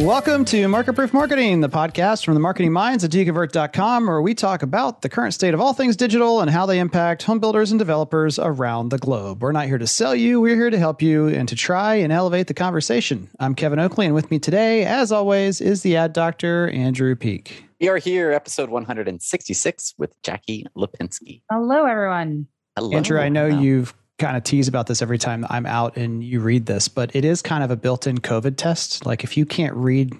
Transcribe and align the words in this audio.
Welcome 0.00 0.46
to 0.46 0.66
Market 0.66 0.94
Proof 0.94 1.12
Marketing, 1.12 1.60
the 1.60 1.68
podcast 1.68 2.24
from 2.24 2.32
the 2.32 2.40
marketing 2.40 2.72
minds 2.72 3.04
at 3.04 3.10
doconvert.com, 3.10 4.06
where 4.06 4.22
we 4.22 4.34
talk 4.34 4.62
about 4.62 5.02
the 5.02 5.10
current 5.10 5.34
state 5.34 5.52
of 5.52 5.60
all 5.60 5.74
things 5.74 5.94
digital 5.94 6.40
and 6.40 6.50
how 6.50 6.64
they 6.64 6.78
impact 6.78 7.22
home 7.22 7.38
builders 7.38 7.70
and 7.70 7.78
developers 7.78 8.38
around 8.38 8.88
the 8.88 8.96
globe. 8.96 9.42
We're 9.42 9.52
not 9.52 9.66
here 9.66 9.76
to 9.76 9.86
sell 9.86 10.14
you, 10.14 10.40
we're 10.40 10.56
here 10.56 10.70
to 10.70 10.78
help 10.78 11.02
you 11.02 11.28
and 11.28 11.46
to 11.50 11.54
try 11.54 11.96
and 11.96 12.14
elevate 12.14 12.46
the 12.46 12.54
conversation. 12.54 13.28
I'm 13.38 13.54
Kevin 13.54 13.78
Oakley, 13.78 14.06
and 14.06 14.14
with 14.14 14.30
me 14.30 14.38
today, 14.38 14.86
as 14.86 15.12
always, 15.12 15.60
is 15.60 15.82
the 15.82 15.96
ad 15.96 16.14
doctor, 16.14 16.70
Andrew 16.70 17.14
Peak. 17.14 17.66
We 17.78 17.88
are 17.88 17.98
here, 17.98 18.32
episode 18.32 18.70
166 18.70 19.94
with 19.98 20.14
Jackie 20.22 20.64
Lipinski. 20.74 21.42
Hello, 21.50 21.84
everyone. 21.84 22.46
Hello. 22.74 22.96
Andrew, 22.96 23.20
I 23.20 23.28
know 23.28 23.50
Hello. 23.50 23.60
you've 23.60 23.94
kind 24.20 24.36
of 24.36 24.44
tease 24.44 24.68
about 24.68 24.86
this 24.86 25.02
every 25.02 25.18
time 25.18 25.44
I'm 25.50 25.66
out 25.66 25.96
and 25.96 26.22
you 26.22 26.40
read 26.40 26.66
this, 26.66 26.86
but 26.88 27.16
it 27.16 27.24
is 27.24 27.42
kind 27.42 27.64
of 27.64 27.70
a 27.72 27.76
built-in 27.76 28.18
COVID 28.18 28.56
test. 28.56 29.04
Like 29.04 29.24
if 29.24 29.36
you 29.36 29.44
can't 29.46 29.74
read 29.74 30.12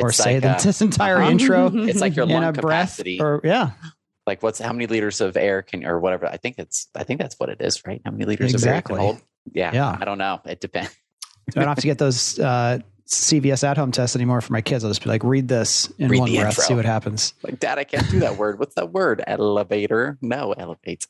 or 0.00 0.08
It's 0.08 0.16
say 0.18 0.34
like, 0.34 0.42
the, 0.42 0.50
uh, 0.50 0.60
this 0.60 0.80
entire 0.80 1.18
uh-huh. 1.20 1.30
intro 1.32 1.70
It's 1.84 2.00
like 2.00 2.16
your 2.16 2.24
in 2.24 2.32
lung 2.32 2.44
a 2.44 2.52
breath, 2.52 2.96
capacity. 2.96 3.20
or 3.20 3.40
yeah, 3.44 3.72
like 4.26 4.42
what's 4.42 4.58
how 4.58 4.72
many 4.72 4.86
liters 4.86 5.20
of 5.20 5.36
air 5.36 5.60
can 5.62 5.84
or 5.84 5.98
whatever? 6.00 6.26
I 6.26 6.38
think 6.38 6.54
it's 6.58 6.88
I 6.94 7.04
think 7.04 7.20
that's 7.20 7.38
what 7.38 7.50
it 7.50 7.60
is, 7.60 7.82
right? 7.86 8.00
How 8.04 8.10
many 8.12 8.24
liters 8.24 8.54
Exactly. 8.54 8.94
of 8.94 9.00
air 9.00 9.06
can 9.06 9.14
hold? 9.16 9.22
Yeah, 9.52 9.72
Yeah. 9.74 9.98
I 10.00 10.04
don't 10.04 10.18
know. 10.18 10.40
It 10.46 10.60
depends. 10.60 10.96
I 11.54 11.58
don't 11.60 11.68
have 11.68 11.78
to 11.78 11.86
get 11.86 11.98
those 11.98 12.38
uh, 12.38 12.78
CVS 13.08 13.64
at 13.64 13.76
home 13.76 13.90
tests 13.90 14.14
anymore 14.16 14.40
for 14.40 14.52
my 14.52 14.60
kids. 14.60 14.84
I'll 14.84 14.90
just 14.90 15.02
be 15.02 15.10
like, 15.10 15.24
read 15.24 15.48
this 15.48 15.92
in 15.98 16.08
Read 16.08 16.20
one 16.20 16.32
breath, 16.32 16.46
intro. 16.50 16.62
see 16.64 16.74
what 16.74 16.84
happens. 16.84 17.34
Like, 17.42 17.58
Dad, 17.58 17.78
I 17.78 17.84
can't 17.84 18.08
do 18.10 18.20
that 18.20 18.36
word. 18.36 18.58
What's 18.60 18.76
that 18.76 18.92
word? 18.92 19.22
Elevator? 19.26 20.16
No, 20.22 20.52
elevate. 20.52 21.06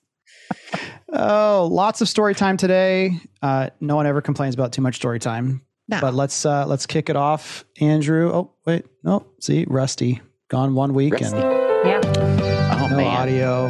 Oh, 1.12 1.68
lots 1.70 2.00
of 2.00 2.08
story 2.08 2.34
time 2.34 2.56
today. 2.56 3.18
Uh, 3.42 3.68
no 3.80 3.96
one 3.96 4.06
ever 4.06 4.22
complains 4.22 4.54
about 4.54 4.72
too 4.72 4.80
much 4.82 4.94
story 4.96 5.18
time, 5.18 5.60
No. 5.88 6.00
but 6.00 6.14
let's 6.14 6.46
uh, 6.46 6.66
let's 6.66 6.86
kick 6.86 7.10
it 7.10 7.16
off. 7.16 7.64
Andrew, 7.80 8.30
oh 8.32 8.54
wait, 8.64 8.86
no, 9.04 9.26
see, 9.40 9.66
Rusty 9.68 10.20
gone 10.48 10.74
one 10.74 10.94
week 10.94 11.12
Rusty. 11.14 11.36
and 11.36 11.86
Yeah. 11.86 12.00
Oh 12.80 12.88
no 12.88 12.96
man. 12.96 13.06
audio. 13.06 13.66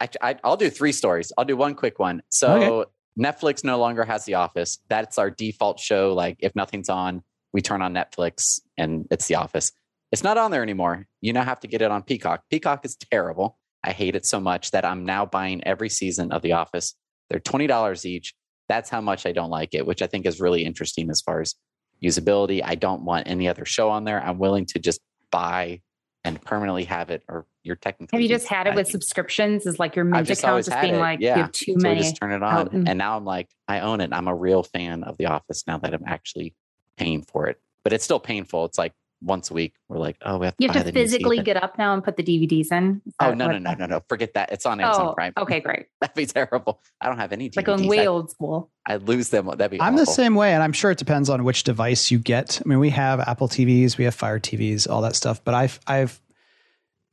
I, 0.00 0.08
I, 0.20 0.36
I'll 0.44 0.56
do 0.56 0.68
three 0.70 0.92
stories. 0.92 1.32
I'll 1.38 1.44
do 1.44 1.56
one 1.56 1.74
quick 1.74 1.98
one. 1.98 2.22
So 2.30 2.86
Netflix 3.18 3.64
no 3.64 3.78
longer 3.78 4.04
has 4.04 4.24
The 4.24 4.34
Office. 4.34 4.78
That's 4.88 5.16
our 5.18 5.30
default 5.30 5.80
show. 5.80 6.12
Like 6.14 6.36
if 6.40 6.54
nothing's 6.54 6.88
on, 6.88 7.22
we 7.52 7.62
turn 7.62 7.80
on 7.80 7.94
Netflix 7.94 8.60
and 8.76 9.06
it's 9.10 9.26
The 9.26 9.36
Office. 9.36 9.72
It's 10.12 10.22
not 10.22 10.36
on 10.36 10.50
there 10.50 10.62
anymore. 10.62 11.06
You 11.22 11.32
now 11.32 11.44
have 11.44 11.60
to 11.60 11.66
get 11.68 11.80
it 11.80 11.90
on 11.90 12.02
Peacock. 12.02 12.42
Peacock 12.50 12.84
is 12.84 12.96
terrible. 12.96 13.58
I 13.86 13.92
hate 13.92 14.16
it 14.16 14.26
so 14.26 14.40
much 14.40 14.72
that 14.72 14.84
I'm 14.84 15.04
now 15.06 15.24
buying 15.24 15.62
every 15.64 15.88
season 15.88 16.32
of 16.32 16.42
The 16.42 16.52
Office. 16.52 16.94
They're 17.30 17.40
twenty 17.40 17.66
dollars 17.66 18.04
each. 18.04 18.34
That's 18.68 18.90
how 18.90 19.00
much 19.00 19.26
I 19.26 19.32
don't 19.32 19.50
like 19.50 19.74
it, 19.74 19.86
which 19.86 20.02
I 20.02 20.08
think 20.08 20.26
is 20.26 20.40
really 20.40 20.64
interesting 20.64 21.08
as 21.08 21.20
far 21.20 21.40
as 21.40 21.54
usability. 22.02 22.60
I 22.64 22.74
don't 22.74 23.02
want 23.04 23.28
any 23.28 23.48
other 23.48 23.64
show 23.64 23.90
on 23.90 24.04
there. 24.04 24.20
I'm 24.20 24.38
willing 24.38 24.66
to 24.66 24.78
just 24.80 25.00
buy 25.30 25.80
and 26.24 26.42
permanently 26.42 26.82
have 26.84 27.10
it. 27.10 27.22
Or 27.28 27.46
you're 27.62 27.76
technically 27.76 28.16
Have 28.16 28.22
you 28.22 28.28
just 28.28 28.48
had 28.48 28.66
it 28.66 28.74
with 28.74 28.88
subscriptions? 28.88 29.66
Is 29.66 29.78
like 29.78 29.94
your 29.94 30.04
mint 30.04 30.28
account 30.28 30.44
always 30.50 30.66
just 30.66 30.80
being 30.80 30.96
it, 30.96 30.98
like 30.98 31.20
yeah. 31.20 31.36
you 31.36 31.42
have 31.42 31.52
too 31.52 31.74
So 31.78 31.88
many? 31.88 32.00
just 32.00 32.16
turn 32.16 32.32
it 32.32 32.42
oh, 32.42 32.46
on. 32.46 32.54
out 32.54 32.72
and- 32.72 32.88
And 32.88 32.98
now 32.98 33.16
I'm 33.16 33.24
like, 33.24 33.48
I 33.68 33.80
own 33.80 34.00
it. 34.00 34.10
I'm 34.12 34.26
a 34.26 34.34
real 34.34 34.64
fan 34.64 35.04
of 35.04 35.16
The 35.16 35.26
Office 35.26 35.62
now 35.68 35.78
that 35.78 35.94
I'm 35.94 36.02
actually 36.06 36.54
paying 36.96 37.22
for 37.22 37.46
it. 37.46 37.60
But 37.84 37.92
it's 37.92 38.04
still 38.04 38.18
painful. 38.20 38.64
It's 38.64 38.78
like 38.78 38.92
once 39.22 39.50
a 39.50 39.54
week, 39.54 39.74
we're 39.88 39.98
like, 39.98 40.16
oh, 40.22 40.38
we 40.38 40.46
have 40.46 40.56
to, 40.56 40.62
You 40.62 40.68
buy 40.68 40.74
have 40.74 40.86
to 40.86 40.92
the 40.92 41.00
physically 41.00 41.42
get 41.42 41.56
up 41.62 41.78
now 41.78 41.94
and 41.94 42.04
put 42.04 42.16
the 42.16 42.22
DVDs 42.22 42.70
in. 42.70 43.00
Oh, 43.20 43.32
no, 43.32 43.46
no, 43.50 43.58
no, 43.58 43.72
no, 43.74 43.86
no. 43.86 44.02
Forget 44.08 44.34
that. 44.34 44.52
It's 44.52 44.66
on 44.66 44.78
Amazon 44.80 45.08
Oh, 45.08 45.14
Prime. 45.14 45.32
okay, 45.38 45.60
great. 45.60 45.86
That'd 46.00 46.14
be 46.14 46.26
terrible. 46.26 46.80
I 47.00 47.06
don't 47.08 47.18
have 47.18 47.32
any 47.32 47.48
DVDs. 47.48 47.56
Like 47.56 47.66
going 47.66 47.86
way 47.88 48.00
I, 48.00 48.06
old 48.06 48.30
school. 48.30 48.70
I 48.86 48.96
lose 48.96 49.30
them. 49.30 49.46
That'd 49.46 49.70
be 49.70 49.80
I'm 49.80 49.94
awful. 49.94 50.04
the 50.04 50.12
same 50.12 50.34
way, 50.34 50.52
and 50.52 50.62
I'm 50.62 50.72
sure 50.72 50.90
it 50.90 50.98
depends 50.98 51.30
on 51.30 51.44
which 51.44 51.64
device 51.64 52.10
you 52.10 52.18
get. 52.18 52.60
I 52.64 52.68
mean, 52.68 52.78
we 52.78 52.90
have 52.90 53.20
Apple 53.20 53.48
TVs, 53.48 53.96
we 53.96 54.04
have 54.04 54.14
Fire 54.14 54.38
TVs, 54.38 54.88
all 54.88 55.00
that 55.02 55.16
stuff. 55.16 55.42
But 55.42 55.54
I've, 55.54 55.80
I've 55.86 56.20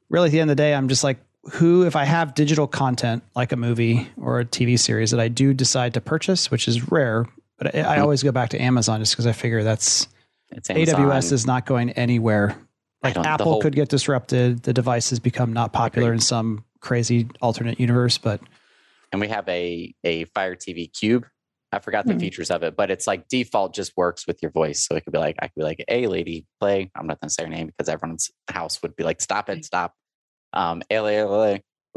really 0.09 0.27
at 0.27 0.31
the 0.31 0.39
end 0.41 0.51
of 0.51 0.57
the 0.57 0.61
day, 0.61 0.73
I'm 0.75 0.89
just 0.89 1.03
like, 1.03 1.19
who, 1.53 1.85
if 1.85 1.95
I 1.95 2.03
have 2.05 2.35
digital 2.35 2.67
content 2.67 3.23
like 3.35 3.51
a 3.51 3.57
movie 3.57 4.07
or 4.17 4.39
a 4.39 4.45
TV 4.45 4.79
series 4.79 5.11
that 5.11 5.19
I 5.19 5.27
do 5.27 5.53
decide 5.53 5.93
to 5.95 6.01
purchase, 6.01 6.49
which 6.51 6.67
is 6.67 6.89
rare, 6.91 7.25
but 7.57 7.75
I, 7.75 7.79
I 7.79 7.97
Mhm. 7.97 8.01
always 8.01 8.23
go 8.23 8.31
back 8.31 8.49
to 8.51 8.61
Amazon 8.61 8.99
just 9.01 9.13
because 9.13 9.27
I 9.27 9.31
figure 9.33 9.61
that's 9.63 10.07
It's 10.55 10.69
Amazon. 10.69 11.01
AWS 11.09 11.31
is 11.31 11.45
not 11.45 11.65
going 11.65 11.89
anywhere. 11.91 12.55
Like 13.03 13.17
Apple 13.17 13.45
whole- 13.53 13.61
could 13.61 13.75
get 13.75 13.89
disrupted, 13.89 14.63
the 14.63 14.73
devices 14.73 15.19
become 15.19 15.51
not 15.51 15.73
popular 15.73 16.13
in 16.13 16.19
some 16.19 16.63
crazy 16.79 17.27
alternate 17.41 17.79
universe, 17.79 18.17
but 18.17 18.39
and 19.11 19.19
we 19.19 19.27
have 19.27 19.47
a 19.49 19.93
a 20.03 20.25
Fire 20.25 20.55
TV 20.55 20.87
Cube. 20.87 21.25
I 21.71 21.79
forgot 21.79 22.05
the 22.05 22.13
Hmm. 22.13 22.19
features 22.19 22.51
of 22.51 22.61
it, 22.63 22.75
but 22.75 22.91
it's 22.91 23.07
like 23.07 23.27
default 23.27 23.73
just 23.73 23.93
works 23.97 24.27
with 24.27 24.41
your 24.41 24.51
voice. 24.51 24.85
So 24.85 24.95
it 24.95 25.03
could 25.03 25.11
be 25.13 25.19
like 25.19 25.35
I 25.39 25.47
could 25.47 25.55
be 25.55 25.63
like, 25.63 25.83
"Hey, 25.87 26.07
lady, 26.07 26.45
play." 26.59 26.91
I'm 26.95 27.07
not 27.07 27.19
going 27.19 27.29
to 27.29 27.33
say 27.33 27.43
her 27.43 27.49
name 27.49 27.67
because 27.67 27.89
everyone's 27.89 28.29
house 28.49 28.81
would 28.83 28.95
be 28.95 29.03
like, 29.03 29.21
"Stop 29.21 29.49
it, 29.49 29.65
stop." 29.65 29.93
Um. 30.53 30.81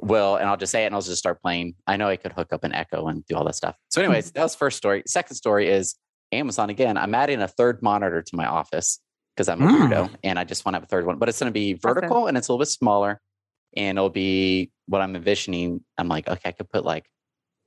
Will 0.03 0.37
and 0.37 0.47
I'll 0.49 0.59
just 0.59 0.73
say 0.73 0.83
it 0.83 0.87
and 0.87 0.95
I'll 0.95 1.01
just 1.01 1.17
start 1.17 1.41
playing. 1.41 1.75
I 1.87 1.97
know 1.97 2.09
I 2.09 2.17
could 2.17 2.33
hook 2.33 2.53
up 2.53 2.65
an 2.65 2.73
Echo 2.75 3.07
and 3.07 3.25
do 3.27 3.35
all 3.35 3.45
that 3.45 3.55
stuff. 3.55 3.77
So, 3.89 4.03
anyways, 4.03 4.31
that 4.33 4.43
was 4.43 4.55
first 4.55 4.77
story. 4.77 5.03
Second 5.07 5.37
story 5.37 5.69
is 5.71 5.95
Amazon 6.33 6.71
again. 6.71 6.97
I'm 6.97 7.15
adding 7.15 7.41
a 7.41 7.49
third 7.49 7.83
monitor 7.83 8.23
to 8.23 8.37
my 8.37 8.47
office 8.47 9.01
because 9.35 9.49
I'm 9.49 9.63
a 9.63 9.69
Hmm. 9.69 9.93
weirdo 9.93 10.11
and 10.25 10.39
I 10.39 10.45
just 10.45 10.65
want 10.65 10.75
to 10.75 10.77
have 10.77 10.85
a 10.85 10.89
third 10.89 11.07
one, 11.07 11.19
but 11.19 11.29
it's 11.29 11.39
going 11.39 11.51
to 11.51 11.55
be 11.55 11.75
vertical 11.75 12.27
and 12.27 12.37
it's 12.37 12.49
a 12.49 12.53
little 12.53 12.63
bit 12.63 12.69
smaller 12.69 13.21
and 13.77 13.99
it'll 13.99 14.11
be 14.11 14.71
what 14.87 15.03
I'm 15.03 15.15
envisioning. 15.15 15.85
I'm 15.99 16.09
like, 16.09 16.29
okay, 16.29 16.49
I 16.49 16.53
could 16.53 16.71
put 16.71 16.85
like, 16.85 17.07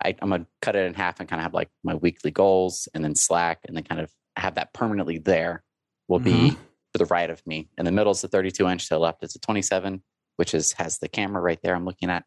I, 0.03 0.15
I'm 0.21 0.29
gonna 0.29 0.47
cut 0.61 0.75
it 0.77 0.85
in 0.85 0.93
half 0.93 1.19
and 1.19 1.27
kind 1.27 1.41
of 1.41 1.43
have 1.43 1.53
like 1.53 1.69
my 1.83 1.93
weekly 1.95 2.31
goals 2.31 2.87
and 2.93 3.03
then 3.03 3.15
Slack 3.15 3.59
and 3.67 3.75
then 3.75 3.83
kind 3.83 3.99
of 3.99 4.09
have 4.37 4.55
that 4.55 4.73
permanently 4.73 5.17
there. 5.17 5.63
Will 6.07 6.19
be 6.19 6.51
to 6.93 6.97
the 6.97 7.05
right 7.05 7.29
of 7.29 7.45
me. 7.45 7.69
In 7.77 7.85
the 7.85 7.91
middle 7.91 8.11
is 8.11 8.21
the 8.21 8.27
32 8.27 8.67
inch. 8.67 8.87
To 8.87 8.95
the 8.95 8.99
left 8.99 9.23
is 9.23 9.35
a 9.35 9.39
27, 9.39 10.01
which 10.37 10.55
is 10.55 10.71
has 10.73 10.97
the 10.97 11.07
camera 11.07 11.41
right 11.41 11.59
there 11.61 11.75
I'm 11.75 11.85
looking 11.85 12.09
at, 12.09 12.23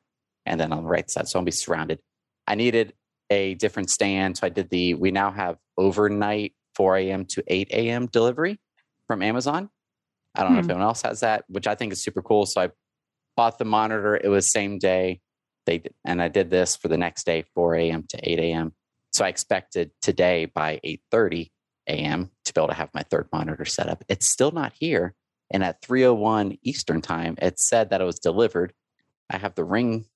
and 0.46 0.60
then 0.60 0.72
on 0.72 0.84
the 0.84 0.88
right 0.88 1.10
side, 1.10 1.26
so 1.26 1.38
I'll 1.38 1.44
be 1.44 1.50
surrounded. 1.50 1.98
I 2.46 2.54
needed 2.54 2.92
a 3.30 3.54
different 3.54 3.90
stand, 3.90 4.36
so 4.36 4.46
I 4.46 4.50
did 4.50 4.70
the. 4.70 4.94
We 4.94 5.10
now 5.10 5.32
have 5.32 5.56
overnight 5.76 6.54
4 6.74 6.96
a.m. 6.98 7.24
to 7.26 7.42
8 7.46 7.68
a.m. 7.72 8.06
delivery 8.06 8.58
from 9.06 9.22
Amazon. 9.22 9.70
I 10.34 10.42
don't 10.42 10.54
know 10.54 10.58
if 10.60 10.64
Hmm. 10.66 10.72
anyone 10.72 10.86
else 10.86 11.02
has 11.02 11.20
that, 11.20 11.44
which 11.48 11.66
I 11.66 11.74
think 11.74 11.92
is 11.92 12.02
super 12.02 12.22
cool. 12.22 12.46
So 12.46 12.62
I 12.62 12.70
bought 13.36 13.58
the 13.58 13.64
monitor. 13.64 14.16
It 14.16 14.28
was 14.28 14.50
same 14.50 14.78
day. 14.78 15.20
They 15.66 15.82
and 16.04 16.20
I 16.20 16.28
did 16.28 16.50
this 16.50 16.76
for 16.76 16.88
the 16.88 16.96
next 16.96 17.24
day, 17.24 17.44
4 17.54 17.74
a.m. 17.76 18.04
to 18.08 18.18
8 18.30 18.38
a.m. 18.38 18.72
So 19.12 19.24
I 19.24 19.28
expected 19.28 19.90
today 20.00 20.46
by 20.46 20.80
8:30 20.84 21.50
a.m. 21.88 22.30
to 22.44 22.52
be 22.54 22.60
able 22.60 22.68
to 22.68 22.74
have 22.74 22.88
my 22.94 23.02
third 23.02 23.28
monitor 23.32 23.64
set 23.64 23.88
up. 23.88 24.02
It's 24.08 24.28
still 24.28 24.50
not 24.50 24.72
here. 24.72 25.14
And 25.52 25.62
at 25.62 25.82
3:01 25.82 26.58
Eastern 26.62 27.02
time, 27.02 27.36
it 27.42 27.60
said 27.60 27.90
that 27.90 28.00
it 28.00 28.04
was 28.04 28.18
delivered. 28.18 28.72
I 29.30 29.36
have 29.38 29.54
the 29.54 29.64
ring 29.64 30.06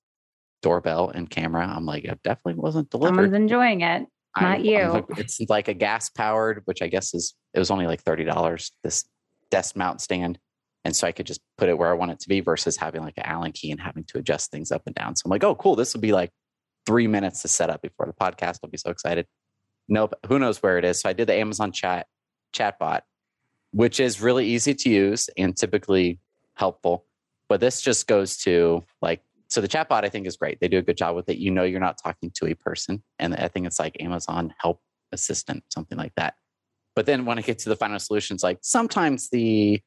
doorbell 0.62 1.10
and 1.10 1.28
camera. 1.28 1.66
I'm 1.66 1.84
like, 1.86 2.04
it 2.04 2.22
definitely 2.24 2.60
wasn't 2.60 2.90
delivered. 2.90 3.16
Someone's 3.16 3.34
enjoying 3.34 3.82
it. 3.82 4.06
Not 4.40 4.50
I'm- 4.52 4.60
I'm 4.60 4.64
you. 4.64 5.06
it's 5.16 5.40
like 5.48 5.68
a 5.68 5.74
gas 5.74 6.08
powered, 6.10 6.62
which 6.64 6.82
I 6.82 6.88
guess 6.88 7.14
is 7.14 7.34
it 7.54 7.58
was 7.58 7.70
only 7.70 7.86
like 7.86 8.02
thirty 8.02 8.24
dollars. 8.24 8.72
This 8.82 9.04
desk 9.50 9.76
mount 9.76 10.00
stand, 10.00 10.38
and 10.84 10.94
so 10.94 11.06
I 11.06 11.12
could 11.12 11.26
just 11.26 11.40
put 11.58 11.68
it 11.68 11.78
where 11.78 11.90
I 11.90 11.94
want 11.94 12.10
it 12.12 12.20
to 12.20 12.28
be 12.28 12.40
versus 12.40 12.76
having 12.76 13.02
like 13.02 13.14
an 13.16 13.24
Allen 13.26 13.52
key 13.52 13.70
and 13.70 13.80
having 13.80 14.04
to 14.04 14.18
adjust 14.18 14.50
things 14.50 14.70
up 14.72 14.82
and 14.86 14.94
down. 14.94 15.16
So 15.16 15.22
I'm 15.26 15.30
like, 15.30 15.44
oh, 15.44 15.54
cool. 15.54 15.76
This 15.76 15.94
will 15.94 16.00
be 16.00 16.12
like 16.12 16.30
three 16.86 17.06
minutes 17.06 17.42
to 17.42 17.48
set 17.48 17.70
up 17.70 17.82
before 17.82 18.06
the 18.06 18.12
podcast. 18.12 18.58
I'll 18.62 18.70
be 18.70 18.76
so 18.78 18.90
excited. 18.90 19.26
Nope. 19.88 20.14
Who 20.28 20.38
knows 20.38 20.62
where 20.62 20.78
it 20.78 20.84
is? 20.84 21.00
So 21.00 21.08
I 21.08 21.12
did 21.12 21.28
the 21.28 21.34
Amazon 21.34 21.72
chat 21.72 22.06
chatbot, 22.52 23.00
which 23.72 24.00
is 24.00 24.20
really 24.20 24.46
easy 24.46 24.74
to 24.74 24.88
use 24.90 25.28
and 25.36 25.56
typically 25.56 26.18
helpful. 26.54 27.04
But 27.48 27.60
this 27.60 27.80
just 27.80 28.06
goes 28.06 28.36
to 28.38 28.82
like 29.00 29.22
so 29.48 29.60
the 29.60 29.68
chatbot 29.68 30.04
I 30.04 30.08
think 30.08 30.26
is 30.26 30.36
great. 30.36 30.60
They 30.60 30.68
do 30.68 30.78
a 30.78 30.82
good 30.82 30.96
job 30.96 31.14
with 31.14 31.28
it. 31.28 31.38
You 31.38 31.50
know 31.50 31.62
you're 31.62 31.80
not 31.80 31.98
talking 32.02 32.30
to 32.32 32.46
a 32.46 32.54
person. 32.54 33.02
And 33.18 33.34
I 33.34 33.48
think 33.48 33.66
it's 33.66 33.78
like 33.78 33.96
Amazon 34.00 34.54
help 34.58 34.80
assistant, 35.12 35.64
something 35.70 35.96
like 35.96 36.14
that. 36.16 36.34
But 36.94 37.06
then 37.06 37.24
when 37.26 37.38
I 37.38 37.42
get 37.42 37.58
to 37.60 37.68
the 37.68 37.76
final 37.76 37.98
solutions, 37.98 38.42
like 38.42 38.58
sometimes 38.62 39.28
the 39.30 39.80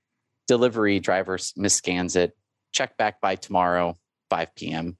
delivery 0.48 1.00
driver 1.00 1.38
misscans 1.38 2.16
it, 2.16 2.38
check 2.72 2.98
back 2.98 3.20
by 3.20 3.36
tomorrow, 3.36 3.96
5 4.30 4.56
p.m. 4.56 4.98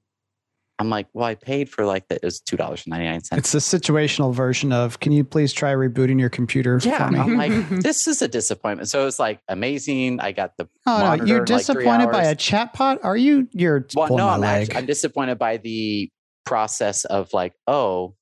I'm 0.80 0.88
like, 0.90 1.06
well, 1.12 1.26
I 1.26 1.34
paid 1.34 1.68
for 1.68 1.84
like 1.84 2.08
that. 2.08 2.16
It 2.16 2.24
was 2.24 2.40
two 2.40 2.56
dollars 2.56 2.82
and 2.86 2.90
ninety 2.92 3.06
nine 3.06 3.22
cents. 3.22 3.54
it's 3.54 3.70
the 3.70 3.78
situational 3.78 4.34
version 4.34 4.72
of 4.72 4.98
can 4.98 5.12
you 5.12 5.22
please 5.24 5.52
try 5.52 5.72
rebooting 5.74 6.18
your 6.18 6.30
computer 6.30 6.80
Yeah, 6.82 7.06
for 7.06 7.12
me? 7.12 7.18
I'm 7.20 7.36
like, 7.36 7.68
this 7.82 8.08
is 8.08 8.22
a 8.22 8.28
disappointment. 8.28 8.88
So 8.88 9.06
it's 9.06 9.18
like 9.18 9.40
amazing. 9.48 10.20
I 10.20 10.32
got 10.32 10.56
the 10.56 10.68
Oh 10.86 11.16
no, 11.16 11.24
you're 11.24 11.38
in, 11.38 11.44
like, 11.44 11.58
disappointed 11.58 12.10
by 12.10 12.22
a 12.24 12.28
hours. 12.28 12.36
chatbot? 12.38 12.98
Are 13.04 13.16
you? 13.16 13.46
You're 13.52 13.86
Well, 13.94 14.16
no, 14.16 14.28
I'm 14.28 14.42
actually, 14.42 14.76
I'm 14.76 14.86
disappointed 14.86 15.38
by 15.38 15.58
the 15.58 16.10
process 16.46 17.04
of 17.04 17.32
like, 17.34 17.52
oh, 17.66 18.14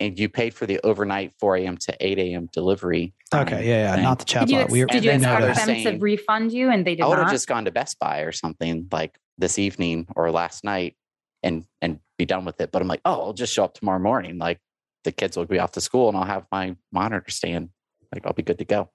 and 0.00 0.18
you 0.18 0.28
paid 0.28 0.52
for 0.54 0.66
the 0.66 0.80
overnight 0.82 1.32
4 1.38 1.56
a.m. 1.58 1.76
to 1.76 1.96
8 2.00 2.18
a.m. 2.18 2.48
delivery. 2.52 3.14
okay, 3.32 3.66
yeah, 3.68 3.74
yeah, 3.84 3.94
thing. 3.94 4.02
not 4.02 4.18
the 4.18 4.24
Did 4.24 4.50
you, 4.50 4.56
chatbot. 4.58 4.62
ex- 4.64 4.72
We 4.72 4.84
did 4.86 5.04
you 5.04 5.10
And 5.12 5.22
then 5.22 5.30
now 5.30 5.36
expect 5.46 5.56
they're 5.56 5.66
them 5.66 5.76
to 5.76 5.82
saying- 5.90 6.00
refund 6.00 6.52
you 6.52 6.70
and 6.70 6.84
they 6.84 6.96
did 6.96 7.04
I 7.04 7.06
would 7.08 7.18
have 7.18 7.30
just 7.30 7.46
gone 7.46 7.64
to 7.66 7.70
Best 7.70 8.00
Buy 8.00 8.20
or 8.22 8.32
something 8.32 8.88
like 8.90 9.16
this 9.38 9.58
evening 9.60 10.06
or 10.16 10.30
last 10.32 10.64
night 10.64 10.96
and 11.44 11.64
and 11.80 12.00
be 12.18 12.24
done 12.24 12.44
with 12.44 12.60
it. 12.60 12.72
But 12.72 12.82
I'm 12.82 12.88
like, 12.88 13.02
oh, 13.04 13.20
I'll 13.26 13.32
just 13.32 13.52
show 13.52 13.64
up 13.64 13.74
tomorrow 13.74 14.00
morning. 14.00 14.38
Like 14.38 14.58
the 15.04 15.12
kids 15.12 15.36
will 15.36 15.44
be 15.44 15.60
off 15.60 15.72
to 15.72 15.80
school 15.80 16.08
and 16.08 16.16
I'll 16.16 16.24
have 16.24 16.46
my 16.50 16.76
monitor 16.90 17.28
stand. 17.28 17.68
Like 18.12 18.26
I'll 18.26 18.32
be 18.32 18.42
good 18.42 18.58
to 18.58 18.64
go. 18.64 18.90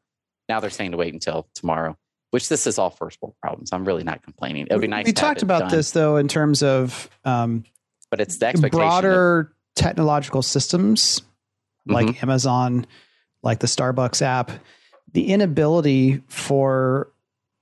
now 0.49 0.59
they're 0.59 0.69
saying 0.69 0.91
to 0.91 0.97
wait 0.97 1.13
until 1.13 1.47
tomorrow. 1.53 1.95
Which 2.31 2.47
this 2.47 2.67
is 2.67 2.77
all 2.77 2.91
first 2.91 3.17
world 3.21 3.35
problems. 3.41 3.71
I'm 3.71 3.85
really 3.85 4.03
not 4.03 4.21
complaining. 4.21 4.67
It 4.69 4.73
would 4.73 4.81
be 4.81 4.87
nice. 4.87 5.05
We 5.05 5.13
to 5.13 5.19
talked 5.21 5.41
about 5.41 5.61
done, 5.61 5.71
this 5.71 5.91
though 5.91 6.17
in 6.17 6.27
terms 6.27 6.61
of 6.61 7.09
um, 7.25 7.63
but 8.11 8.21
it's 8.21 8.37
the 8.37 8.47
expectation. 8.47 8.77
broader 8.77 9.53
technological 9.75 10.41
systems 10.41 11.21
like 11.87 12.07
Mm-hmm. 12.07 12.25
Amazon, 12.25 12.85
like 13.41 13.59
the 13.59 13.67
Starbucks 13.67 14.21
app, 14.21 14.51
the 15.11 15.33
inability 15.33 16.21
for 16.27 17.11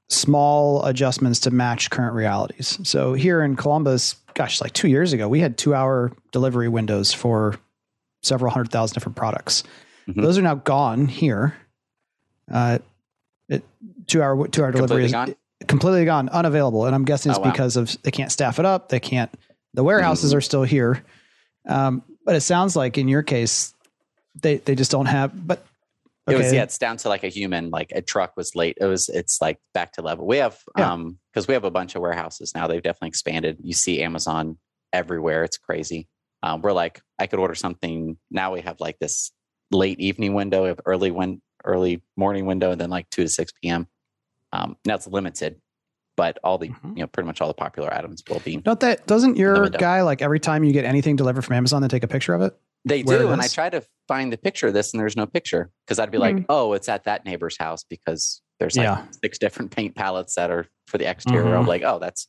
small 0.10 0.84
adjustments 0.86 1.39
to 1.42 1.51
match 1.51 1.89
current 1.89 2.13
realities. 2.13 2.80
So 2.84 3.13
here 3.13 3.42
in 3.42 3.56
Columbus, 3.56 4.16
gosh, 4.38 4.62
like 4.62 4.72
two 4.74 4.88
years 4.88 5.13
ago, 5.13 5.28
we 5.28 5.39
had 5.39 5.57
two 5.57 5.74
hour 5.74 6.12
delivery 6.31 6.69
windows 6.69 7.12
for 7.12 7.56
several 8.22 8.51
hundred 8.51 8.69
thousand 8.72 8.94
different 8.94 9.16
products. 9.16 9.63
Mhm. 10.07 10.22
Those 10.22 10.38
are 10.38 10.42
now 10.44 10.56
gone 10.56 11.07
here. 11.07 11.56
Uh, 12.51 12.78
it, 13.50 13.63
two 14.06 14.22
hour 14.22 14.48
two 14.48 14.63
hour 14.63 14.72
delivery 14.72 15.04
completely 15.04 15.06
is 15.06 15.12
gone. 15.12 15.36
completely 15.68 16.06
gone, 16.06 16.30
unavailable. 16.30 16.86
And 16.86 16.94
I'm 16.95 17.04
guessing 17.04 17.31
it's 17.31 17.39
Oh, 17.39 17.42
wow. 17.42 17.51
because 17.51 17.75
of 17.78 18.01
they 18.04 18.12
can't 18.12 18.31
staff 18.31 18.60
it 18.60 18.66
up. 18.66 18.89
They 18.89 19.00
can't. 19.00 19.34
The 19.74 19.84
warehouses 19.84 20.30
Mm-hmm. 20.31 20.38
are 20.38 20.42
still 20.42 20.63
here, 20.63 21.04
um, 21.68 22.04
but 22.24 22.36
it 22.36 22.42
sounds 22.42 22.75
like 22.75 22.98
in 22.98 23.07
your 23.07 23.24
case, 23.24 23.74
they 24.42 24.57
they 24.57 24.75
just 24.75 24.92
don't 24.92 25.07
have. 25.07 25.31
But 25.48 25.66
It 26.27 26.35
was 26.35 26.51
yeah, 26.53 26.63
it's 26.63 26.77
down 26.77 26.97
to 26.97 27.09
like 27.09 27.24
a 27.24 27.29
human, 27.29 27.69
like 27.69 27.91
a 27.95 28.01
truck 28.01 28.33
was 28.35 28.56
late. 28.56 28.77
It 28.81 28.85
was 28.85 29.07
it's 29.09 29.39
like 29.41 29.59
back 29.74 29.94
to 29.94 30.01
level. 30.01 30.25
We 30.27 30.38
have 30.38 30.57
Yeah. 30.77 30.91
um 30.94 31.19
because 31.33 31.47
we 31.47 31.53
have 31.53 31.63
a 31.63 31.71
bunch 31.71 31.95
of 31.95 32.01
warehouses 32.01 32.53
now. 32.56 32.68
They've 32.68 32.81
definitely 32.81 33.09
expanded. 33.09 33.57
You 33.62 33.74
see 33.74 34.01
Amazon 34.01 34.57
everywhere. 34.94 35.44
It's 35.44 35.57
crazy. 35.57 36.07
Um, 36.44 36.62
we're 36.62 36.74
like 36.74 37.01
I 37.18 37.27
could 37.27 37.39
order 37.39 37.56
something 37.56 38.18
now. 38.29 38.53
We 38.53 38.62
have 38.62 38.79
like 38.79 39.00
this 39.00 39.31
late 39.71 40.00
evening 40.00 40.33
window, 40.33 40.63
we 40.63 40.68
have 40.69 40.79
early 40.85 41.12
win 41.12 41.41
early 41.65 42.01
morning 42.15 42.45
window, 42.45 42.71
and 42.71 42.79
then 42.81 42.89
like 42.89 43.09
two 43.09 43.24
to 43.24 43.29
six 43.29 43.51
p.m. 43.62 43.88
Um, 44.53 44.77
now 44.85 44.95
it's 44.95 45.07
limited, 45.07 45.59
but 46.15 46.38
all 46.44 46.57
the 46.57 46.69
Mhm. 46.69 46.95
you 46.95 47.01
know 47.03 47.07
pretty 47.07 47.27
much 47.27 47.41
all 47.41 47.47
the 47.47 47.53
popular 47.53 47.94
items 47.94 48.24
will 48.29 48.39
be. 48.39 48.57
Don't 48.57 48.79
that 48.81 49.07
doesn't 49.07 49.38
your 49.38 49.69
guy 49.69 50.01
like 50.03 50.21
every 50.21 50.39
time 50.39 50.63
you 50.63 50.71
get 50.74 50.85
anything 50.85 51.15
delivered 51.15 51.44
from 51.44 51.56
Amazon, 51.56 51.81
they 51.81 51.88
take 51.88 52.03
a 52.03 52.07
picture 52.07 52.33
of 52.33 52.41
it? 52.41 52.57
They 52.88 53.04
do, 53.04 53.30
and 53.31 53.42
I 53.42 53.48
try 53.48 53.69
to 53.69 53.84
find 54.07 54.31
the 54.31 54.38
picture 54.38 54.68
of 54.68 54.74
this, 54.74 54.94
and 54.94 55.00
there's 55.01 55.18
no 55.18 55.25
picture 55.25 55.72
because 55.86 56.00
I'd 56.00 56.12
be 56.12 56.18
like, 56.18 56.36
Hmm. 56.38 56.44
"Oh, 56.50 56.74
it's 56.74 56.89
at 56.89 57.04
that 57.06 57.25
neighbor's 57.25 57.57
house," 57.57 57.84
because 57.89 58.42
there's 58.60 58.75
like 58.78 58.86
Yeah. 58.86 59.06
six 59.24 59.38
different 59.38 59.72
paint 59.72 59.95
palettes 59.95 60.36
that 60.36 60.50
are 60.51 60.66
for 60.88 60.98
the 60.98 61.10
exterior. 61.10 61.44
Mhm. 61.54 61.60
I'm 61.60 61.66
like, 61.68 61.84
"Oh, 61.84 62.00
that's 62.00 62.28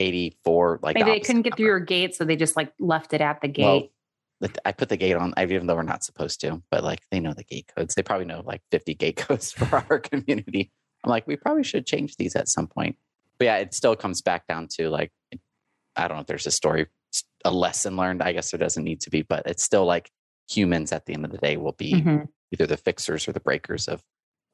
84." 0.00 0.80
Like 0.82 0.96
the 0.96 1.04
they 1.04 1.20
couldn't 1.20 1.42
get 1.42 1.56
through 1.56 1.66
your 1.66 1.80
gate, 1.80 2.14
so 2.14 2.24
they 2.24 2.36
just 2.36 2.56
like 2.56 2.72
left 2.78 3.12
it 3.14 3.20
at 3.20 3.40
the 3.40 3.48
gate. 3.48 3.90
the- 4.40 4.52
I 4.64 4.70
put 4.70 4.88
the 4.88 4.96
gate 4.96 5.16
on, 5.16 5.34
even 5.36 5.66
though 5.66 5.74
we're 5.74 5.82
not 5.82 6.04
supposed 6.04 6.40
to, 6.42 6.62
but 6.70 6.84
like 6.84 7.00
they 7.10 7.18
know 7.18 7.32
the 7.34 7.42
gate 7.42 7.72
codes. 7.76 7.96
They 7.96 8.04
probably 8.04 8.24
know 8.26 8.40
like 8.46 8.62
50 8.70 8.94
gate 8.94 9.16
codes 9.28 9.50
for 9.50 9.84
our 9.90 9.98
community. 9.98 10.70
I'm 11.04 11.10
like, 11.10 11.26
we 11.26 11.34
probably 11.34 11.64
should 11.64 11.86
change 11.86 12.14
these 12.16 12.36
at 12.36 12.48
some 12.48 12.68
point. 12.68 12.96
But 13.38 13.46
yeah, 13.46 13.56
it 13.56 13.74
still 13.74 13.96
comes 13.96 14.22
back 14.22 14.46
down 14.46 14.68
to 14.78 14.90
like, 14.90 15.10
I 15.96 16.06
don't 16.06 16.16
know 16.18 16.20
if 16.20 16.26
there's 16.28 16.46
a 16.46 16.52
story, 16.52 16.86
a 17.44 17.50
lesson 17.50 17.96
learned. 17.96 18.22
I 18.22 18.32
guess 18.32 18.50
there 18.50 18.58
doesn't 18.58 18.84
need 18.84 19.00
to 19.02 19.10
be, 19.10 19.22
but 19.22 19.44
it's 19.46 19.62
still 19.62 19.84
like 19.84 20.10
humans 20.50 20.92
at 20.92 21.06
the 21.06 21.14
end 21.14 21.24
of 21.24 21.30
the 21.30 21.38
day 21.38 21.56
will 21.56 21.72
be 21.72 21.92
Mhm. 21.94 22.28
either 22.52 22.66
the 22.66 22.76
fixers 22.76 23.28
or 23.28 23.32
the 23.32 23.40
breakers 23.40 23.88
of 23.88 24.02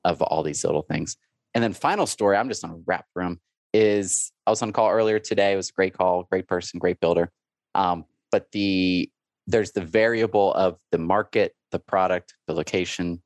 of 0.04 0.20
all 0.20 0.42
these 0.42 0.62
little 0.64 0.82
things. 0.82 1.16
And 1.54 1.64
then 1.64 1.72
final 1.72 2.04
story, 2.06 2.36
I'm 2.36 2.48
just 2.48 2.62
on 2.62 2.70
a 2.70 2.76
wrap 2.84 3.06
room 3.14 3.40
is 3.72 4.32
I 4.46 4.50
was 4.50 4.60
on 4.60 4.70
call 4.72 4.90
earlier 4.90 5.18
today. 5.18 5.54
It 5.54 5.56
was 5.56 5.70
a 5.70 5.72
great 5.72 5.94
call, 5.94 6.24
great 6.24 6.46
person, 6.46 6.78
great 6.78 7.00
builder. 7.00 7.32
Um, 7.74 8.04
but 8.30 8.50
the 8.52 9.10
there's 9.46 9.72
the 9.72 9.80
variable 9.84 10.52
of 10.54 10.78
the 10.90 10.98
market, 10.98 11.54
the 11.70 11.78
product, 11.78 12.34
the 12.46 12.52
location, 12.54 13.22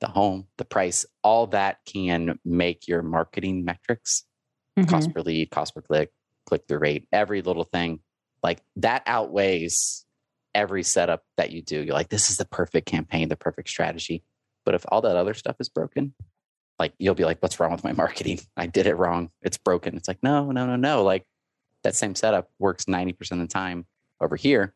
the 0.00 0.08
home, 0.08 0.46
the 0.58 0.64
price, 0.64 1.04
all 1.22 1.46
that 1.48 1.78
can 1.86 2.38
make 2.44 2.86
your 2.86 3.02
marketing 3.02 3.64
metrics, 3.64 4.24
Mhm. 4.78 4.88
cost 4.88 5.12
per 5.12 5.20
lead, 5.20 5.50
cost 5.50 5.74
per 5.74 5.80
click, 5.80 6.12
click 6.46 6.66
through 6.68 6.78
rate, 6.78 7.08
every 7.12 7.40
little 7.42 7.64
thing. 7.64 8.00
Like 8.44 8.62
that 8.76 9.02
outweighs 9.06 10.04
every 10.54 10.82
setup 10.82 11.22
that 11.38 11.50
you 11.50 11.62
do. 11.62 11.82
You're 11.82 11.94
like, 11.94 12.10
this 12.10 12.28
is 12.28 12.36
the 12.36 12.44
perfect 12.44 12.86
campaign, 12.86 13.30
the 13.30 13.36
perfect 13.36 13.70
strategy. 13.70 14.22
But 14.66 14.74
if 14.74 14.84
all 14.88 15.00
that 15.00 15.16
other 15.16 15.32
stuff 15.32 15.56
is 15.60 15.70
broken, 15.70 16.14
like 16.78 16.92
you'll 16.98 17.14
be 17.14 17.24
like, 17.24 17.42
what's 17.42 17.58
wrong 17.58 17.72
with 17.72 17.82
my 17.82 17.92
marketing? 18.04 18.40
I 18.54 18.66
did 18.66 18.86
it 18.86 18.96
wrong. 18.96 19.30
It's 19.40 19.56
broken. 19.56 19.96
It's 19.96 20.08
like, 20.08 20.22
no, 20.22 20.50
no, 20.52 20.66
no, 20.66 20.76
no. 20.76 21.02
Like 21.02 21.24
that 21.84 21.96
same 21.96 22.14
setup 22.14 22.50
works 22.58 22.84
90% 22.84 23.32
of 23.32 23.38
the 23.38 23.46
time 23.46 23.86
over 24.20 24.36
here. 24.36 24.74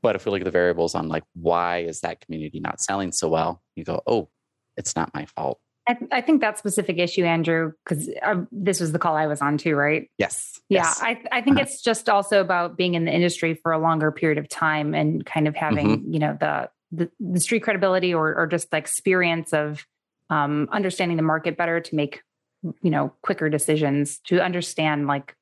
But 0.00 0.16
if 0.16 0.24
we 0.24 0.32
look 0.32 0.40
at 0.40 0.46
the 0.46 0.50
variables 0.50 0.94
on 0.94 1.08
like, 1.08 1.24
why 1.34 1.80
is 1.80 2.00
that 2.00 2.22
community 2.22 2.58
not 2.58 2.80
selling 2.80 3.12
so 3.12 3.28
well? 3.28 3.62
You 3.76 3.84
go, 3.84 4.02
oh, 4.06 4.30
it's 4.78 4.96
not 4.96 5.12
my 5.12 5.26
fault. 5.26 5.60
I, 5.88 5.96
I 6.12 6.20
think 6.20 6.42
that 6.42 6.58
specific 6.58 6.98
issue, 6.98 7.24
Andrew, 7.24 7.72
because 7.84 8.10
uh, 8.22 8.42
this 8.52 8.78
was 8.80 8.92
the 8.92 8.98
call 8.98 9.16
I 9.16 9.26
was 9.26 9.40
on 9.40 9.56
too, 9.58 9.74
right? 9.74 10.10
Yes. 10.18 10.60
Yeah, 10.68 10.82
yes. 10.82 11.00
I, 11.02 11.22
I 11.32 11.40
think 11.40 11.56
Uh-huh. 11.56 11.64
it's 11.66 11.82
just 11.82 12.08
also 12.08 12.40
about 12.40 12.76
being 12.76 12.94
in 12.94 13.06
the 13.06 13.12
industry 13.12 13.54
for 13.62 13.72
a 13.72 13.78
longer 13.78 14.12
period 14.12 14.38
of 14.38 14.48
time 14.48 14.94
and 14.94 15.24
kind 15.24 15.48
of 15.48 15.56
having, 15.56 15.88
Mm-hmm. 16.00 16.12
you 16.12 16.18
know, 16.18 16.36
the, 16.38 16.70
the 16.92 17.10
the 17.20 17.40
street 17.40 17.60
credibility 17.60 18.14
or 18.14 18.34
or 18.34 18.46
just 18.46 18.70
the 18.70 18.76
experience 18.76 19.52
of 19.52 19.84
um, 20.30 20.68
understanding 20.72 21.16
the 21.16 21.22
market 21.22 21.56
better 21.56 21.80
to 21.80 21.94
make, 21.94 22.22
you 22.62 22.90
know, 22.90 23.12
quicker 23.22 23.48
decisions 23.50 24.18
to 24.26 24.40
understand 24.40 25.06
like 25.06 25.34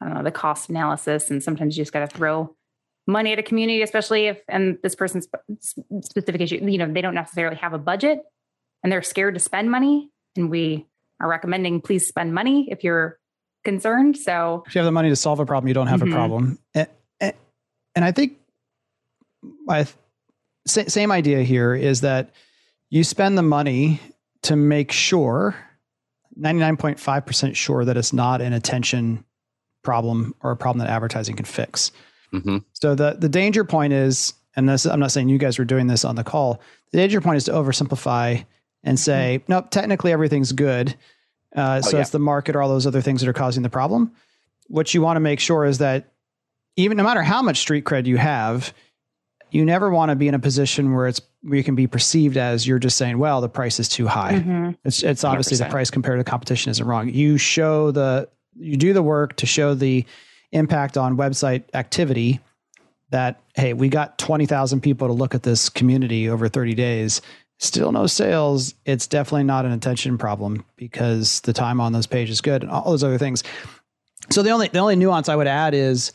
I 0.00 0.06
don't 0.06 0.14
know 0.14 0.22
the 0.24 0.30
cost 0.32 0.68
analysis 0.68 1.30
and 1.30 1.42
sometimes 1.42 1.76
you 1.76 1.82
just 1.82 1.92
got 1.92 2.08
to 2.08 2.16
throw 2.16 2.54
money 3.06 3.32
at 3.32 3.38
a 3.38 3.42
community, 3.42 3.82
especially 3.82 4.26
if 4.28 4.40
and 4.48 4.78
this 4.82 4.94
person's 4.94 5.26
sp- 5.58 5.82
specific 6.02 6.40
issue, 6.40 6.58
you 6.62 6.78
know, 6.78 6.92
they 6.92 7.00
don't 7.00 7.14
necessarily 7.14 7.56
have 7.56 7.72
a 7.72 7.78
budget 7.78 8.20
and 8.82 8.90
they're 8.92 9.02
scared 9.02 9.34
to 9.34 9.40
spend 9.40 9.70
money, 9.70 10.10
and 10.36 10.50
we 10.50 10.86
are 11.20 11.28
recommending 11.28 11.80
please 11.80 12.06
spend 12.08 12.34
money 12.34 12.68
if 12.70 12.82
you're 12.84 13.18
concerned. 13.64 14.16
So 14.16 14.64
If 14.66 14.74
you 14.74 14.80
have 14.80 14.86
the 14.86 14.92
money 14.92 15.08
to 15.08 15.16
solve 15.16 15.38
a 15.40 15.46
problem, 15.46 15.68
you 15.68 15.74
don't 15.74 15.86
have 15.86 16.00
Mhm. 16.00 16.08
a 16.08 16.14
problem. 16.14 16.58
And, 16.74 16.88
and, 17.20 17.34
and 17.94 18.04
I 18.04 18.10
think 18.12 18.38
my 19.66 19.86
sa- 20.66 20.88
same 20.88 21.12
idea 21.12 21.42
here 21.42 21.74
is 21.74 22.00
that 22.00 22.30
you 22.90 23.04
spend 23.04 23.38
the 23.38 23.42
money 23.42 24.00
to 24.42 24.56
make 24.56 24.90
sure, 24.90 25.54
99.5% 26.38 27.54
sure 27.56 27.84
that 27.84 27.96
it's 27.96 28.12
not 28.12 28.40
an 28.40 28.52
attention 28.52 29.24
problem 29.84 30.34
or 30.40 30.50
a 30.52 30.56
problem 30.56 30.84
that 30.84 30.92
advertising 30.92 31.36
can 31.36 31.44
fix. 31.44 31.92
hmm 32.32 32.58
So 32.72 32.94
the 32.94 33.16
the 33.18 33.28
danger 33.28 33.64
point 33.64 33.92
is, 33.92 34.34
and 34.56 34.68
this 34.68 34.86
I'm 34.86 35.00
not 35.00 35.12
saying 35.12 35.28
you 35.28 35.38
guys 35.38 35.58
were 35.58 35.64
doing 35.64 35.86
this 35.86 36.04
on 36.04 36.16
the 36.16 36.24
call. 36.24 36.60
The 36.92 36.98
danger 36.98 37.20
point 37.20 37.36
is 37.36 37.44
to 37.44 37.52
oversimplify 37.52 38.44
and 38.84 38.98
say, 38.98 39.42
nope, 39.48 39.70
technically 39.70 40.12
everything's 40.12 40.52
good. 40.52 40.94
Uh, 41.54 41.82
so 41.82 41.96
yeah. 41.96 42.00
it's 42.00 42.10
the 42.10 42.18
market 42.18 42.56
or 42.56 42.62
all 42.62 42.68
those 42.68 42.86
other 42.86 43.02
things 43.02 43.20
that 43.20 43.28
are 43.28 43.34
causing 43.34 43.62
the 43.62 43.68
problem. 43.68 44.12
What 44.68 44.94
you 44.94 45.02
want 45.02 45.16
to 45.16 45.20
make 45.20 45.40
sure 45.40 45.64
is 45.64 45.78
that 45.78 46.12
even 46.76 46.96
no 46.96 47.02
matter 47.02 47.22
how 47.22 47.42
much 47.42 47.58
street 47.58 47.84
cred 47.84 48.06
you 48.06 48.16
have, 48.16 48.72
you 49.50 49.64
never 49.64 49.90
want 49.90 50.08
to 50.08 50.16
be 50.16 50.28
in 50.28 50.34
a 50.34 50.38
position 50.38 50.94
where 50.94 51.06
it's 51.06 51.20
where 51.42 51.58
you 51.58 51.64
can 51.64 51.74
be 51.74 51.86
perceived 51.86 52.36
as 52.36 52.66
you're 52.66 52.78
just 52.78 52.96
saying, 52.96 53.18
well, 53.18 53.40
the 53.40 53.48
price 53.48 53.78
is 53.78 53.88
too 53.88 54.06
high. 54.06 54.34
mhm. 54.34 54.76
It's 54.84 55.02
it's 55.02 55.24
obviously 55.24 55.58
the 55.58 55.64
100%. 55.64 55.70
price 55.70 55.90
compared 55.90 56.18
to 56.18 56.24
the 56.24 56.30
competition 56.30 56.70
isn't 56.70 56.86
wrong. 56.86 57.10
You 57.10 57.36
show 57.36 57.90
the 57.90 58.28
you 58.56 58.76
do 58.76 58.92
the 58.94 59.02
work 59.02 59.36
to 59.36 59.46
show 59.46 59.74
the 59.74 60.06
impact 60.52 60.96
on 60.96 61.16
website 61.16 61.64
activity 61.74 62.40
that 63.10 63.40
hey, 63.54 63.74
we 63.74 63.90
got 63.90 64.18
20,000 64.18 64.80
people 64.80 65.08
to 65.08 65.12
look 65.12 65.34
at 65.34 65.42
this 65.42 65.68
community 65.68 66.30
over 66.30 66.48
30 66.48 66.74
days. 66.74 67.20
Still 67.62 67.92
no 67.92 68.08
sales. 68.08 68.74
It's 68.84 69.06
definitely 69.06 69.44
not 69.44 69.64
an 69.64 69.70
attention 69.70 70.18
problem 70.18 70.64
because 70.74 71.40
the 71.42 71.52
time 71.52 71.80
on 71.80 71.92
those 71.92 72.08
pages 72.08 72.34
is 72.34 72.40
good 72.40 72.62
and 72.62 72.70
all 72.72 72.90
those 72.90 73.04
other 73.04 73.18
things. 73.18 73.44
So 74.30 74.42
the 74.42 74.50
only 74.50 74.66
the 74.66 74.80
only 74.80 74.96
nuance 74.96 75.28
I 75.28 75.36
would 75.36 75.46
add 75.46 75.72
is 75.72 76.10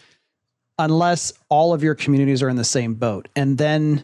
unless 0.78 1.32
all 1.48 1.74
of 1.74 1.84
your 1.84 1.96
communities 1.96 2.44
are 2.44 2.50
in 2.50 2.58
the 2.58 2.66
same 2.66 2.96
boat. 2.96 3.30
And 3.34 3.58
then 3.58 4.04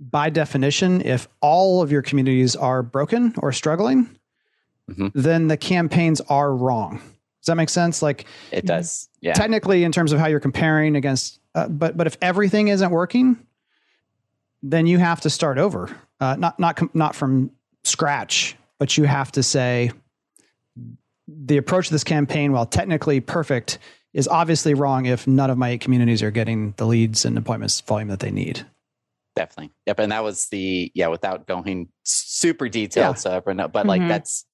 by 0.00 0.30
definition, 0.30 1.02
if 1.02 1.28
all 1.42 1.82
of 1.82 1.92
your 1.92 2.00
communities 2.00 2.56
are 2.56 2.82
broken 2.82 3.34
or 3.36 3.52
struggling, 3.52 4.08
Mhm. 4.90 5.12
then 5.14 5.48
the 5.48 5.58
campaigns 5.58 6.22
are 6.22 6.54
wrong. 6.56 6.96
Does 7.42 7.46
that 7.48 7.56
make 7.56 7.68
sense? 7.68 8.00
Like 8.00 8.24
It 8.52 8.64
does. 8.64 9.06
Yeah. 9.20 9.34
technically, 9.34 9.84
in 9.84 9.92
terms 9.92 10.12
of 10.12 10.18
how 10.18 10.28
you're 10.28 10.40
comparing 10.40 10.96
against, 10.96 11.40
uh, 11.54 11.68
but 11.68 11.98
but 11.98 12.06
if 12.06 12.16
everything 12.22 12.68
isn't 12.68 12.90
working, 12.90 13.36
then 14.62 14.86
you 14.86 14.98
have 14.98 15.20
to 15.22 15.30
start 15.30 15.58
over. 15.58 15.88
Uh, 16.20 16.36
not 16.36 16.58
not 16.58 16.94
not 16.94 17.14
from 17.14 17.50
scratch, 17.84 18.56
but 18.78 18.96
you 18.96 19.04
have 19.04 19.32
to 19.32 19.42
say 19.42 19.90
the 21.26 21.56
approach 21.56 21.86
to 21.88 21.92
this 21.94 22.04
campaign, 22.04 22.52
while 22.52 22.66
technically 22.66 23.20
perfect, 23.20 23.78
is 24.12 24.26
obviously 24.28 24.74
wrong 24.74 25.06
if 25.06 25.26
none 25.26 25.48
of 25.50 25.56
my 25.58 25.70
eight 25.70 25.80
communities 25.80 26.22
are 26.22 26.30
getting 26.30 26.72
the 26.76 26.86
leads 26.86 27.24
and 27.24 27.38
appointments 27.38 27.80
volume 27.80 28.08
that 28.08 28.18
they 28.20 28.30
need. 28.30 28.66
Definitely. 29.36 29.70
Yep. 29.86 29.98
And 30.00 30.12
that 30.12 30.24
was 30.24 30.48
the, 30.48 30.90
yeah, 30.92 31.06
without 31.06 31.46
going 31.46 31.88
super 32.02 32.68
detailed. 32.68 33.14
Yeah. 33.14 33.20
So, 33.20 33.30
everyone 33.30 33.58
know- 33.58 33.68
but 33.68 33.86
like 33.86 34.02
Mhm. 34.02 34.08
that's, 34.08 34.44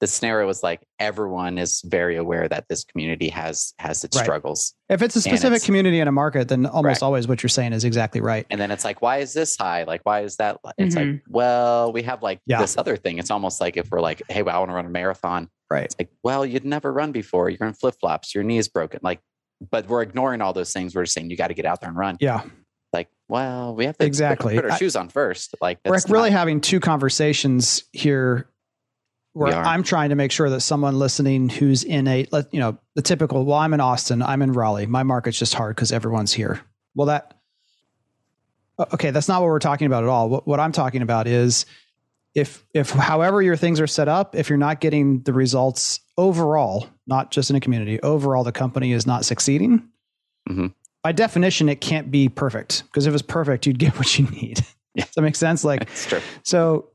the 0.00 0.06
scenario 0.06 0.46
was 0.46 0.62
like 0.62 0.80
everyone 0.98 1.58
is 1.58 1.82
very 1.84 2.16
aware 2.16 2.48
that 2.48 2.64
this 2.68 2.84
community 2.84 3.28
has 3.28 3.74
has 3.78 4.02
its 4.02 4.16
Right. 4.16 4.24
struggles 4.24 4.74
If 4.88 5.02
it's 5.02 5.14
a 5.16 5.20
specific 5.20 5.56
it's- 5.56 5.66
community 5.66 6.00
in 6.00 6.08
a 6.08 6.12
market, 6.12 6.48
then 6.48 6.64
almost 6.66 6.82
Correct. 6.84 7.02
always 7.02 7.28
what 7.28 7.42
you're 7.42 7.48
saying 7.50 7.72
is 7.74 7.84
exactly 7.84 8.20
right. 8.20 8.46
and 8.50 8.60
then 8.60 8.70
it's 8.70 8.84
like 8.84 9.02
why 9.02 9.18
is 9.18 9.32
this 9.34 9.56
high 9.56 9.84
like 9.84 10.00
why 10.04 10.20
is 10.22 10.36
that 10.36 10.58
it's 10.78 10.96
like 10.96 11.06
Mhm. 11.06 11.20
well 11.28 11.92
we 11.92 12.02
have 12.02 12.22
like 12.22 12.40
Yeah. 12.46 12.60
this 12.60 12.76
other 12.78 12.96
thing 12.96 13.18
it's 13.18 13.30
almost 13.30 13.60
like 13.60 13.76
if 13.76 13.90
we're 13.90 14.00
like 14.00 14.22
hey 14.28 14.42
well, 14.42 14.56
i 14.56 14.58
want 14.58 14.70
to 14.70 14.74
run 14.74 14.86
a 14.86 14.90
marathon 14.90 15.48
Right. 15.70 15.84
it's 15.84 15.96
like 15.98 16.10
well 16.22 16.44
you'd 16.46 16.64
never 16.64 16.92
run 16.92 17.12
before 17.12 17.48
you're 17.50 17.68
in 17.68 17.74
flip-flops 17.74 18.34
your 18.34 18.42
knee 18.42 18.58
is 18.58 18.68
broken 18.68 19.00
like 19.02 19.20
but 19.70 19.86
we're 19.88 20.02
ignoring 20.02 20.40
all 20.40 20.52
those 20.54 20.72
things 20.72 20.94
we're 20.94 21.02
just 21.04 21.14
saying 21.14 21.30
you 21.30 21.36
got 21.36 21.48
to 21.48 21.54
get 21.54 21.66
out 21.66 21.80
there 21.80 21.88
and 21.90 21.98
run 21.98 22.16
Yeah. 22.20 22.42
like 22.92 23.08
well 23.28 23.74
we 23.76 23.84
have 23.84 23.96
to 23.98 24.04
Exactly. 24.06 24.54
put 24.56 24.64
our 24.64 24.72
I- 24.72 24.76
shoes 24.78 24.96
on 24.96 25.08
first 25.10 25.54
like 25.60 25.78
We're 25.84 25.98
really 26.08 26.30
not- 26.30 26.38
having 26.38 26.60
two 26.60 26.80
conversations 26.80 27.84
here 27.92 28.46
where 29.32 29.54
I'm 29.54 29.82
trying 29.82 30.08
to 30.10 30.16
make 30.16 30.32
sure 30.32 30.50
that 30.50 30.60
someone 30.60 30.98
listening 30.98 31.48
who's 31.48 31.84
in 31.84 32.08
a, 32.08 32.26
let- 32.32 32.52
you 32.52 32.60
know, 32.60 32.78
the 32.94 33.02
typical, 33.02 33.44
well, 33.44 33.58
I'm 33.58 33.72
in 33.74 33.80
Austin, 33.80 34.22
I'm 34.22 34.42
in 34.42 34.52
Raleigh, 34.52 34.86
my 34.86 35.02
market's 35.02 35.38
just 35.38 35.54
hard 35.54 35.76
because 35.76 35.92
everyone's 35.92 36.32
here. 36.32 36.60
Well, 36.94 37.06
that, 37.06 37.34
okay, 38.94 39.10
that's 39.10 39.28
not 39.28 39.40
what 39.40 39.48
we're 39.48 39.58
talking 39.58 39.86
about 39.86 40.02
at 40.02 40.08
all. 40.08 40.28
What, 40.28 40.46
what 40.48 40.58
I'm 40.60 40.72
talking 40.72 41.02
about 41.02 41.26
is 41.26 41.66
if, 42.34 42.64
if 42.74 42.90
however 42.90 43.42
your 43.42 43.56
things 43.56 43.80
are 43.80 43.86
set 43.86 44.08
up, 44.08 44.34
if 44.34 44.48
you're 44.48 44.58
not 44.58 44.80
getting 44.80 45.20
the 45.22 45.32
results 45.32 46.00
overall, 46.16 46.88
not 47.06 47.30
just 47.30 47.50
in 47.50 47.56
a 47.56 47.60
community, 47.60 48.00
overall, 48.00 48.44
the 48.44 48.52
company 48.52 48.92
is 48.92 49.06
not 49.06 49.24
succeeding. 49.24 49.88
Mhm. 50.48 50.74
By 51.02 51.12
definition, 51.12 51.68
it 51.68 51.80
can't 51.80 52.10
be 52.10 52.28
perfect 52.28 52.82
because 52.86 53.06
if 53.06 53.14
it's 53.14 53.22
perfect, 53.22 53.66
you'd 53.66 53.78
get 53.78 53.94
what 53.98 54.18
you 54.18 54.26
need. 54.26 54.60
Yeah. 54.94 55.04
Does 55.04 55.14
that 55.14 55.22
make 55.22 55.36
sense? 55.36 55.64
Like, 55.64 55.88
so 56.42 56.88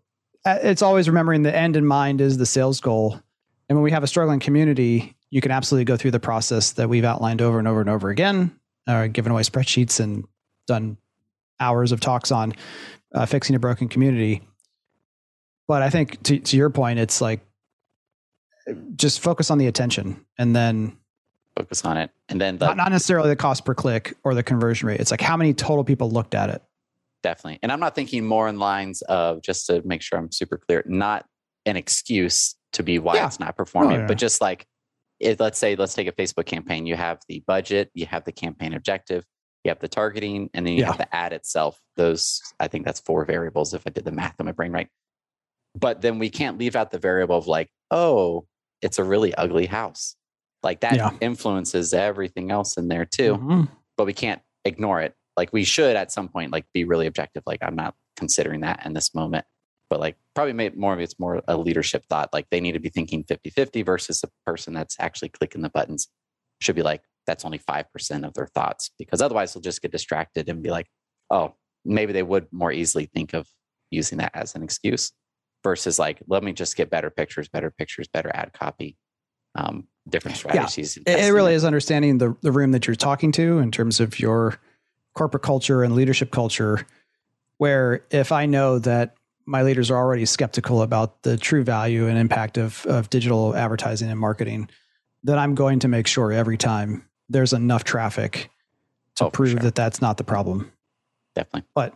it's 0.45 0.81
always 0.81 1.07
remembering 1.07 1.43
the 1.43 1.55
end 1.55 1.75
in 1.75 1.85
mind 1.85 2.21
is 2.21 2.37
the 2.37 2.45
sales 2.45 2.79
goal. 2.79 3.19
And 3.67 3.77
when 3.77 3.83
we 3.83 3.91
have 3.91 4.03
a 4.03 4.07
struggling 4.07 4.39
community, 4.39 5.15
you 5.31 5.41
can 5.41 5.51
absolutely 5.51 5.85
go 5.85 5.97
through 5.97 6.11
the 6.11 6.19
process 6.19 6.73
that 6.73 6.87
we've 6.87 7.03
outlined 7.03 7.41
over 7.41 7.57
and 7.59 7.67
over 7.67 7.81
and 7.81 7.89
over 7.89 8.09
again, 8.09 8.57
uh, 8.87 9.07
given 9.07 9.31
away 9.31 9.41
spreadsheets 9.41 9.99
and 9.99 10.25
done 10.67 10.97
hours 11.59 11.91
of 11.91 11.99
talks 11.99 12.31
on 12.31 12.53
uh, 13.13 13.25
fixing 13.25 13.55
a 13.55 13.59
broken 13.59 13.87
community. 13.87 14.43
But 15.67 15.81
I 15.81 15.89
think 15.89 16.21
to, 16.23 16.39
to 16.39 16.57
your 16.57 16.69
point, 16.69 16.99
it's 16.99 17.21
like 17.21 17.41
just 18.95 19.19
focus 19.19 19.49
on 19.49 19.57
the 19.57 19.67
attention 19.67 20.25
and 20.37 20.55
then 20.55 20.97
focus 21.55 21.85
on 21.85 21.97
it 21.97 22.11
and 22.29 22.39
then 22.41 22.57
the, 22.57 22.67
not, 22.67 22.77
not 22.77 22.91
necessarily 22.91 23.29
the 23.29 23.35
cost 23.35 23.63
per 23.65 23.73
click 23.73 24.15
or 24.23 24.33
the 24.33 24.43
conversion 24.43 24.87
rate. 24.87 24.99
It's 24.99 25.11
like 25.11 25.21
how 25.21 25.37
many 25.37 25.53
total 25.53 25.83
people 25.83 26.09
looked 26.11 26.35
at 26.35 26.49
it. 26.49 26.61
Definitely 27.25 27.57
and 27.63 27.71
i'm 27.71 27.79
not 27.79 27.95
thinking 27.95 28.23
more 28.25 28.47
in 28.47 28.59
lines 28.59 29.01
of 29.03 29.41
just 29.41 29.65
to 29.65 29.81
make 29.83 30.01
sure 30.01 30.19
i'm 30.19 30.31
super 30.31 30.57
clear 30.57 30.83
not 30.85 31.25
an 31.65 31.75
excuse 31.75 32.55
to 32.73 32.83
be 32.83 32.99
why 32.99 33.15
Yeah. 33.15 33.25
it's 33.25 33.39
not 33.39 33.57
performing 33.57 33.95
No, 33.97 34.01
no, 34.01 34.07
but 34.07 34.17
just 34.19 34.41
like 34.41 34.65
it, 35.19 35.39
let's 35.39 35.57
say 35.57 35.75
let's 35.75 35.95
take 35.95 36.07
a 36.07 36.11
facebook 36.11 36.45
campaign 36.45 36.85
you 36.85 36.95
have 36.95 37.17
the 37.27 37.43
budget 37.47 37.89
you 37.95 38.05
have 38.05 38.23
the 38.25 38.31
campaign 38.31 38.73
objective 38.73 39.25
you 39.63 39.69
have 39.69 39.79
the 39.79 39.87
targeting 39.87 40.49
and 40.53 40.65
then 40.67 40.73
you 40.75 40.81
Yeah. 40.81 40.87
have 40.91 40.97
the 40.99 41.15
ad 41.15 41.33
itself 41.33 41.79
those 41.95 42.41
i 42.59 42.67
think 42.67 42.85
that's 42.85 42.99
four 42.99 43.25
variables 43.25 43.73
if 43.73 43.81
i 43.87 43.89
did 43.89 44.05
the 44.05 44.11
math 44.11 44.35
in 44.39 44.45
my 44.45 44.51
brain 44.51 44.71
right 44.71 44.87
but 45.73 46.01
then 46.01 46.19
we 46.19 46.29
can't 46.29 46.57
leave 46.59 46.75
out 46.75 46.91
the 46.91 46.99
variable 46.99 47.37
of 47.37 47.47
like 47.47 47.69
oh 47.89 48.45
it's 48.83 48.99
a 48.99 49.03
really 49.03 49.33
ugly 49.35 49.65
house 49.65 50.15
like 50.61 50.81
that 50.81 50.95
Yeah. 50.95 51.09
influences 51.21 51.91
everything 51.93 52.51
else 52.51 52.77
in 52.77 52.87
there 52.87 53.05
too 53.05 53.35
Mhm. 53.37 53.67
but 53.97 54.05
we 54.05 54.13
can't 54.13 54.41
ignore 54.65 54.99
it. 55.01 55.13
Like 55.37 55.51
we 55.51 55.63
should 55.63 55.95
at 55.95 56.11
some 56.11 56.29
point, 56.29 56.51
like 56.51 56.65
be 56.73 56.83
really 56.83 57.07
objective. 57.07 57.43
Like 57.45 57.59
I'm 57.61 57.75
not 57.75 57.95
considering 58.17 58.61
that 58.61 58.85
in 58.85 58.93
this 58.93 59.13
moment, 59.13 59.45
but 59.89 59.99
like 59.99 60.17
probably 60.33 60.53
made 60.53 60.77
more 60.77 60.93
of 60.93 60.99
it's 60.99 61.19
more 61.19 61.41
a 61.47 61.57
leadership 61.57 62.05
thought. 62.09 62.29
Like 62.33 62.47
they 62.49 62.61
need 62.61 62.73
to 62.73 62.79
be 62.79 62.89
thinking 62.89 63.23
50 63.23 63.49
50 63.49 63.81
versus 63.83 64.23
a 64.23 64.29
person 64.49 64.73
that's 64.73 64.95
actually 64.99 65.29
clicking 65.29 65.61
the 65.61 65.69
buttons 65.69 66.07
should 66.61 66.75
be 66.75 66.81
like, 66.81 67.01
that's 67.27 67.43
only 67.43 67.59
5% 67.59 68.25
of 68.25 68.33
their 68.33 68.47
thoughts 68.47 68.91
because 68.97 69.21
otherwise 69.21 69.53
they'll 69.53 69.61
just 69.61 69.81
get 69.81 69.91
distracted 69.91 70.47
and 70.47 70.61
be 70.61 70.69
like, 70.69 70.87
oh, 71.29 71.55
maybe 71.83 72.13
they 72.13 72.23
would 72.23 72.47
more 72.51 72.71
easily 72.71 73.05
think 73.05 73.33
of 73.33 73.47
using 73.91 74.19
that 74.19 74.31
as 74.33 74.55
an 74.55 74.63
excuse 74.63 75.11
versus 75.63 75.97
like, 75.97 76.21
let 76.27 76.43
me 76.43 76.53
just 76.53 76.75
get 76.75 76.89
better 76.89 77.09
pictures, 77.09 77.47
better 77.47 77.71
pictures, 77.71 78.07
better 78.07 78.31
ad 78.33 78.53
copy, 78.53 78.95
um, 79.55 79.87
different 80.07 80.37
strategies. 80.37 80.97
It, 80.97 81.03
it 81.07 81.33
really 81.33 81.53
is 81.53 81.65
understanding 81.65 82.19
the, 82.19 82.35
the 82.41 82.51
room 82.51 82.71
that 82.71 82.85
you're 82.87 82.95
talking 82.95 83.31
to 83.33 83.59
in 83.59 83.71
terms 83.71 83.99
of 83.99 84.19
your 84.19 84.59
corporate 85.15 85.43
culture 85.43 85.83
and 85.83 85.95
leadership 85.95 86.31
culture. 86.31 86.85
Where 87.57 88.05
if 88.11 88.31
I 88.31 88.45
know 88.45 88.79
that 88.79 89.15
my 89.45 89.61
leaders 89.63 89.89
are 89.89 89.97
already 89.97 90.25
skeptical 90.25 90.81
about 90.81 91.21
the 91.23 91.37
true 91.37 91.63
value 91.63 92.07
and 92.07 92.17
impact 92.17 92.57
of, 92.57 92.85
of 92.85 93.09
digital 93.09 93.55
advertising 93.55 94.09
and 94.09 94.19
marketing, 94.19 94.69
then 95.23 95.37
I'm 95.39 95.55
going 95.55 95.79
to 95.79 95.87
make 95.87 96.07
sure 96.07 96.31
every 96.31 96.57
time 96.57 97.07
there's 97.29 97.53
enough 97.53 97.83
traffic 97.85 98.49
to 99.15 99.25
Oh, 99.25 99.29
prove 99.31 99.51
sure. 99.51 99.59
that 99.61 99.75
that's 99.75 100.01
not 100.01 100.17
the 100.17 100.23
problem. 100.25 100.71
Definitely. 101.33 101.67
But 101.73 101.93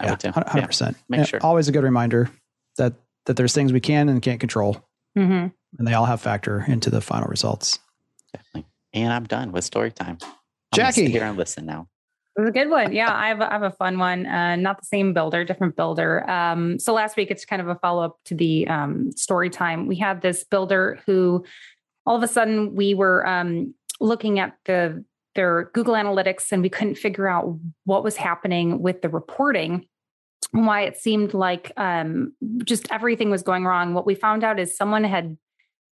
I 0.00 0.04
yeah, 0.04 0.10
would 0.12 0.20
too. 0.20 0.30
hundred 0.30 0.56
Yeah. 0.56 0.66
percent. 0.66 0.96
Make 1.08 1.26
sure. 1.26 1.40
Always 1.42 1.68
a 1.68 1.72
good 1.72 1.84
reminder 1.84 2.30
that 2.78 2.94
that 3.26 3.36
there's 3.36 3.52
things 3.52 3.72
we 3.72 3.80
can 3.80 4.08
and 4.08 4.20
can't 4.22 4.40
control, 4.40 4.82
hmm 5.14 5.46
and 5.78 5.86
they 5.88 5.92
all 5.94 6.06
have 6.06 6.20
factor 6.20 6.64
into 6.66 6.90
the 6.90 7.00
final 7.00 7.28
results. 7.28 7.78
Definitely. 8.32 8.66
And 8.94 9.12
I'm 9.12 9.24
done 9.24 9.52
with 9.52 9.64
story 9.64 9.90
time. 9.92 10.18
I'm 10.22 10.28
gonna 10.78 10.92
sit 10.92 11.02
Jackie. 11.02 11.12
here 11.12 11.24
and 11.24 11.36
listen 11.38 11.64
now. 11.66 11.88
Was 12.36 12.48
a 12.48 12.52
good 12.52 12.70
one. 12.70 12.92
Yeah, 12.92 13.12
I 13.14 13.28
have, 13.28 13.40
a- 13.40 13.50
I 13.50 13.52
have 13.52 13.62
a 13.62 13.70
fun 13.72 13.98
one. 13.98 14.24
Uh, 14.24 14.56
not 14.56 14.80
the 14.80 14.86
same 14.86 15.12
builder, 15.12 15.44
different 15.44 15.76
builder. 15.76 16.28
Um, 16.30 16.78
so 16.78 16.94
last 16.94 17.16
week, 17.16 17.30
it's 17.30 17.44
kind 17.44 17.60
of 17.60 17.68
a 17.68 17.74
follow 17.74 18.02
up 18.02 18.18
to 18.26 18.34
the 18.34 18.66
um, 18.68 19.12
story 19.12 19.50
time. 19.50 19.86
We 19.86 19.96
had 19.96 20.22
this 20.22 20.42
builder 20.44 20.98
who, 21.04 21.44
all 22.06 22.16
of 22.16 22.22
a 22.22 22.28
sudden, 22.28 22.74
we 22.74 22.94
were 22.94 23.26
um, 23.26 23.74
looking 24.00 24.38
at 24.38 24.54
the 24.64 25.04
their 25.34 25.70
Google 25.72 25.94
Analytics, 25.94 26.52
and 26.52 26.62
we 26.62 26.68
couldn't 26.68 26.96
figure 26.96 27.26
out 27.26 27.58
what 27.84 28.04
was 28.04 28.16
happening 28.16 28.82
with 28.82 29.00
the 29.02 29.08
reporting. 29.08 29.86
and 30.52 30.66
Why 30.66 30.82
it 30.82 30.96
seemed 30.98 31.32
like 31.34 31.72
um, 31.78 32.34
just 32.64 32.90
everything 32.92 33.30
was 33.30 33.42
going 33.42 33.64
wrong. 33.64 33.94
What 33.94 34.04
we 34.06 34.14
found 34.14 34.44
out 34.44 34.58
is 34.60 34.76
someone 34.76 35.04
had 35.04 35.36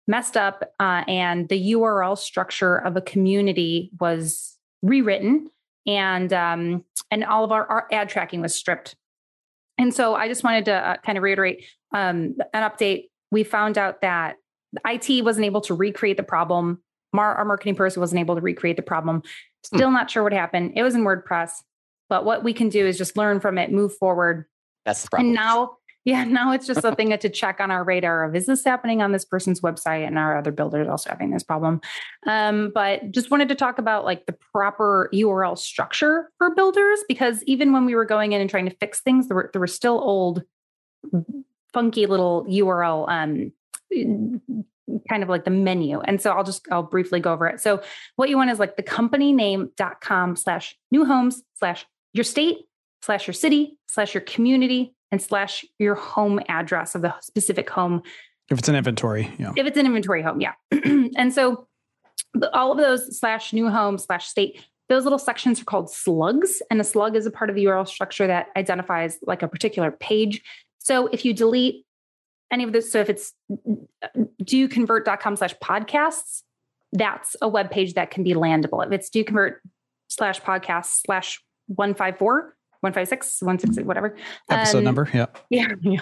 messed 0.08 0.36
up, 0.38 0.63
uh, 0.79 1.03
and 1.08 1.48
the 1.50 1.74
URL 1.74 2.17
structure 2.17 2.77
of 2.77 2.96
a 2.98 3.01
community 3.01 3.91
was 4.00 4.58
rewritten 4.81 5.50
and 5.88 6.31
um, 6.33 6.86
and 7.12 7.24
all 7.24 7.43
of 7.43 7.51
our, 7.51 7.65
our 7.65 7.88
ad 7.91 8.09
tracking 8.09 8.41
was 8.41 8.55
stripped. 8.55 8.95
And 9.77 9.93
so 9.93 10.13
I 10.13 10.27
just 10.27 10.43
wanted 10.43 10.65
to 10.65 10.74
uh, 10.74 10.98
kind 10.98 11.17
of 11.17 11.24
reiterate 11.24 11.65
um, 11.93 12.36
an 12.53 12.69
update. 12.69 13.05
We 13.31 13.43
found 13.43 13.77
out 13.77 14.01
that 14.01 14.36
IT 14.86 15.24
wasn't 15.24 15.45
able 15.45 15.62
to 15.62 15.74
recreate 15.74 16.17
the 16.17 16.24
problem. 16.24 16.81
Mar- 17.13 17.36
our 17.36 17.45
marketing 17.45 17.75
person 17.75 18.00
wasn't 18.01 18.19
able 18.19 18.36
to 18.36 18.41
recreate 18.41 18.75
the 18.75 18.83
problem. 18.83 19.24
Still 19.63 19.91
not 19.91 20.12
sure 20.12 20.24
what 20.24 20.33
happened. 20.33 20.74
It 20.75 20.83
was 20.83 20.95
in 20.95 21.03
WordPress, 21.03 21.51
but 22.09 22.25
what 22.25 22.43
we 22.43 22.53
can 22.53 22.69
do 22.69 22.86
is 22.86 22.98
just 22.98 23.17
learn 23.17 23.39
from 23.39 23.57
it, 23.57 23.71
move 23.71 23.95
forward, 23.98 24.45
That's 24.86 25.03
the 25.03 25.09
problem. 25.09 25.27
and 25.27 25.36
now, 25.36 25.71
yeah, 26.05 26.23
now 26.23 26.53
it's 26.53 26.65
just 26.67 26.83
a 26.83 26.95
thing 26.95 27.17
to 27.17 27.29
check 27.29 27.59
on 27.59 27.71
our 27.71 27.83
radar 27.83 28.23
of 28.23 28.35
is 28.35 28.45
this 28.45 28.63
happening 28.63 29.01
on 29.01 29.11
this 29.11 29.25
person's 29.25 29.61
website 29.61 30.07
and 30.07 30.17
our 30.17 30.37
other 30.37 30.51
builders 30.51 30.87
also 30.87 31.09
having 31.09 31.31
this 31.31 31.43
problem. 31.43 31.81
Um, 32.25 32.71
but 32.73 33.11
just 33.11 33.31
wanted 33.31 33.49
to 33.49 33.55
talk 33.55 33.77
about 33.79 34.05
like 34.05 34.25
the 34.25 34.33
proper 34.53 35.09
URL 35.13 35.57
structure 35.57 36.29
for 36.37 36.53
builders 36.55 36.99
because 37.07 37.43
even 37.43 37.73
when 37.73 37.85
we 37.85 37.95
were 37.95 38.05
going 38.05 38.31
in 38.31 38.41
and 38.41 38.49
trying 38.49 38.69
to 38.69 38.75
fix 38.75 39.01
things, 39.01 39.27
there 39.27 39.35
were 39.35 39.49
there 39.53 39.59
were 39.59 39.67
still 39.67 39.99
old, 39.99 40.43
funky 41.73 42.05
little 42.05 42.45
URL 42.45 43.07
um 43.09 43.51
kind 45.07 45.23
of 45.23 45.29
like 45.29 45.45
the 45.45 45.51
menu. 45.51 45.99
And 46.01 46.21
so 46.21 46.31
I'll 46.31 46.43
just 46.43 46.67
I'll 46.71 46.83
briefly 46.83 47.19
go 47.19 47.33
over 47.33 47.47
it. 47.47 47.59
So 47.61 47.81
what 48.15 48.29
you 48.29 48.37
want 48.37 48.51
is 48.51 48.59
like 48.59 48.75
the 48.75 48.83
company 48.83 49.31
name.com 49.31 50.35
slash 50.35 50.77
new 50.91 51.05
homes 51.05 51.43
slash 51.55 51.85
your 52.13 52.23
state 52.23 52.57
slash 53.01 53.27
your 53.27 53.33
city 53.33 53.77
slash 53.87 54.13
your 54.13 54.21
community 54.21 54.95
and 55.11 55.21
slash 55.21 55.65
your 55.77 55.95
home 55.95 56.39
address 56.47 56.95
of 56.95 57.01
the 57.01 57.13
specific 57.21 57.69
home. 57.69 58.01
If 58.49 58.59
it's 58.59 58.69
an 58.69 58.75
inventory, 58.75 59.31
yeah. 59.37 59.53
if 59.55 59.65
it's 59.65 59.77
an 59.77 59.85
inventory 59.85 60.21
home 60.21 60.41
yeah. 60.41 60.53
And 61.15 61.33
so 61.33 61.67
all 62.53 62.71
of 62.71 62.77
those 62.77 63.17
slash 63.19 63.53
new 63.53 63.69
home 63.69 63.97
slash 63.97 64.27
state 64.27 64.63
those 64.87 65.03
little 65.03 65.19
sections 65.19 65.61
are 65.61 65.65
called 65.65 65.91
slugs 65.91 66.63
and 66.71 66.81
a 66.81 66.83
slug 66.83 67.15
is 67.15 67.27
a 67.27 67.31
part 67.31 67.51
of 67.51 67.55
the 67.55 67.65
url 67.65 67.87
structure 67.87 68.25
that 68.25 68.47
identifies 68.57 69.19
like 69.21 69.43
a 69.43 69.47
particular 69.47 69.91
page. 69.91 70.41
So 70.79 71.07
if 71.07 71.25
you 71.25 71.33
delete 71.33 71.85
any 72.51 72.63
of 72.63 72.71
this 72.71 72.91
so 72.91 72.99
if 72.99 73.09
it's 73.09 73.33
do 74.43 74.67
convert.com 74.67 75.35
slash 75.35 75.55
podcasts 75.63 76.41
that's 76.93 77.35
a 77.41 77.47
web 77.47 77.69
page 77.69 77.93
that 77.93 78.11
can 78.11 78.23
be 78.23 78.33
landable. 78.33 78.85
If 78.85 78.91
it's 78.91 79.09
do 79.09 79.23
convert 79.23 79.61
slash 80.07 80.41
podcast 80.41 81.01
slash 81.05 81.41
154 81.67 82.55
156 82.81 83.41
160 83.41 83.83
whatever 83.83 84.15
Episode 84.50 84.79
um, 84.79 84.83
number, 84.83 85.09
yeah. 85.13 85.25
yeah, 85.50 85.67
yeah. 85.81 86.01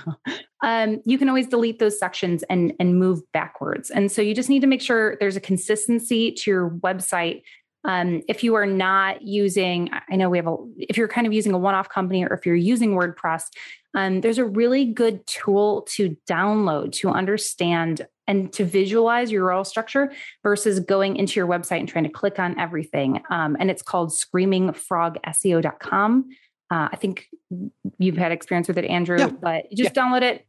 Um, 0.63 1.01
you 1.05 1.17
can 1.17 1.29
always 1.29 1.47
delete 1.47 1.79
those 1.79 1.99
sections 1.99 2.43
and 2.49 2.73
and 2.79 2.99
move 2.99 3.21
backwards. 3.31 3.89
And 3.89 4.11
so 4.11 4.21
you 4.21 4.35
just 4.35 4.49
need 4.49 4.61
to 4.61 4.67
make 4.67 4.81
sure 4.81 5.17
there's 5.19 5.35
a 5.35 5.41
consistency 5.41 6.31
to 6.31 6.51
your 6.51 6.69
website. 6.69 7.43
Um, 7.83 8.21
if 8.27 8.43
you 8.43 8.55
are 8.55 8.65
not 8.65 9.21
using, 9.21 9.89
I 10.09 10.17
know 10.17 10.29
we 10.29 10.37
have 10.37 10.47
a, 10.47 10.57
if 10.77 10.97
you're 10.97 11.07
kind 11.07 11.25
of 11.25 11.31
using 11.31 11.53
a 11.53 11.57
one-off 11.57 11.87
company 11.87 12.25
or 12.25 12.33
if 12.33 12.45
you're 12.45 12.55
using 12.55 12.95
WordPress, 12.95 13.43
um, 13.93 14.21
there's 14.21 14.39
a 14.39 14.45
really 14.45 14.85
good 14.85 15.25
tool 15.25 15.83
to 15.93 16.17
download 16.29 16.91
to 16.93 17.09
understand 17.09 18.05
and 18.27 18.51
to 18.53 18.65
visualize 18.65 19.31
your 19.31 19.47
URL 19.47 19.65
structure 19.65 20.11
versus 20.43 20.81
going 20.81 21.15
into 21.15 21.39
your 21.39 21.47
website 21.47 21.79
and 21.79 21.87
trying 21.87 22.03
to 22.03 22.09
click 22.09 22.39
on 22.39 22.59
everything. 22.59 23.21
Um, 23.31 23.55
and 23.59 23.71
it's 23.71 23.81
called 23.81 24.11
screamingfrogseo.com. 24.11 26.29
Uh, 26.69 26.89
I 26.91 26.95
think 26.97 27.27
you've 27.97 28.17
had 28.17 28.31
experience 28.31 28.67
with 28.67 28.77
it, 28.77 28.85
Andrew, 28.85 29.17
Yeah. 29.19 29.27
but 29.29 29.71
just 29.71 29.95
Yeah. 29.95 30.03
download 30.03 30.21
it 30.21 30.45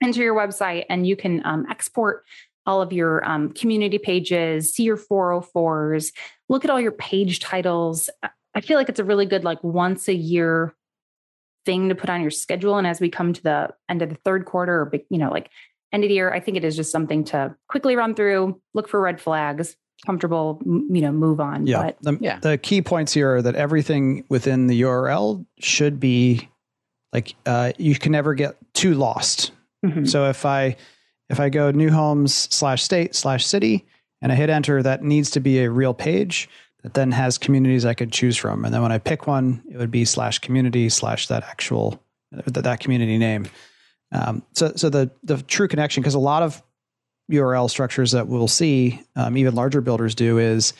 into 0.00 0.20
your 0.20 0.34
website 0.34 0.84
and 0.88 1.06
you 1.06 1.16
can 1.16 1.44
um, 1.46 1.66
export 1.70 2.24
all 2.66 2.80
of 2.82 2.92
your 2.92 3.24
um, 3.28 3.52
community 3.52 3.98
pages, 3.98 4.74
see 4.74 4.82
your 4.84 4.96
404s, 4.96 6.12
look 6.48 6.64
at 6.64 6.70
all 6.70 6.80
your 6.80 6.92
page 6.92 7.40
titles. 7.40 8.08
I- 8.22 8.30
I 8.56 8.60
feel 8.60 8.78
like 8.78 8.88
it's 8.88 9.00
a 9.00 9.04
really 9.04 9.26
good, 9.26 9.42
like 9.42 9.62
once 9.64 10.06
a 10.06 10.14
year 10.14 10.76
thing 11.66 11.88
to 11.88 11.94
put 11.96 12.08
on 12.08 12.22
your 12.22 12.30
schedule. 12.30 12.78
And 12.78 12.86
as 12.86 13.00
we 13.00 13.08
come 13.10 13.32
to 13.32 13.42
the 13.42 13.74
end 13.88 14.00
of 14.00 14.10
the 14.10 14.14
third 14.24 14.44
quarter 14.44 14.74
or, 14.82 14.92
you 15.10 15.18
know, 15.18 15.28
like 15.30 15.50
end 15.92 16.04
of 16.04 16.08
the 16.08 16.14
year, 16.14 16.32
I 16.32 16.38
think 16.38 16.56
it 16.56 16.64
is 16.64 16.76
just 16.76 16.92
something 16.92 17.24
to 17.24 17.56
quickly 17.68 17.96
run 17.96 18.14
through, 18.14 18.60
look 18.72 18.88
for 18.88 19.00
red 19.00 19.20
flags, 19.20 19.76
comfortable, 20.06 20.60
you 20.64 21.00
know, 21.00 21.12
move 21.12 21.40
on. 21.40 21.66
Yeah. 21.66 21.82
But 21.82 21.98
The, 22.02 22.18
Yeah. 22.20 22.38
the 22.40 22.58
key 22.58 22.82
points 22.82 23.12
here 23.12 23.36
are 23.36 23.42
that 23.42 23.54
everything 23.54 24.24
within 24.28 24.66
the 24.66 24.82
URL 24.82 25.44
should 25.58 25.98
be 26.00 26.48
like 27.12 27.34
uh, 27.46 27.72
you 27.78 27.94
can 27.94 28.12
never 28.12 28.34
get 28.34 28.56
too 28.74 28.94
lost. 28.94 29.52
mhm. 29.84 30.08
So 30.08 30.28
if 30.28 30.44
I 30.44 30.76
if 31.30 31.40
I 31.40 31.48
go 31.48 31.70
new 31.70 31.90
homes 31.90 32.34
slash 32.54 32.82
state 32.82 33.14
slash 33.14 33.46
city 33.46 33.86
and 34.20 34.30
I 34.30 34.34
hit 34.34 34.50
enter, 34.50 34.82
that 34.82 35.02
needs 35.02 35.30
to 35.30 35.40
be 35.40 35.60
a 35.60 35.70
real 35.70 35.94
page 35.94 36.48
that 36.82 36.92
then 36.94 37.12
has 37.12 37.38
communities 37.38 37.86
I 37.86 37.94
could 37.94 38.12
choose 38.12 38.36
from. 38.36 38.64
And 38.64 38.74
then 38.74 38.82
when 38.82 38.92
I 38.92 38.98
pick 38.98 39.26
one, 39.26 39.62
it 39.70 39.78
would 39.78 39.90
be 39.90 40.04
slash 40.04 40.38
community 40.40 40.88
slash 40.90 41.28
that 41.28 41.42
actual 41.44 42.02
that, 42.32 42.64
that 42.64 42.80
community 42.80 43.16
name. 43.16 43.46
Um, 44.12 44.42
so 44.52 44.72
so 44.76 44.90
the 44.90 45.10
the 45.22 45.40
true 45.42 45.66
connection 45.68 46.02
because 46.02 46.14
a 46.14 46.18
lot 46.18 46.42
of 46.42 46.62
URL 47.30 47.70
structures 47.70 48.12
that 48.12 48.28
we'll 48.28 48.48
see, 48.48 49.02
um, 49.16 49.36
even 49.36 49.54
larger 49.54 49.80
builders 49.80 50.14
do, 50.14 50.38
is 50.38 50.72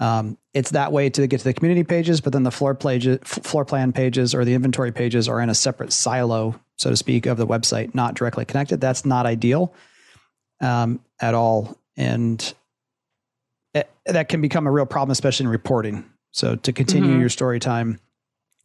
um, 0.00 0.36
it's 0.54 0.70
that 0.70 0.92
way 0.92 1.10
to 1.10 1.26
get 1.26 1.38
to 1.38 1.44
the 1.44 1.54
community 1.54 1.82
pages, 1.84 2.20
but 2.20 2.32
then 2.32 2.42
the 2.42 2.50
floor 2.50 2.74
pages, 2.74 3.18
floor 3.24 3.64
plan 3.64 3.92
pages, 3.92 4.34
or 4.34 4.44
the 4.44 4.54
inventory 4.54 4.92
pages 4.92 5.28
are 5.28 5.40
in 5.40 5.50
a 5.50 5.54
separate 5.54 5.92
silo, 5.92 6.60
so 6.76 6.90
to 6.90 6.96
speak, 6.96 7.26
of 7.26 7.36
the 7.36 7.46
website, 7.46 7.94
not 7.94 8.14
directly 8.14 8.44
connected. 8.44 8.80
That's 8.80 9.04
not 9.04 9.26
ideal 9.26 9.74
um, 10.60 11.00
at 11.20 11.34
all, 11.34 11.76
and 11.96 12.54
it, 13.74 13.90
that 14.06 14.28
can 14.28 14.40
become 14.40 14.66
a 14.66 14.70
real 14.70 14.86
problem, 14.86 15.10
especially 15.10 15.44
in 15.44 15.50
reporting. 15.50 16.04
So 16.32 16.54
to 16.56 16.72
continue 16.72 17.16
Mhm. 17.16 17.20
your 17.20 17.28
story 17.28 17.58
time, 17.58 17.98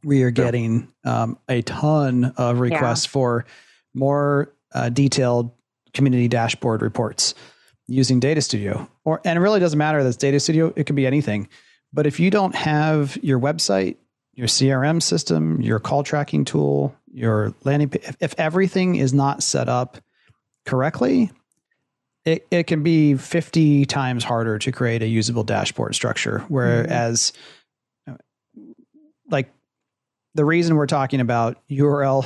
we 0.03 0.24
are 0.24 0.32
getting 0.32 0.89
um, 1.06 1.38
a 1.48 1.62
ton 1.62 2.34
of 2.38 2.60
requests 2.60 3.06
for 3.06 3.46
more 3.94 4.53
uh, 4.74 4.89
detailed 4.89 5.51
community 5.93 6.27
dashboard 6.27 6.81
reports 6.81 7.33
using 7.88 8.19
Data 8.19 8.41
Studio. 8.41 8.89
Or 9.03 9.21
and 9.25 9.38
it 9.38 9.41
really 9.41 9.59
doesn't 9.59 9.77
matter 9.77 10.03
that's 10.03 10.17
Data 10.17 10.39
Studio, 10.39 10.73
it 10.75 10.85
could 10.85 10.95
be 10.95 11.07
anything. 11.07 11.47
But 11.91 12.07
if 12.07 12.19
you 12.19 12.29
don't 12.29 12.55
have 12.55 13.17
your 13.21 13.39
website, 13.39 13.97
your 14.33 14.47
CRM 14.47 15.01
system, 15.01 15.62
your 15.62 15.79
call 15.79 16.03
tracking 16.03 16.43
tool, 16.43 16.95
your 17.12 17.53
landing 17.63 17.89
page, 17.89 18.03
if, 18.05 18.17
if 18.19 18.35
everything 18.38 18.95
is 18.95 19.13
not 19.13 19.43
set 19.43 19.69
up 19.69 19.97
correctly, 20.65 21.31
it, 22.25 22.47
it 22.50 22.63
can 22.63 22.83
be 22.83 23.15
50 23.15 23.85
times 23.85 24.23
harder 24.23 24.57
to 24.59 24.71
create 24.71 25.03
a 25.03 25.07
usable 25.07 25.43
dashboard 25.43 25.93
structure. 25.93 26.39
Whereas, 26.47 27.33
mm-hmm. 28.09 28.15
like, 29.29 29.51
the 30.33 30.45
reason 30.45 30.77
we're 30.77 30.88
talking 30.88 31.19
about 31.19 31.59
URL 31.69 32.25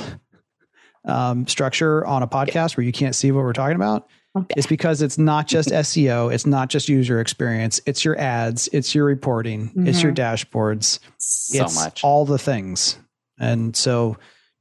um, 1.04 1.46
structure 1.46 2.06
on 2.06 2.22
a 2.22 2.28
podcast 2.28 2.76
where 2.76 2.84
you 2.84 2.92
can't 2.92 3.14
see 3.14 3.32
what 3.32 3.42
we're 3.44 3.52
talking 3.52 3.76
about 3.76 4.08
is 4.56 4.66
because 4.66 5.02
it's 5.02 5.18
not 5.18 5.46
just 5.46 5.68
SEO, 5.72 6.32
it's 6.32 6.46
not 6.46 6.68
just 6.68 6.88
user 6.88 7.20
experience, 7.20 7.80
it's 7.86 8.04
your 8.04 8.18
ads, 8.18 8.68
it's 8.72 8.94
your 8.94 9.04
reporting, 9.04 9.72
it's 9.76 10.02
your 10.02 10.12
dashboards, 10.12 10.98
so 11.18 11.64
it's 11.64 11.74
much. 11.74 12.04
all 12.04 12.24
the 12.24 12.38
things. 12.38 12.98
And 13.38 13.74
so 13.76 14.16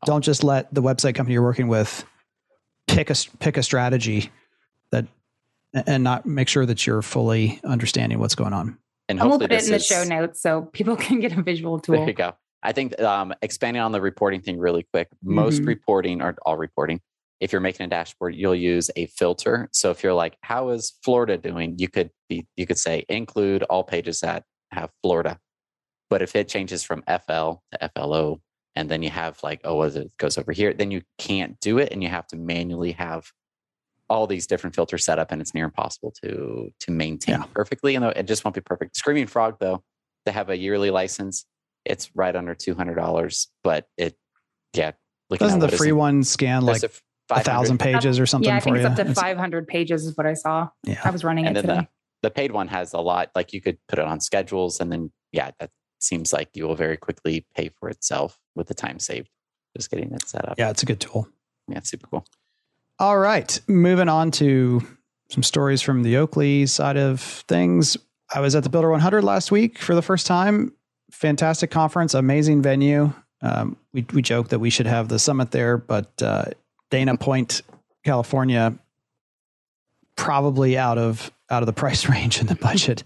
don't 0.06 0.23
just 0.23 0.43
let 0.43 0.73
the 0.73 0.82
website 0.82 1.15
company 1.15 1.34
you're 1.34 1.43
working 1.43 1.67
with 1.67 2.06
pick 2.88 3.10
a 3.10 3.15
pick 3.39 3.58
a 3.58 3.63
strategy 3.63 4.32
that 4.91 5.06
and 5.73 6.04
not 6.04 6.26
make 6.26 6.47
sure 6.47 6.65
that 6.65 6.86
you're 6.88 7.02
fully 7.02 7.60
understanding 7.63 8.19
what's 8.19 8.36
going 8.36 8.54
on. 8.54 8.78
and 9.10 9.19
and 9.19 9.19
we'll 9.19 9.32
hopefully 9.32 9.47
put 9.47 9.54
it 9.54 9.58
this 9.58 9.67
in 9.67 9.73
the 9.73 9.80
show 9.80 10.04
notes 10.04 10.41
so 10.41 10.63
people 10.73 10.95
can 11.08 11.19
get 11.19 11.38
a 11.38 11.41
visual 11.41 11.80
tool. 11.80 11.97
There 11.97 12.08
you 12.08 12.13
go. 12.13 12.36
I 12.67 12.73
think 12.73 12.99
um, 13.01 13.34
expanding 13.41 13.82
on 13.82 13.93
the 13.93 14.01
reporting 14.01 14.41
thing 14.41 14.60
really 14.60 14.86
quick. 14.91 15.08
Most 15.23 15.62
Mhm. 15.62 15.67
reporting 15.67 16.21
or 16.21 16.36
all 16.45 16.58
reporting, 16.58 16.99
if 17.39 17.51
you're 17.53 17.62
making 17.62 17.86
a 17.86 17.89
dashboard, 17.89 18.36
you'll 18.36 18.56
use 18.56 18.91
a 18.97 19.06
filter. 19.08 19.69
So 19.71 19.89
if 19.89 20.03
you're 20.03 20.13
like, 20.13 20.38
"How 20.41 20.69
is 20.69 20.97
Florida 21.01 21.38
doing?" 21.38 21.75
You 21.77 21.88
could 21.88 22.12
be, 22.27 22.45
you 22.58 22.65
could 22.67 22.77
say 22.77 23.06
include 23.08 23.63
all 23.63 23.86
pages 23.86 24.19
that 24.19 24.43
have 24.71 24.91
Florida. 25.01 25.39
But 26.10 26.21
if 26.21 26.36
it 26.36 26.49
changes 26.49 26.84
from 26.84 27.03
FL 27.08 27.63
to 27.71 27.84
FLO, 27.95 28.41
and 28.75 28.89
then 28.91 29.01
you 29.01 29.10
have 29.12 29.39
like, 29.43 29.62
oh, 29.63 29.77
well, 29.77 29.95
it 29.95 30.12
goes 30.17 30.38
over 30.38 30.51
here, 30.51 30.73
then 30.73 30.91
you 30.91 31.01
can't 31.17 31.58
do 31.62 31.77
it, 31.77 31.91
and 31.93 32.03
you 32.03 32.10
have 32.10 32.27
to 32.27 32.36
manually 32.36 32.91
have 32.93 33.32
all 34.10 34.27
these 34.27 34.45
different 34.47 34.75
filters 34.75 35.06
set 35.06 35.19
up, 35.19 35.32
and 35.32 35.41
it's 35.41 35.53
near 35.53 35.65
impossible 35.65 36.12
to 36.23 36.69
to 36.82 36.91
maintain 36.91 37.36
Yeah. 37.39 37.45
perfectly. 37.53 37.95
And 37.95 38.03
it 38.06 38.23
just 38.27 38.43
won't 38.43 38.56
be 38.56 38.62
perfect. 38.62 38.97
Screaming 38.97 39.27
Frog, 39.27 39.58
though, 39.60 39.84
to 40.25 40.32
have 40.34 40.49
a 40.49 40.58
yearly 40.58 40.91
license, 40.91 41.45
it's 41.89 42.15
right 42.15 42.36
under 42.36 42.54
two 42.56 42.76
hundred 42.76 42.95
dollars. 42.95 43.47
But 43.63 43.88
it, 43.97 44.15
yeah, 44.73 44.91
looking 45.30 45.45
Doesn't 45.45 45.63
at 45.63 45.71
the 45.71 45.78
free 45.78 45.89
it? 45.89 45.93
one 45.93 46.23
scan 46.23 46.63
like 46.65 46.82
There's 46.82 46.91
a 46.91 47.02
500 47.30 47.43
thousand 47.43 47.78
pages 47.80 48.19
or 48.19 48.26
something 48.26 48.47
yeah, 48.50 48.58
I 48.58 48.60
for 48.60 48.65
think 48.65 48.78
you? 48.78 48.88
it's 48.88 49.00
up 49.00 49.08
to 49.08 49.13
500 49.13 49.67
pages 49.67 50.06
is 50.06 50.15
what 50.15 50.26
I 50.28 50.34
saw. 50.34 50.69
Yeah, 50.84 51.02
I 51.04 51.10
was 51.12 51.23
running 51.23 51.45
and 51.45 51.58
it 51.58 51.65
then 51.65 51.76
today. 51.76 51.88
the, 52.21 52.30
the 52.30 52.32
paid 52.32 52.52
one 52.52 52.67
has 52.69 52.93
a 52.93 53.00
lot 53.02 53.32
like 53.36 53.52
you 53.54 53.62
could 53.62 53.78
put 53.88 54.00
it 54.00 54.06
on 54.06 54.19
schedules 54.21 54.80
and 54.80 54.91
then 54.91 55.12
yeah 55.32 55.52
that 55.60 55.71
seems 56.00 56.32
like 56.32 56.50
you 56.54 56.65
will 56.67 56.76
very 56.76 56.95
quickly 56.95 57.45
pay 57.56 57.69
for 57.80 57.89
itself 57.89 58.39
with 58.56 58.67
the 58.67 58.73
time 58.73 58.97
saved 59.00 59.30
just 59.76 59.89
getting 59.91 60.12
it 60.13 60.28
set 60.28 60.47
up 60.47 60.56
Yeah, 60.58 60.69
it's 60.69 60.84
a 60.84 60.86
good 60.86 61.00
tool. 61.02 61.28
yeah 61.67 61.80
it's 61.80 61.89
super 61.89 62.08
cool 62.08 62.26
All 63.00 63.17
right, 63.17 63.60
moving 63.67 64.08
on 64.10 64.32
to 64.32 64.82
some 65.30 65.43
stories 65.43 65.82
from 65.82 66.04
the 66.04 66.15
Oakley 66.17 66.65
side 66.65 66.95
of 66.97 67.19
things. 67.19 67.97
I 68.34 68.39
was 68.39 68.56
at 68.56 68.63
the 68.63 68.69
Builder 68.69 68.89
100 68.89 69.23
last 69.23 69.52
week 69.52 69.78
for 69.80 69.93
the 69.95 70.02
first 70.02 70.26
time. 70.28 70.71
Fantastic 71.12 71.72
conference, 71.72 72.13
amazing 72.13 72.62
venue. 72.62 73.13
Um, 73.41 73.78
we 73.93 74.06
we 74.13 74.22
joked 74.22 74.50
that 74.50 74.60
we 74.60 74.70
should 74.70 74.88
have 74.88 75.08
the 75.08 75.20
summit 75.20 75.52
there, 75.52 75.78
but 75.78 76.12
uh, 76.22 76.46
Dana 76.89 77.17
Point, 77.17 77.62
California, 78.04 78.78
probably 80.15 80.78
out 80.78 80.98
of 80.98 81.32
out 81.50 81.63
of 81.63 81.67
the 81.67 81.74
price 81.74 82.10
range 82.10 82.39
in 82.41 82.48
the 82.48 82.56
budget. 82.56 83.04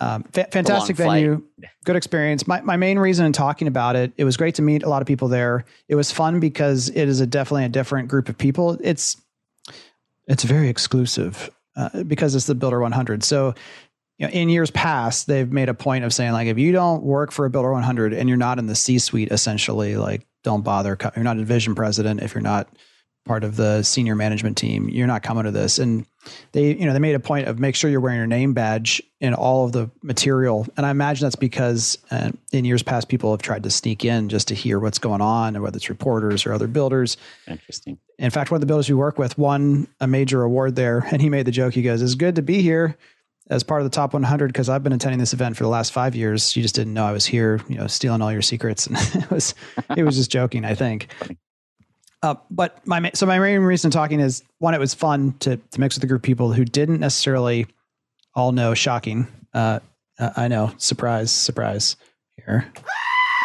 Um, 0.00 0.22
fa- 0.32 0.46
fantastic 0.52 0.96
flight. 0.96 1.24
venue, 1.24 1.42
good 1.84 1.96
experience. 1.96 2.46
My 2.46 2.60
my 2.60 2.76
main 2.76 2.98
reason 2.98 3.26
in 3.26 3.32
talking 3.32 3.68
about 3.68 3.96
it, 3.96 4.12
it 4.16 4.24
was 4.24 4.36
great 4.36 4.56
to 4.56 4.62
meet 4.62 4.82
a 4.82 4.88
lot 4.88 5.02
of 5.02 5.08
people 5.08 5.28
there. 5.28 5.64
It 5.88 5.94
was 5.94 6.12
fun 6.12 6.40
because 6.40 6.88
it 6.88 7.08
is 7.08 7.20
a 7.20 7.26
definitely 7.26 7.64
a 7.64 7.68
different 7.68 8.08
group 8.08 8.28
of 8.28 8.38
people. 8.38 8.78
It's 8.80 9.16
it's 10.28 10.44
very 10.44 10.68
exclusive 10.68 11.50
uh, 11.74 12.02
because 12.04 12.34
it's 12.34 12.46
the 12.46 12.54
Builder 12.54 12.80
100. 12.80 13.24
So, 13.24 13.54
you 14.18 14.26
know, 14.26 14.32
in 14.32 14.48
years 14.48 14.70
past, 14.70 15.26
they've 15.26 15.50
made 15.50 15.68
a 15.68 15.74
point 15.74 16.04
of 16.04 16.12
saying 16.12 16.32
like, 16.32 16.48
if 16.48 16.58
you 16.58 16.72
don't 16.72 17.02
work 17.02 17.30
for 17.30 17.46
a 17.46 17.50
Builder 17.50 17.72
100 17.72 18.12
and 18.12 18.28
you're 18.28 18.36
not 18.38 18.58
in 18.58 18.66
the 18.66 18.74
C-suite, 18.74 19.30
essentially, 19.30 19.96
like, 19.96 20.26
don't 20.42 20.62
bother. 20.62 20.96
You're 21.14 21.24
not 21.24 21.36
a 21.36 21.40
division 21.40 21.74
president 21.74 22.20
if 22.20 22.34
you're 22.34 22.42
not 22.42 22.68
part 23.24 23.44
of 23.44 23.56
the 23.56 23.82
senior 23.82 24.14
management 24.14 24.56
team. 24.56 24.88
You're 24.88 25.06
not 25.06 25.22
coming 25.22 25.44
to 25.44 25.50
this. 25.50 25.78
And 25.78 26.06
they, 26.52 26.74
you 26.74 26.86
know, 26.86 26.92
they 26.92 26.98
made 26.98 27.14
a 27.14 27.20
point 27.20 27.46
of 27.46 27.58
make 27.58 27.76
sure 27.76 27.90
you're 27.90 28.00
wearing 28.00 28.18
your 28.18 28.26
name 28.26 28.54
badge 28.54 29.02
in 29.20 29.34
all 29.34 29.66
of 29.66 29.72
the 29.72 29.90
material. 30.02 30.66
And 30.76 30.86
I 30.86 30.90
imagine 30.90 31.26
that's 31.26 31.36
because 31.36 31.98
uh, 32.10 32.30
in 32.52 32.64
years 32.64 32.82
past, 32.82 33.08
people 33.08 33.30
have 33.32 33.42
tried 33.42 33.62
to 33.64 33.70
sneak 33.70 34.04
in 34.04 34.28
just 34.28 34.48
to 34.48 34.54
hear 34.54 34.80
what's 34.80 34.98
going 34.98 35.20
on, 35.20 35.54
and 35.54 35.62
whether 35.62 35.76
it's 35.76 35.90
reporters 35.90 36.46
or 36.46 36.52
other 36.52 36.66
builders. 36.66 37.16
interesting 37.46 37.98
In 38.18 38.30
fact, 38.30 38.50
one 38.50 38.56
of 38.56 38.60
the 38.62 38.66
builders 38.66 38.88
we 38.88 38.94
work 38.94 39.18
with 39.18 39.36
won 39.36 39.86
a 40.00 40.06
major 40.06 40.42
award 40.42 40.74
there, 40.74 41.06
and 41.10 41.20
he 41.20 41.28
made 41.28 41.46
the 41.46 41.52
joke. 41.52 41.74
He 41.74 41.82
goes, 41.82 42.02
"It's 42.02 42.14
good 42.14 42.36
to 42.36 42.42
be 42.42 42.62
here 42.62 42.96
as 43.50 43.62
part 43.62 43.80
of 43.80 43.84
the 43.84 43.94
top 43.94 44.12
100 44.12 44.48
because 44.48 44.68
I've 44.68 44.82
been 44.82 44.92
attending 44.92 45.18
this 45.18 45.32
event 45.32 45.56
for 45.56 45.64
the 45.64 45.68
last 45.68 45.92
five 45.92 46.14
years. 46.14 46.54
You 46.54 46.62
just 46.62 46.74
didn't 46.74 46.94
know 46.94 47.04
I 47.04 47.12
was 47.12 47.26
here, 47.26 47.60
you 47.68 47.76
know, 47.76 47.86
stealing 47.86 48.22
all 48.22 48.32
your 48.32 48.42
secrets." 48.42 48.88
And 49.14 49.24
it 49.24 49.30
was, 49.30 49.54
it 49.96 50.02
was 50.04 50.16
just 50.16 50.30
joking, 50.30 50.64
I 50.64 50.74
think. 50.74 51.08
Uh, 52.22 52.34
but 52.50 52.84
my 52.86 53.10
so 53.14 53.26
my 53.26 53.38
main 53.38 53.60
reason 53.60 53.90
talking 53.90 54.20
is 54.20 54.42
one, 54.58 54.74
it 54.74 54.80
was 54.80 54.94
fun 54.94 55.34
to 55.40 55.56
to 55.56 55.80
mix 55.80 55.96
with 55.96 56.04
a 56.04 56.06
group 56.06 56.20
of 56.20 56.24
people 56.24 56.52
who 56.52 56.64
didn't 56.64 57.00
necessarily 57.00 57.66
all 58.34 58.52
know. 58.52 58.74
Shocking, 58.74 59.28
uh, 59.54 59.78
uh, 60.18 60.30
I 60.36 60.48
know. 60.48 60.72
Surprise, 60.78 61.30
surprise. 61.30 61.96
Here. 62.36 62.72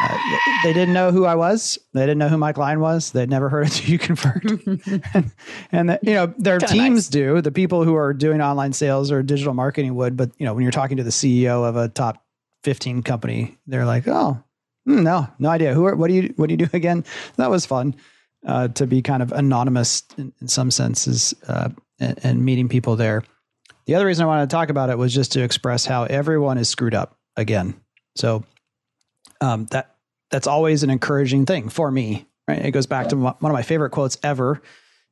Uh, 0.03 0.17
they 0.63 0.73
didn't 0.73 0.93
know 0.93 1.11
who 1.11 1.25
I 1.25 1.35
was. 1.35 1.77
They 1.93 2.01
didn't 2.01 2.17
know 2.17 2.29
who 2.29 2.37
Mike 2.37 2.57
Lyon 2.57 2.79
was. 2.79 3.11
They'd 3.11 3.29
never 3.29 3.49
heard 3.49 3.67
of 3.67 3.73
Do 3.85 3.97
Convert. 3.97 4.43
and, 5.13 5.31
and 5.71 5.89
the, 5.89 5.99
you 6.01 6.13
know, 6.13 6.33
their 6.37 6.59
Kinda 6.59 6.73
teams 6.73 7.05
nice. 7.05 7.09
do. 7.09 7.41
The 7.41 7.51
people 7.51 7.83
who 7.83 7.95
are 7.95 8.13
doing 8.13 8.41
online 8.41 8.73
sales 8.73 9.11
or 9.11 9.23
digital 9.23 9.53
marketing 9.53 9.95
would. 9.95 10.17
But, 10.17 10.31
you 10.37 10.45
know, 10.45 10.53
when 10.53 10.63
you're 10.63 10.71
talking 10.71 10.97
to 10.97 11.03
the 11.03 11.09
CEO 11.09 11.67
of 11.67 11.75
a 11.75 11.87
top 11.89 12.23
15 12.63 13.03
company, 13.03 13.57
they're 13.67 13.85
like, 13.85 14.07
oh, 14.07 14.43
hmm, 14.85 15.03
no, 15.03 15.27
no 15.39 15.49
idea. 15.49 15.73
Who 15.73 15.85
are, 15.85 15.95
what 15.95 16.09
do 16.09 16.15
you, 16.15 16.33
what 16.35 16.47
do 16.47 16.53
you 16.53 16.57
do 16.57 16.69
again? 16.73 17.05
That 17.37 17.49
was 17.49 17.65
fun 17.65 17.95
uh, 18.45 18.69
to 18.69 18.87
be 18.87 19.01
kind 19.01 19.23
of 19.23 19.31
anonymous 19.31 20.03
in, 20.17 20.33
in 20.41 20.47
some 20.47 20.71
senses. 20.71 21.33
Uh, 21.47 21.69
and, 21.99 22.19
and 22.23 22.45
meeting 22.45 22.69
people 22.69 22.95
there. 22.95 23.23
The 23.85 23.95
other 23.95 24.05
reason 24.05 24.23
I 24.23 24.27
wanted 24.27 24.49
to 24.49 24.53
talk 24.53 24.69
about 24.69 24.89
it 24.89 24.97
was 24.97 25.13
just 25.13 25.33
to 25.33 25.43
express 25.43 25.85
how 25.85 26.03
everyone 26.03 26.57
is 26.57 26.69
screwed 26.69 26.93
up 26.93 27.17
again. 27.35 27.75
So 28.15 28.43
um, 29.41 29.65
that 29.71 29.92
that's 30.33 30.47
always 30.47 30.81
an 30.81 30.89
encouraging 30.89 31.45
thing 31.45 31.69
for 31.69 31.91
me. 31.91 32.25
Right? 32.47 32.65
It 32.65 32.71
goes 32.71 32.87
back 32.87 33.09
to 33.09 33.15
one 33.15 33.35
of 33.39 33.51
my 33.53 33.61
favorite 33.61 33.91
quotes 33.91 34.17
ever 34.23 34.61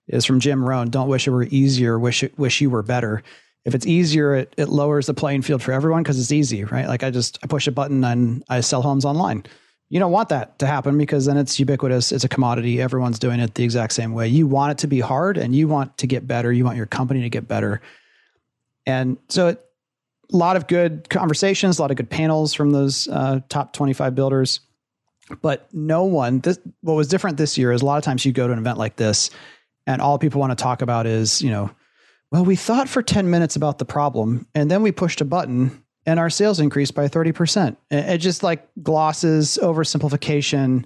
is 0.07 0.25
from 0.25 0.39
Jim 0.39 0.65
Rohn. 0.65 0.89
Don't 0.89 1.07
wish 1.07 1.27
it 1.27 1.31
were 1.31 1.43
easier. 1.43 1.99
Wish 1.99 2.23
it, 2.23 2.37
wish 2.39 2.59
you 2.59 2.71
were 2.71 2.81
better. 2.81 3.21
If 3.63 3.75
it's 3.75 3.85
easier, 3.85 4.33
it, 4.33 4.53
it 4.57 4.67
lowers 4.67 5.05
the 5.05 5.13
playing 5.13 5.43
field 5.43 5.61
for 5.61 5.73
everyone 5.73 6.01
because 6.01 6.19
it's 6.19 6.31
easy, 6.31 6.63
right? 6.63 6.87
Like 6.87 7.03
I 7.03 7.11
just 7.11 7.37
I 7.43 7.47
push 7.47 7.67
a 7.67 7.71
button 7.71 8.03
and 8.03 8.43
I 8.49 8.61
sell 8.61 8.81
homes 8.81 9.05
online. 9.05 9.45
You 9.89 9.99
don't 9.99 10.11
want 10.11 10.29
that 10.29 10.57
to 10.59 10.65
happen 10.65 10.97
because 10.97 11.27
then 11.27 11.37
it's 11.37 11.59
ubiquitous. 11.59 12.11
It's 12.11 12.23
a 12.23 12.29
commodity. 12.29 12.81
Everyone's 12.81 13.19
doing 13.19 13.39
it 13.39 13.53
the 13.53 13.63
exact 13.63 13.93
same 13.93 14.13
way. 14.13 14.27
You 14.27 14.47
want 14.47 14.71
it 14.71 14.77
to 14.79 14.87
be 14.87 15.01
hard 15.01 15.37
and 15.37 15.53
you 15.53 15.67
want 15.67 15.99
to 15.99 16.07
get 16.07 16.25
better. 16.25 16.51
You 16.51 16.65
want 16.65 16.77
your 16.77 16.87
company 16.87 17.21
to 17.21 17.29
get 17.29 17.47
better. 17.47 17.79
And 18.87 19.17
so 19.29 19.49
it, 19.49 19.63
a 20.33 20.37
lot 20.37 20.55
of 20.55 20.67
good 20.67 21.09
conversations, 21.11 21.77
a 21.77 21.81
lot 21.83 21.91
of 21.91 21.97
good 21.97 22.09
panels 22.09 22.55
from 22.55 22.71
those 22.71 23.07
uh, 23.07 23.41
top 23.49 23.73
25 23.73 24.15
builders. 24.15 24.61
But 25.41 25.73
no 25.73 26.03
one, 26.03 26.39
this, 26.39 26.59
what 26.81 26.93
was 26.93 27.07
different 27.07 27.37
this 27.37 27.57
year 27.57 27.71
is 27.71 27.81
a 27.81 27.85
lot 27.85 27.97
of 27.97 28.03
times 28.03 28.25
you 28.25 28.31
go 28.31 28.47
to 28.47 28.53
an 28.53 28.59
event 28.59 28.77
like 28.77 28.95
this 28.95 29.29
and 29.87 30.01
all 30.01 30.19
people 30.19 30.39
want 30.39 30.57
to 30.57 30.61
talk 30.61 30.81
about 30.81 31.07
is, 31.07 31.41
you 31.41 31.49
know, 31.49 31.71
well, 32.31 32.45
we 32.45 32.55
thought 32.55 32.87
for 32.87 33.01
10 33.01 33.29
minutes 33.29 33.55
about 33.55 33.77
the 33.77 33.85
problem 33.85 34.47
and 34.55 34.71
then 34.71 34.81
we 34.81 34.91
pushed 34.91 35.21
a 35.21 35.25
button 35.25 35.83
and 36.05 36.19
our 36.19 36.29
sales 36.29 36.59
increased 36.59 36.95
by 36.95 37.07
30%. 37.07 37.75
It 37.89 38.17
just 38.17 38.43
like 38.43 38.67
glosses, 38.81 39.59
oversimplification, 39.61 40.85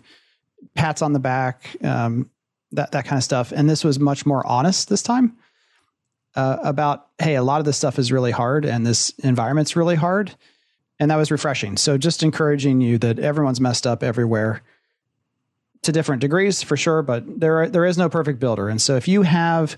pats 0.74 1.02
on 1.02 1.14
the 1.14 1.20
back, 1.20 1.76
um, 1.84 2.30
that, 2.72 2.92
that 2.92 3.06
kind 3.06 3.18
of 3.18 3.24
stuff. 3.24 3.52
And 3.52 3.70
this 3.70 3.84
was 3.84 4.00
much 4.00 4.26
more 4.26 4.46
honest 4.46 4.90
this 4.90 5.02
time 5.02 5.38
uh, 6.36 6.58
about, 6.64 7.08
hey, 7.20 7.36
a 7.36 7.44
lot 7.44 7.60
of 7.60 7.66
this 7.66 7.78
stuff 7.78 7.98
is 7.98 8.12
really 8.12 8.32
hard 8.32 8.66
and 8.66 8.86
this 8.86 9.10
environment's 9.20 9.76
really 9.76 9.96
hard. 9.96 10.36
And 11.00 11.12
that 11.12 11.18
was 11.18 11.32
refreshing. 11.32 11.78
So 11.78 11.98
just 11.98 12.24
encouraging 12.24 12.82
you 12.82 12.98
that 13.00 13.20
everyone's 13.20 13.60
messed 13.60 13.86
up 13.86 14.02
everywhere 14.02 14.62
to 15.82 15.92
different 15.92 16.22
degrees 16.22 16.64
for 16.64 16.78
sure, 16.78 17.02
but 17.02 17.40
there 17.40 17.62
are, 17.62 17.70
there 17.70 17.86
is 17.86 17.98
no 17.98 18.10
perfect 18.10 18.40
builder. 18.40 18.70
And 18.70 18.82
so 18.82 18.96
if 18.96 19.08
you 19.08 19.22
have, 19.24 19.78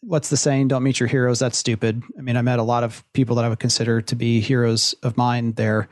what's 0.00 0.28
the 0.28 0.36
saying? 0.36 0.68
Don't 0.68 0.82
meet 0.82 1.00
your 1.00 1.08
heroes. 1.08 1.38
That's 1.38 1.58
stupid. 1.58 2.02
I 2.18 2.20
mean, 2.20 2.36
I 2.36 2.42
met 2.42 2.58
a 2.58 2.62
lot 2.62 2.84
of 2.84 3.02
people 3.12 3.36
that 3.36 3.44
I 3.44 3.48
would 3.48 3.58
consider 3.58 4.00
to 4.02 4.14
be 4.14 4.40
heroes 4.40 4.94
of 5.02 5.16
mine 5.16 5.52
there, 5.52 5.88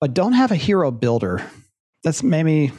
but 0.00 0.14
don't 0.14 0.34
have 0.34 0.52
a 0.52 0.56
hero 0.56 0.90
builder. 0.90 1.44
That's 2.02 2.22
maybe 2.22 2.72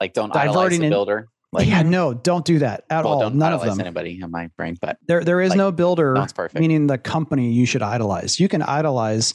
like 0.00 0.12
don't 0.12 0.34
idolize 0.34 0.78
the 0.78 0.88
builder. 0.88 1.28
Like, 1.56 1.68
yeah, 1.68 1.82
no, 1.82 2.14
don't 2.14 2.44
do 2.44 2.58
that 2.60 2.84
at 2.90 3.04
well, 3.04 3.14
all. 3.14 3.20
Don't 3.20 3.36
None 3.36 3.52
of 3.52 3.62
them. 3.62 3.80
Anybody 3.80 4.20
in 4.22 4.30
my 4.30 4.48
brain, 4.56 4.76
but 4.80 4.98
there, 5.08 5.24
there 5.24 5.40
is 5.40 5.50
like, 5.50 5.58
no 5.58 5.72
builder. 5.72 6.14
That's 6.14 6.32
perfect. 6.32 6.60
Meaning 6.60 6.86
the 6.86 6.98
company 6.98 7.50
you 7.50 7.66
should 7.66 7.82
idolize. 7.82 8.38
You 8.38 8.48
can 8.48 8.62
idolize 8.62 9.34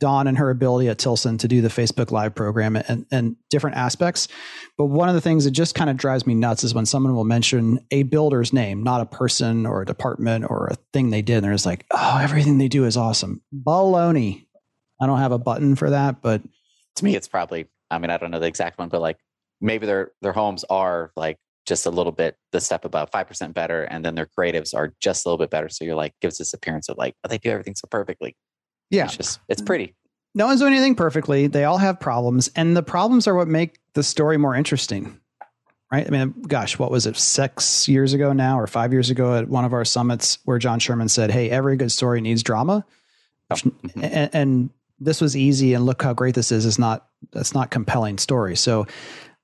Dawn 0.00 0.26
and 0.26 0.36
her 0.38 0.50
ability 0.50 0.88
at 0.88 0.98
Tilson 0.98 1.38
to 1.38 1.46
do 1.46 1.60
the 1.60 1.68
Facebook 1.68 2.10
Live 2.10 2.34
program 2.34 2.74
and, 2.74 3.06
and 3.12 3.36
different 3.50 3.76
aspects. 3.76 4.26
But 4.76 4.86
one 4.86 5.08
of 5.08 5.14
the 5.14 5.20
things 5.20 5.44
that 5.44 5.52
just 5.52 5.76
kind 5.76 5.88
of 5.88 5.96
drives 5.96 6.26
me 6.26 6.34
nuts 6.34 6.64
is 6.64 6.74
when 6.74 6.86
someone 6.86 7.14
will 7.14 7.22
mention 7.22 7.78
a 7.92 8.02
builder's 8.02 8.52
name, 8.52 8.82
not 8.82 9.00
a 9.00 9.06
person 9.06 9.64
or 9.64 9.82
a 9.82 9.86
department 9.86 10.44
or 10.50 10.66
a 10.66 10.76
thing 10.92 11.10
they 11.10 11.22
did. 11.22 11.36
And 11.36 11.44
they're 11.44 11.52
just 11.52 11.66
like, 11.66 11.86
oh, 11.92 12.18
everything 12.20 12.58
they 12.58 12.66
do 12.66 12.84
is 12.84 12.96
awesome. 12.96 13.42
Baloney. 13.54 14.46
I 15.00 15.06
don't 15.06 15.18
have 15.18 15.32
a 15.32 15.38
button 15.38 15.76
for 15.76 15.90
that, 15.90 16.22
but 16.22 16.42
to 16.96 17.04
me, 17.04 17.16
it's 17.16 17.28
probably, 17.28 17.66
I 17.90 17.98
mean, 17.98 18.10
I 18.10 18.18
don't 18.18 18.30
know 18.30 18.38
the 18.38 18.46
exact 18.46 18.78
one, 18.78 18.88
but 18.88 19.00
like 19.00 19.18
maybe 19.60 19.86
their 19.86 20.12
their 20.20 20.32
homes 20.32 20.64
are 20.68 21.12
like 21.16 21.38
just 21.66 21.86
a 21.86 21.90
little 21.90 22.12
bit 22.12 22.36
the 22.50 22.60
step 22.60 22.84
above, 22.84 23.10
five 23.10 23.28
percent 23.28 23.54
better, 23.54 23.84
and 23.84 24.04
then 24.04 24.14
their 24.14 24.26
creatives 24.26 24.74
are 24.74 24.94
just 25.00 25.24
a 25.24 25.28
little 25.28 25.38
bit 25.38 25.50
better. 25.50 25.68
So 25.68 25.84
you're 25.84 25.94
like 25.94 26.14
gives 26.20 26.38
this 26.38 26.52
appearance 26.54 26.88
of 26.88 26.98
like, 26.98 27.14
oh, 27.24 27.28
they 27.28 27.38
do 27.38 27.50
everything 27.50 27.74
so 27.74 27.86
perfectly. 27.90 28.36
Yeah. 28.90 29.04
It's 29.04 29.16
just, 29.16 29.40
it's 29.48 29.62
pretty. 29.62 29.94
No 30.34 30.46
one's 30.46 30.60
doing 30.60 30.72
anything 30.72 30.94
perfectly. 30.94 31.46
They 31.46 31.64
all 31.64 31.78
have 31.78 32.00
problems. 32.00 32.50
And 32.56 32.76
the 32.76 32.82
problems 32.82 33.26
are 33.26 33.34
what 33.34 33.48
make 33.48 33.78
the 33.94 34.02
story 34.02 34.36
more 34.36 34.54
interesting. 34.54 35.18
Right. 35.90 36.06
I 36.06 36.10
mean, 36.10 36.34
gosh, 36.48 36.78
what 36.78 36.90
was 36.90 37.06
it, 37.06 37.16
six 37.18 37.86
years 37.86 38.14
ago 38.14 38.32
now 38.32 38.58
or 38.58 38.66
five 38.66 38.92
years 38.94 39.10
ago 39.10 39.36
at 39.36 39.48
one 39.48 39.66
of 39.66 39.74
our 39.74 39.84
summits 39.84 40.38
where 40.44 40.58
John 40.58 40.78
Sherman 40.78 41.08
said, 41.08 41.30
Hey, 41.30 41.50
every 41.50 41.76
good 41.76 41.92
story 41.92 42.22
needs 42.22 42.42
drama. 42.42 42.86
Oh. 43.50 43.54
Mm-hmm. 43.54 44.04
And, 44.04 44.30
and 44.32 44.70
this 44.98 45.20
was 45.20 45.36
easy. 45.36 45.74
And 45.74 45.84
look 45.84 46.02
how 46.02 46.14
great 46.14 46.34
this 46.34 46.50
is. 46.50 46.64
It's 46.64 46.78
not, 46.78 47.08
that's 47.32 47.52
not 47.52 47.70
compelling 47.70 48.16
story. 48.16 48.56
So 48.56 48.86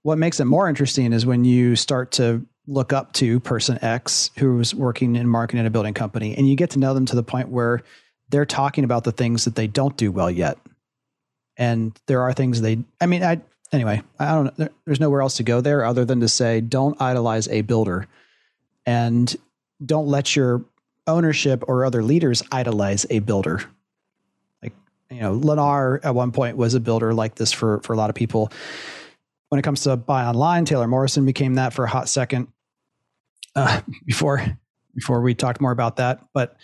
what 0.03 0.19
makes 0.19 0.41
it 0.41 0.45
more 0.45 0.69
interesting 0.69 1.13
is 1.13 1.27
when 1.27 1.45
you 1.45 1.77
start 1.77 2.13
to 2.13 2.47
look 2.67 2.93
up 2.93 3.13
to 3.15 3.41
person 3.41 3.79
X 3.83 4.31
who's 4.39 4.75
working 4.75 5.17
in 5.17 5.27
marketing 5.27 5.61
at 5.61 5.67
a 5.67 5.71
building 5.71 5.95
company 5.95 6.37
and 6.37 6.49
you 6.49 6.55
get 6.55 6.71
to 6.71 6.79
know 6.79 6.95
them 6.95 7.07
to 7.07 7.17
the 7.17 7.23
point 7.23 7.49
where 7.49 7.83
they're 8.29 8.47
talking 8.47 8.85
about 8.85 9.05
the 9.05 9.13
things 9.13 9.47
that 9.47 9.55
they 9.55 9.67
don't 9.67 9.97
do 9.97 10.13
well 10.13 10.31
yet. 10.31 10.59
And 11.57 11.99
there 12.07 12.23
are 12.23 12.33
things 12.33 12.61
they, 12.61 12.79
I 13.01 13.07
mean, 13.07 13.25
I, 13.25 13.41
anyway, 13.73 14.03
I 14.19 14.33
don't 14.33 14.45
know. 14.45 14.53
There, 14.57 14.71
there's 14.85 15.01
nowhere 15.01 15.23
else 15.23 15.39
to 15.39 15.43
go 15.43 15.61
there 15.61 15.85
other 15.85 16.05
than 16.05 16.21
to 16.21 16.29
say, 16.29 16.61
don't 16.61 17.01
idolize 17.01 17.49
a 17.49 17.63
builder 17.63 18.07
and 18.85 19.35
don't 19.85 20.07
let 20.07 20.37
your 20.37 20.63
ownership 21.07 21.65
or 21.67 21.85
other 21.85 22.03
leaders 22.03 22.43
idolize 22.53 23.07
a 23.09 23.21
builder. 23.21 23.63
Like, 24.63 24.75
you 25.11 25.21
know, 25.21 25.39
Lennar 25.39 26.05
at 26.05 26.15
one 26.15 26.33
point 26.33 26.57
was 26.57 26.75
a 26.75 26.81
builder 26.81 27.15
like 27.15 27.35
this 27.37 27.51
for, 27.51 27.81
for 27.81 27.95
a 27.95 27.97
lot 27.97 28.11
of 28.11 28.17
people. 28.17 28.53
When 29.49 29.59
it 29.59 29.63
comes 29.63 29.83
to 29.83 29.97
buy 29.97 30.25
online, 30.25 30.65
Taylor 30.65 30.87
Morrison 30.87 31.25
became 31.25 31.55
that 31.55 31.73
for 31.73 31.85
a 31.85 31.89
hot 31.89 32.09
second 32.09 32.49
uh, 33.57 33.81
before, 34.07 34.45
before 34.95 35.23
we 35.23 35.35
talked 35.35 35.61
more 35.61 35.73
about 35.73 35.97
that. 35.97 36.21
But 36.35 36.57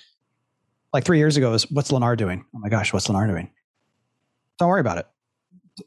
like 0.93 1.05
three 1.05 1.19
years 1.19 1.37
ago 1.37 1.53
is 1.55 1.71
what's 1.71 1.91
Lennar 1.91 2.17
doing? 2.17 2.45
Oh 2.55 2.59
my 2.59 2.69
gosh, 2.69 2.93
what's 2.93 3.09
Lennar 3.09 3.29
doing? 3.29 3.51
Don't 4.59 4.69
worry 4.69 4.81
about 4.81 4.99
it. 4.99 5.07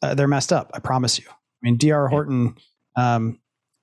Uh, 0.02 0.16
they're 0.16 0.28
messed 0.28 0.52
up. 0.52 0.72
I 0.74 0.80
promise 0.80 1.18
you. 1.18 1.26
I 1.30 1.34
mean, 1.62 1.78
DR 1.78 2.08
Horton 2.08 2.56
um, 2.96 3.40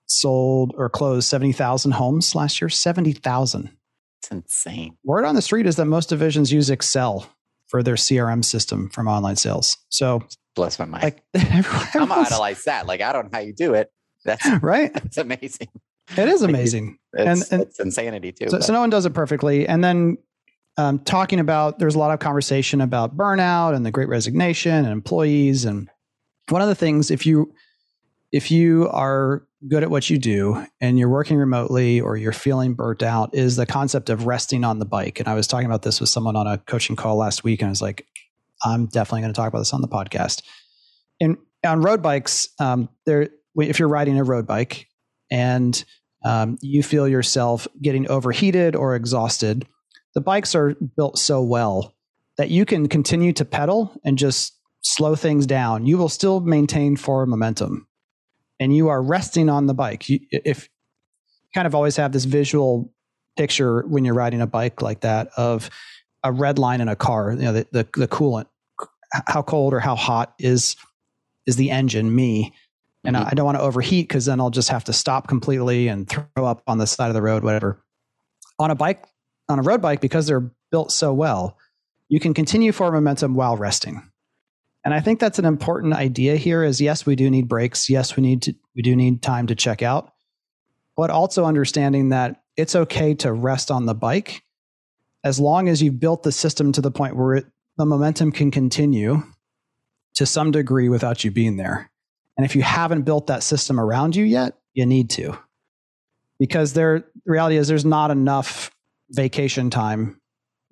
sold 0.07 0.75
or 0.77 0.91
closed 0.91 1.29
70,000 1.29 1.93
homes 1.93 2.35
last 2.35 2.61
year. 2.61 2.69
70,000. 2.69 3.71
It's 4.21 4.31
insane. 4.31 4.97
Word 5.05 5.25
on 5.25 5.35
the 5.35 5.43
street 5.43 5.67
is 5.67 5.77
that 5.77 5.87
most 5.87 6.09
divisions 6.09 6.53
use 6.53 6.71
Excel 6.71 7.27
for 7.67 7.83
their 7.83 7.95
CRM 7.95 8.45
system 8.45 8.91
from 8.91 9.09
online 9.09 9.37
sales. 9.37 9.79
So 9.89 10.23
bless 10.55 10.79
my 10.79 10.85
mind. 10.85 11.05
Like 11.05 11.23
everyone, 11.35 11.89
I'm 11.95 12.13
idolize 12.13 12.65
that. 12.65 12.87
Like 12.87 13.01
I 13.01 13.13
don't 13.13 13.25
know 13.33 13.39
how 13.39 13.45
you 13.45 13.53
do 13.53 13.75
it. 13.75 13.91
That's 14.25 14.47
right. 14.63 14.93
That's 14.93 15.19
amazing. 15.19 15.69
It 16.17 16.29
is 16.29 16.43
amazing. 16.43 16.99
It's, 17.15 17.51
and, 17.51 17.61
and 17.61 17.69
it's 17.69 17.81
insanity 17.81 18.33
too. 18.33 18.49
So, 18.51 18.61
so, 18.61 18.73
no 18.73 18.81
one 18.81 18.91
does 18.91 19.07
it 19.07 19.15
perfectly. 19.15 19.67
And 19.67 19.83
then 19.83 20.19
um, 20.77 20.99
talking 21.01 21.41
about 21.41 21.79
there's 21.79 21.95
a 21.95 21.99
lot 21.99 22.13
of 22.13 22.19
conversation 22.19 22.81
about 22.81 23.17
burnout 23.17 23.75
and 23.75 23.87
the 23.87 23.91
great 23.91 24.09
resignation 24.09 24.73
and 24.73 24.89
employees 24.89 25.65
and 25.65 25.89
one 26.49 26.63
of 26.63 26.69
the 26.69 26.75
things 26.75 27.11
if 27.11 27.27
you 27.27 27.55
if 28.33 28.51
you 28.51 28.89
are 28.91 29.47
good 29.69 29.83
at 29.83 29.91
what 29.91 30.11
you 30.11 30.19
do 30.19 30.67
and 30.81 30.99
you're 30.99 31.09
working 31.09 31.37
remotely 31.37 32.01
or 32.01 32.17
you're 32.17 32.33
feeling 32.33 32.75
burnt 32.75 33.03
out 33.03 33.35
is 33.35 33.57
the 33.57 33.65
concept 33.65 34.11
of 34.11 34.27
resting 34.27 34.65
on 34.65 34.79
the 34.79 34.85
bike 34.85 35.21
and 35.21 35.29
i 35.29 35.35
was 35.35 35.47
talking 35.47 35.67
about 35.67 35.83
this 35.83 36.01
with 36.01 36.11
someone 36.11 36.37
on 36.37 36.47
a 36.47 36.59
coaching 36.59 36.97
call 36.97 37.17
last 37.17 37.45
week 37.45 37.63
and 37.63 37.69
i 37.69 37.71
was 37.71 37.81
like 37.81 38.07
i'm 38.65 38.87
definitely 38.87 39.21
going 39.21 39.33
to 39.33 39.37
talk 39.37 39.49
about 39.49 39.59
this 39.59 39.73
on 39.73 39.81
the 39.81 39.89
podcast 39.89 40.43
and 41.21 41.37
on 41.65 41.81
road 41.81 42.03
bikes 42.03 42.49
um, 42.59 42.89
there 43.07 43.29
if 43.57 43.79
you're 43.79 43.89
riding 43.89 44.19
a 44.19 44.25
road 44.25 44.47
bike 44.47 44.89
and 45.31 45.85
um, 46.25 46.59
you 46.63 46.83
feel 46.83 47.07
yourself 47.07 47.69
getting 47.83 48.09
overheated 48.09 48.75
or 48.75 48.95
exhausted 48.97 49.67
the 50.15 50.21
bikes 50.21 50.55
are 50.55 50.75
built 50.97 51.19
so 51.19 51.43
well 51.43 51.95
that 52.37 52.51
you 52.51 52.65
can 52.65 52.89
continue 52.89 53.33
to 53.33 53.45
pedal 53.45 53.93
and 54.05 54.19
just 54.19 54.59
slow 54.83 55.15
things 55.15 55.47
down. 55.47 55.87
You 55.87 55.99
will 55.99 56.09
still 56.09 56.41
maintain 56.41 56.97
forward 56.97 57.27
momentum 57.27 57.89
and 58.61 58.75
you 58.75 58.89
are 58.89 59.03
resting 59.03 59.49
on 59.49 59.67
the 59.67 59.75
bike. 59.75 60.09
You, 60.09 60.21
if 60.31 60.69
kind 61.55 61.67
of 61.67 61.75
always 61.75 61.97
have 61.97 62.13
this 62.13 62.25
visual 62.25 62.93
picture 63.37 63.85
when 63.87 64.05
you're 64.05 64.15
riding 64.15 64.41
a 64.41 64.47
bike 64.47 64.83
like 64.83 65.01
that 65.01 65.29
of 65.37 65.71
a 66.23 66.33
red 66.33 66.59
line 66.59 66.81
in 66.81 66.89
a 66.89 66.97
car, 66.97 67.33
you 67.33 67.39
know, 67.39 67.53
the, 67.53 67.67
the, 67.73 67.89
the 67.95 68.09
coolant, 68.09 68.47
how 69.27 69.43
cold 69.43 69.75
or 69.75 69.81
how 69.81 69.95
hot 69.97 70.35
is, 70.39 70.77
is 71.47 71.57
the 71.57 71.71
engine, 71.71 72.15
me. 72.15 72.53
And 73.05 73.17
mm-hmm. 73.17 73.29
I 73.29 73.35
don't 73.35 73.45
want 73.45 73.59
to 73.59 73.63
overheat 73.63 74.09
because 74.09 74.25
then 74.25 74.41
I'll 74.41 74.51
just 74.51 74.71
have 74.71 74.85
to 74.85 74.93
stop 74.93 75.29
completely 75.29 75.89
and 75.89 76.09
throw 76.09 76.47
up 76.47 76.63
on 76.67 76.79
the 76.79 76.87
side 76.87 77.09
of 77.09 77.15
the 77.15 77.23
road, 77.23 77.45
whatever. 77.45 77.83
On 78.59 78.71
a 78.71 78.75
bike 78.75 79.05
on 79.49 79.59
a 79.59 79.63
road 79.63 79.83
bike, 79.83 80.01
because 80.01 80.27
they're 80.27 80.51
built 80.71 80.91
so 80.91 81.13
well, 81.13 81.59
you 82.09 82.19
can 82.19 82.33
continue 82.33 82.73
forward 82.73 82.95
momentum 82.95 83.35
while 83.35 83.57
resting. 83.57 84.11
And 84.85 84.93
I 84.93 85.01
think 85.01 85.21
that's 85.21 85.39
an 85.39 85.45
important 85.45 85.95
idea 85.95 86.37
here 86.37 86.63
is 86.63 86.81
yes, 86.81 87.07
we 87.07 87.17
do 87.17 87.31
need 87.31 87.49
breaks. 87.49 87.89
Yes, 87.89 88.17
we 88.17 88.23
need 88.23 88.43
to, 88.43 88.55
we 88.75 88.83
do 88.83 88.95
need 88.95 89.23
time 89.23 89.47
to 89.47 89.55
check 89.55 89.83
out, 89.83 90.13
but 90.97 91.11
also 91.11 91.45
understanding 91.45 92.11
that 92.11 92.43
it's 92.57 92.77
okay 92.77 93.15
to 93.15 93.33
rest 93.33 93.71
on 93.71 93.87
the 93.87 93.95
bike 93.95 94.43
as 95.25 95.41
long 95.41 95.69
as 95.69 95.83
you've 95.83 95.99
built 95.99 96.23
the 96.23 96.33
system 96.33 96.71
to 96.73 96.83
the 96.83 96.91
point 96.91 97.17
where 97.17 97.37
it, 97.37 97.47
the 97.77 97.87
momentum 97.87 98.33
can 98.33 98.51
continue 98.51 99.23
to 100.15 100.27
some 100.27 100.51
degree 100.51 100.89
without 100.89 101.25
you 101.25 101.31
being 101.31 101.57
there. 101.57 101.91
And 102.37 102.45
if 102.45 102.57
you 102.57 102.63
haven't 102.63 103.03
built 103.03 103.29
that 103.29 103.43
system 103.43 103.79
around 103.79 104.17
you 104.17 104.25
yet, 104.25 104.59
you 104.75 104.87
need 104.87 105.11
to 105.11 105.39
because 106.39 106.73
there 106.73 107.01
the 107.01 107.33
reality 107.33 107.57
is 107.57 107.69
there's 107.69 107.85
not 107.85 108.11
enough 108.11 108.71
vacation 109.11 109.71
time 109.71 110.21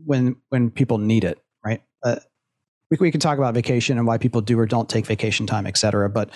when 0.05 0.37
when 0.49 0.71
people 0.71 0.99
need 0.99 1.25
it, 1.25 1.39
right? 1.65 1.83
Uh, 2.03 2.17
we, 2.91 2.97
we 3.01 3.11
can 3.11 3.21
talk 3.21 3.39
about 3.39 3.55
vacation 3.55 3.97
and 3.97 4.07
why 4.07 4.19
people 4.19 4.41
do 4.41 4.59
or 4.59 4.67
don't 4.67 4.89
take 4.89 5.07
vacation 5.07 5.47
time, 5.47 5.67
et 5.67 5.77
cetera. 5.77 6.11
But 6.11 6.31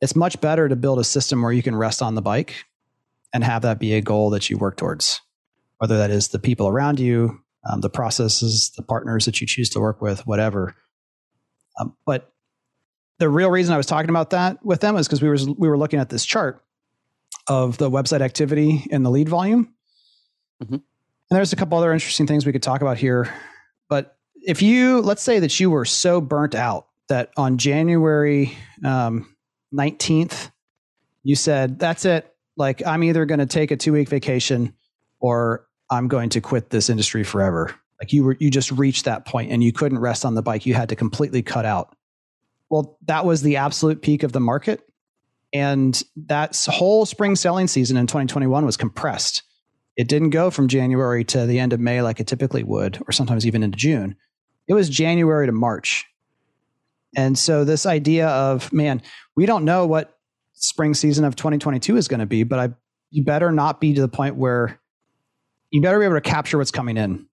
it's 0.00 0.16
much 0.16 0.40
better 0.40 0.68
to 0.68 0.76
build 0.76 0.98
a 0.98 1.04
system 1.04 1.42
where 1.42 1.52
you 1.52 1.62
can 1.62 1.76
rest 1.76 2.02
on 2.02 2.14
the 2.14 2.22
bike 2.22 2.64
and 3.32 3.44
have 3.44 3.62
that 3.62 3.78
be 3.78 3.94
a 3.94 4.00
goal 4.00 4.30
that 4.30 4.50
you 4.50 4.58
work 4.58 4.76
towards, 4.76 5.20
whether 5.78 5.98
that 5.98 6.10
is 6.10 6.28
the 6.28 6.38
people 6.38 6.66
around 6.66 6.98
you, 6.98 7.40
um, 7.68 7.80
the 7.80 7.90
processes, 7.90 8.72
the 8.76 8.82
partners 8.82 9.26
that 9.26 9.40
you 9.40 9.46
choose 9.46 9.70
to 9.70 9.80
work 9.80 10.00
with, 10.00 10.26
whatever. 10.26 10.74
Um, 11.78 11.94
but 12.06 12.32
the 13.18 13.28
real 13.28 13.50
reason 13.50 13.74
I 13.74 13.76
was 13.76 13.86
talking 13.86 14.10
about 14.10 14.30
that 14.30 14.64
with 14.64 14.80
them 14.80 14.96
is 14.96 15.06
because 15.06 15.22
we 15.22 15.28
were 15.28 15.36
we 15.58 15.68
were 15.68 15.78
looking 15.78 16.00
at 16.00 16.08
this 16.08 16.24
chart 16.24 16.64
of 17.46 17.78
the 17.78 17.90
website 17.90 18.20
activity 18.20 18.86
and 18.90 19.04
the 19.04 19.10
lead 19.10 19.28
volume. 19.28 19.74
Mm-hmm. 20.62 20.74
And 20.74 20.82
there's 21.30 21.52
a 21.52 21.56
couple 21.56 21.78
other 21.78 21.92
interesting 21.92 22.26
things 22.26 22.44
we 22.44 22.52
could 22.52 22.62
talk 22.62 22.80
about 22.80 22.98
here. 22.98 23.32
But 23.88 24.16
if 24.34 24.62
you 24.62 25.00
let's 25.00 25.22
say 25.22 25.38
that 25.40 25.60
you 25.60 25.70
were 25.70 25.84
so 25.84 26.20
burnt 26.20 26.54
out 26.54 26.86
that 27.08 27.30
on 27.36 27.58
January 27.58 28.56
um, 28.84 29.36
19th, 29.74 30.50
you 31.22 31.36
said, 31.36 31.78
That's 31.78 32.04
it. 32.04 32.32
Like, 32.56 32.86
I'm 32.86 33.04
either 33.04 33.24
going 33.26 33.40
to 33.40 33.46
take 33.46 33.70
a 33.70 33.76
two 33.76 33.92
week 33.92 34.08
vacation 34.08 34.74
or 35.20 35.66
I'm 35.90 36.08
going 36.08 36.28
to 36.30 36.40
quit 36.40 36.70
this 36.70 36.88
industry 36.88 37.24
forever. 37.24 37.74
Like 38.00 38.12
you 38.12 38.24
were, 38.24 38.36
you 38.38 38.50
just 38.50 38.70
reached 38.72 39.04
that 39.04 39.26
point 39.26 39.52
and 39.52 39.62
you 39.62 39.72
couldn't 39.72 39.98
rest 39.98 40.24
on 40.24 40.34
the 40.34 40.42
bike. 40.42 40.64
You 40.64 40.74
had 40.74 40.88
to 40.88 40.96
completely 40.96 41.42
cut 41.42 41.66
out. 41.66 41.94
Well, 42.70 42.96
that 43.06 43.26
was 43.26 43.42
the 43.42 43.56
absolute 43.56 44.00
peak 44.00 44.22
of 44.22 44.32
the 44.32 44.40
market. 44.40 44.88
And 45.52 46.00
that 46.26 46.56
whole 46.68 47.04
spring 47.04 47.34
selling 47.34 47.66
season 47.66 47.96
in 47.96 48.06
2021 48.06 48.64
was 48.64 48.76
compressed. 48.76 49.42
It 49.96 50.08
didn't 50.08 50.30
go 50.30 50.50
from 50.50 50.68
January 50.68 51.24
to 51.24 51.46
the 51.46 51.58
end 51.58 51.72
of 51.72 51.80
May 51.80 52.00
like 52.00 52.20
it 52.20 52.28
typically 52.28 52.62
would, 52.62 53.02
or 53.06 53.12
sometimes 53.12 53.44
even 53.44 53.62
into 53.62 53.76
June. 53.76 54.16
It 54.68 54.74
was 54.74 54.88
January 54.88 55.46
to 55.46 55.52
March. 55.52 56.06
And 57.16 57.36
so 57.36 57.64
this 57.64 57.86
idea 57.86 58.28
of, 58.28 58.72
man, 58.72 59.02
we 59.34 59.44
don't 59.46 59.64
know 59.64 59.86
what 59.86 60.16
spring 60.54 60.94
season 60.94 61.24
of 61.24 61.34
2022 61.34 61.96
is 61.96 62.06
going 62.06 62.20
to 62.20 62.26
be, 62.26 62.44
but 62.44 62.58
I 62.58 62.74
you 63.10 63.24
better 63.24 63.50
not 63.50 63.80
be 63.80 63.92
to 63.94 64.00
the 64.00 64.08
point 64.08 64.36
where 64.36 64.79
you 65.70 65.80
better 65.80 65.98
be 65.98 66.04
able 66.04 66.16
to 66.16 66.20
capture 66.20 66.58
what's 66.58 66.70
coming 66.70 66.96
in. 66.96 67.26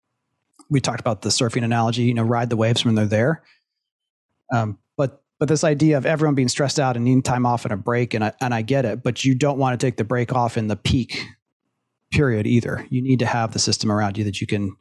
We 0.70 0.80
talked 0.82 1.00
about 1.00 1.22
the 1.22 1.30
surfing 1.30 1.64
analogy, 1.64 2.04
you 2.04 2.14
know, 2.14 2.24
ride 2.24 2.50
the 2.50 2.58
waves 2.58 2.84
when 2.84 2.96
they're 2.96 3.06
there. 3.06 3.44
Um, 4.54 4.78
but 4.96 5.22
but 5.40 5.48
this 5.48 5.64
idea 5.64 5.98
of 5.98 6.06
everyone 6.06 6.36
being 6.36 6.48
stressed 6.48 6.80
out 6.80 6.96
and 6.96 7.06
needing 7.06 7.22
time 7.22 7.46
off 7.46 7.66
and 7.66 7.74
a 7.74 7.78
break, 7.78 8.14
and 8.14 8.24
I, 8.24 8.34
and 8.42 8.54
I 8.54 8.62
get 8.62 8.86
it, 8.86 9.04
but 9.04 9.24
you 9.24 9.36
don't 9.36 9.58
want 9.58 9.80
to 9.80 9.86
take 9.86 9.98
the 9.98 10.04
break 10.04 10.34
off 10.34 10.58
in 10.58 10.68
the 10.68 10.76
peak 10.76 11.26
period 12.12 12.48
either. 12.48 12.86
You 12.90 13.02
need 13.02 13.20
to 13.20 13.26
have 13.26 13.54
the 13.54 13.60
system 13.60 13.92
around 13.92 14.18
you 14.18 14.24
that 14.26 14.42
you 14.42 14.48
can 14.48 14.76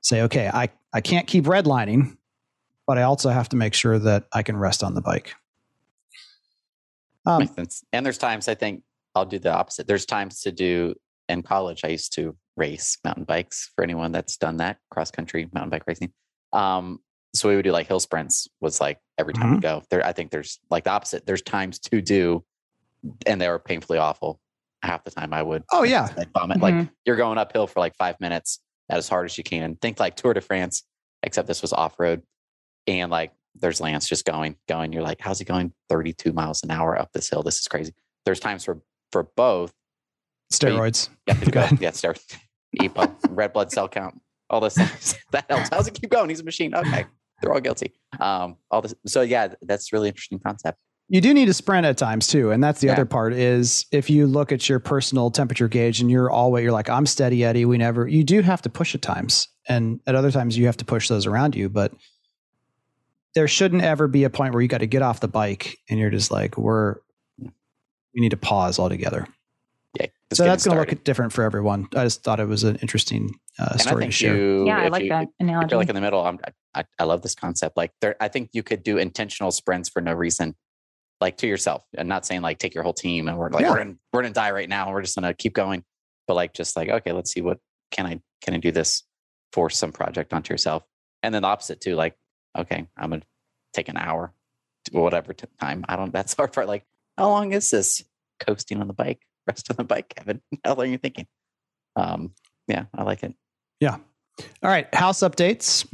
say, 0.00 0.22
okay, 0.22 0.48
I, 0.52 0.70
I 0.92 1.00
can't 1.00 1.26
keep 1.26 1.44
redlining, 1.44 2.16
but 2.86 2.98
I 2.98 3.02
also 3.02 3.30
have 3.30 3.48
to 3.50 3.56
make 3.56 3.74
sure 3.74 3.98
that 3.98 4.24
I 4.32 4.42
can 4.42 4.56
rest 4.56 4.82
on 4.82 4.94
the 4.94 5.02
bike. 5.02 5.34
Um, 7.26 7.40
Makes 7.40 7.54
sense. 7.54 7.84
And 7.92 8.04
there's 8.04 8.18
times 8.18 8.48
I 8.48 8.54
think 8.54 8.82
I'll 9.14 9.26
do 9.26 9.38
the 9.38 9.52
opposite. 9.52 9.86
There's 9.86 10.06
times 10.06 10.40
to 10.42 10.52
do 10.52 10.94
in 11.30 11.42
college. 11.42 11.82
I 11.84 11.88
used 11.88 12.12
to 12.14 12.36
race 12.56 12.98
mountain 13.04 13.24
bikes 13.24 13.70
for 13.74 13.82
anyone 13.82 14.12
that's 14.12 14.36
done 14.36 14.58
that 14.58 14.78
cross 14.90 15.10
country 15.10 15.48
mountain 15.52 15.70
bike 15.70 15.84
racing. 15.86 16.12
Um, 16.52 16.98
so 17.34 17.48
we 17.48 17.56
would 17.56 17.62
do 17.62 17.72
like 17.72 17.86
hill 17.86 18.00
sprints 18.00 18.48
was 18.60 18.80
like 18.80 18.98
every 19.16 19.32
time 19.32 19.46
mm-hmm. 19.46 19.54
we 19.56 19.60
go 19.60 19.82
there. 19.90 20.04
I 20.04 20.12
think 20.12 20.30
there's 20.30 20.58
like 20.70 20.84
the 20.84 20.90
opposite. 20.90 21.26
There's 21.26 21.42
times 21.42 21.78
to 21.78 22.00
do, 22.00 22.44
and 23.26 23.40
they 23.40 23.48
were 23.48 23.58
painfully 23.58 23.98
awful. 23.98 24.40
Half 24.82 25.04
the 25.04 25.10
time 25.10 25.34
I 25.34 25.42
would. 25.42 25.62
Oh 25.70 25.82
yeah. 25.82 26.08
Like 26.16 26.30
vomit. 26.32 26.58
Mm-hmm. 26.58 26.78
Like 26.78 26.88
you're 27.04 27.16
going 27.16 27.38
uphill 27.38 27.66
for 27.66 27.80
like 27.80 27.94
five 27.96 28.18
minutes 28.18 28.60
at 28.88 28.96
as 28.96 29.08
hard 29.08 29.26
as 29.26 29.36
you 29.36 29.44
can. 29.44 29.76
Think 29.76 30.00
like 30.00 30.16
Tour 30.16 30.32
de 30.32 30.40
France, 30.40 30.84
except 31.22 31.46
this 31.46 31.60
was 31.60 31.72
off 31.72 32.00
road, 32.00 32.22
and 32.86 33.10
like 33.10 33.32
there's 33.54 33.80
Lance 33.80 34.08
just 34.08 34.24
going, 34.24 34.56
going. 34.68 34.92
You're 34.92 35.02
like, 35.02 35.20
how's 35.20 35.38
he 35.38 35.44
going 35.44 35.72
32 35.90 36.32
miles 36.32 36.62
an 36.62 36.70
hour 36.70 36.98
up 36.98 37.10
this 37.12 37.28
hill? 37.28 37.42
This 37.42 37.60
is 37.60 37.68
crazy. 37.68 37.92
There's 38.24 38.40
times 38.40 38.64
for 38.64 38.80
for 39.12 39.28
both 39.36 39.72
steroids. 40.52 41.08
You 41.26 41.34
go, 41.50 41.60
yeah, 41.80 41.90
steroids, 41.90 42.36
EPO, 42.78 43.14
red 43.30 43.52
blood 43.52 43.72
cell 43.72 43.88
count, 43.88 44.20
all 44.48 44.60
this. 44.60 44.74
that 45.32 45.46
helps. 45.48 45.68
How's 45.70 45.88
it 45.88 45.94
keep 45.94 46.10
going? 46.10 46.28
He's 46.28 46.40
a 46.40 46.44
machine. 46.44 46.74
Okay, 46.74 47.06
they're 47.40 47.52
all 47.52 47.60
guilty. 47.60 47.92
Um, 48.18 48.56
all 48.70 48.82
this. 48.82 48.94
So 49.06 49.22
yeah, 49.22 49.54
that's 49.62 49.92
really 49.92 50.08
interesting 50.08 50.38
concept. 50.38 50.78
You 51.08 51.20
do 51.20 51.34
need 51.34 51.46
to 51.46 51.54
sprint 51.54 51.86
at 51.86 51.98
times 51.98 52.28
too, 52.28 52.52
and 52.52 52.62
that's 52.62 52.80
the 52.80 52.86
yeah. 52.86 52.92
other 52.92 53.04
part. 53.04 53.32
Is 53.32 53.86
if 53.90 54.10
you 54.10 54.26
look 54.26 54.52
at 54.52 54.68
your 54.68 54.78
personal 54.78 55.30
temperature 55.30 55.68
gauge 55.68 56.00
and 56.00 56.10
you're 56.10 56.30
always 56.30 56.62
you're 56.62 56.72
like 56.72 56.88
I'm 56.88 57.06
steady 57.06 57.44
Eddie. 57.44 57.64
We 57.64 57.78
never. 57.78 58.06
You 58.06 58.24
do 58.24 58.42
have 58.42 58.62
to 58.62 58.70
push 58.70 58.94
at 58.94 59.02
times, 59.02 59.48
and 59.68 60.00
at 60.06 60.14
other 60.14 60.30
times 60.30 60.56
you 60.56 60.66
have 60.66 60.76
to 60.78 60.84
push 60.84 61.08
those 61.08 61.26
around 61.26 61.56
you, 61.56 61.68
but 61.68 61.92
there 63.34 63.48
shouldn't 63.48 63.82
ever 63.82 64.08
be 64.08 64.24
a 64.24 64.30
point 64.30 64.52
where 64.52 64.62
you 64.62 64.68
got 64.68 64.78
to 64.78 64.86
get 64.86 65.02
off 65.02 65.20
the 65.20 65.28
bike 65.28 65.78
and 65.88 65.98
you're 65.98 66.10
just 66.10 66.30
like, 66.30 66.56
we're, 66.58 66.96
we 67.38 68.20
need 68.20 68.30
to 68.30 68.36
pause 68.36 68.78
altogether. 68.78 69.26
Yeah. 69.98 70.06
So 70.32 70.44
that's 70.44 70.64
going 70.64 70.76
to 70.76 70.80
look 70.80 71.04
different 71.04 71.32
for 71.32 71.42
everyone. 71.42 71.88
I 71.96 72.04
just 72.04 72.22
thought 72.22 72.38
it 72.38 72.46
was 72.46 72.62
an 72.62 72.76
interesting 72.76 73.34
uh, 73.58 73.76
story 73.76 74.06
to 74.06 74.12
share. 74.12 74.36
You, 74.36 74.66
yeah, 74.66 74.78
I 74.78 74.88
like 74.88 75.02
you, 75.02 75.08
that 75.08 75.28
analogy. 75.40 75.66
If 75.66 75.70
you're 75.72 75.80
like 75.80 75.88
in 75.88 75.96
the 75.96 76.00
middle, 76.00 76.24
I'm, 76.24 76.38
I, 76.74 76.84
I 76.98 77.04
love 77.04 77.22
this 77.22 77.34
concept. 77.34 77.76
Like 77.76 77.92
there, 78.00 78.14
I 78.20 78.28
think 78.28 78.50
you 78.52 78.62
could 78.62 78.82
do 78.84 78.98
intentional 78.98 79.50
sprints 79.50 79.88
for 79.88 80.00
no 80.00 80.12
reason, 80.12 80.54
like 81.20 81.36
to 81.38 81.48
yourself. 81.48 81.84
And 81.98 82.08
not 82.08 82.24
saying 82.24 82.42
like 82.42 82.58
take 82.58 82.74
your 82.74 82.84
whole 82.84 82.92
team 82.92 83.28
and 83.28 83.36
we're 83.36 83.50
like 83.50 83.62
yeah. 83.62 83.70
we're 83.70 83.78
gonna 83.78 83.96
we're 84.12 84.22
gonna 84.22 84.34
die 84.34 84.52
right 84.52 84.68
now. 84.68 84.92
We're 84.92 85.02
just 85.02 85.16
gonna 85.16 85.34
keep 85.34 85.54
going. 85.54 85.82
But 86.28 86.34
like 86.34 86.54
just 86.54 86.76
like 86.76 86.88
okay, 86.88 87.10
let's 87.10 87.32
see 87.32 87.40
what 87.40 87.58
can 87.90 88.06
I 88.06 88.20
can 88.42 88.54
I 88.54 88.58
do 88.58 88.70
this 88.70 89.02
for 89.52 89.68
some 89.70 89.90
project 89.90 90.32
onto 90.32 90.54
yourself. 90.54 90.84
And 91.24 91.34
then 91.34 91.42
the 91.42 91.48
opposite 91.48 91.80
too. 91.80 91.96
Like 91.96 92.14
okay, 92.56 92.86
I'm 92.96 93.10
gonna 93.10 93.22
take 93.72 93.88
an 93.88 93.96
hour, 93.96 94.32
whatever 94.92 95.32
time. 95.32 95.84
I 95.88 95.96
don't. 95.96 96.12
That's 96.12 96.34
hard 96.34 96.52
part. 96.52 96.68
Like, 96.68 96.84
how 97.18 97.28
long 97.28 97.52
is 97.52 97.70
this 97.70 98.02
coasting 98.38 98.80
on 98.80 98.86
the 98.86 98.94
bike? 98.94 99.20
Rest 99.50 99.70
on 99.70 99.76
the 99.76 99.84
bike, 99.84 100.14
Kevin. 100.14 100.40
How 100.64 100.74
long 100.74 100.86
are 100.86 100.90
you 100.90 100.98
thinking? 100.98 101.26
Um, 101.96 102.32
yeah, 102.68 102.84
I 102.94 103.02
like 103.02 103.24
it. 103.24 103.34
Yeah. 103.80 103.96
All 104.62 104.70
right. 104.70 104.92
House 104.94 105.20
updates. 105.20 105.86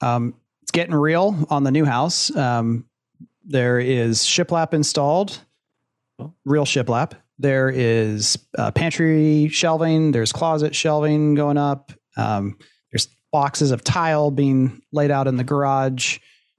Um, 0.00 0.34
it's 0.62 0.70
getting 0.70 0.94
real 0.94 1.46
on 1.50 1.64
the 1.64 1.70
new 1.70 1.84
house. 1.84 2.34
Um, 2.34 2.86
there 3.44 3.78
is 3.78 4.20
shiplap 4.20 4.72
installed, 4.72 5.38
real 6.46 6.64
shiplap. 6.64 7.12
There 7.38 7.68
is 7.68 8.38
uh, 8.56 8.70
pantry 8.70 9.48
shelving. 9.48 10.12
There's 10.12 10.32
closet 10.32 10.74
shelving 10.74 11.34
going 11.34 11.58
up. 11.58 11.92
Um, 12.16 12.56
there's 12.90 13.08
boxes 13.32 13.70
of 13.70 13.84
tile 13.84 14.30
being 14.30 14.80
laid 14.92 15.10
out 15.10 15.26
in 15.26 15.36
the 15.36 15.44
garage 15.44 16.18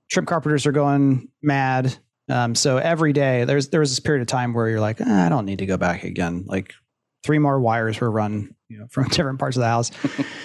trim 0.09 0.25
carpenters 0.25 0.65
are 0.65 0.71
going 0.71 1.29
mad. 1.41 1.97
Um, 2.29 2.55
so 2.55 2.77
every 2.77 3.13
day 3.13 3.43
there's 3.45 3.69
there 3.69 3.79
was 3.79 3.91
this 3.91 3.99
period 3.99 4.21
of 4.21 4.27
time 4.27 4.53
where 4.53 4.67
you're 4.67 4.79
like, 4.79 4.97
ah, 4.99 5.25
I 5.25 5.29
don't 5.29 5.45
need 5.45 5.59
to 5.59 5.65
go 5.65 5.77
back 5.77 6.03
again. 6.03 6.45
Like 6.47 6.73
three 7.23 7.39
more 7.39 7.59
wires 7.59 7.99
were 7.99 8.09
run, 8.09 8.55
you 8.69 8.79
know, 8.79 8.87
from 8.91 9.07
different 9.09 9.39
parts 9.39 9.57
of 9.57 9.61
the 9.61 9.67
house. 9.67 9.91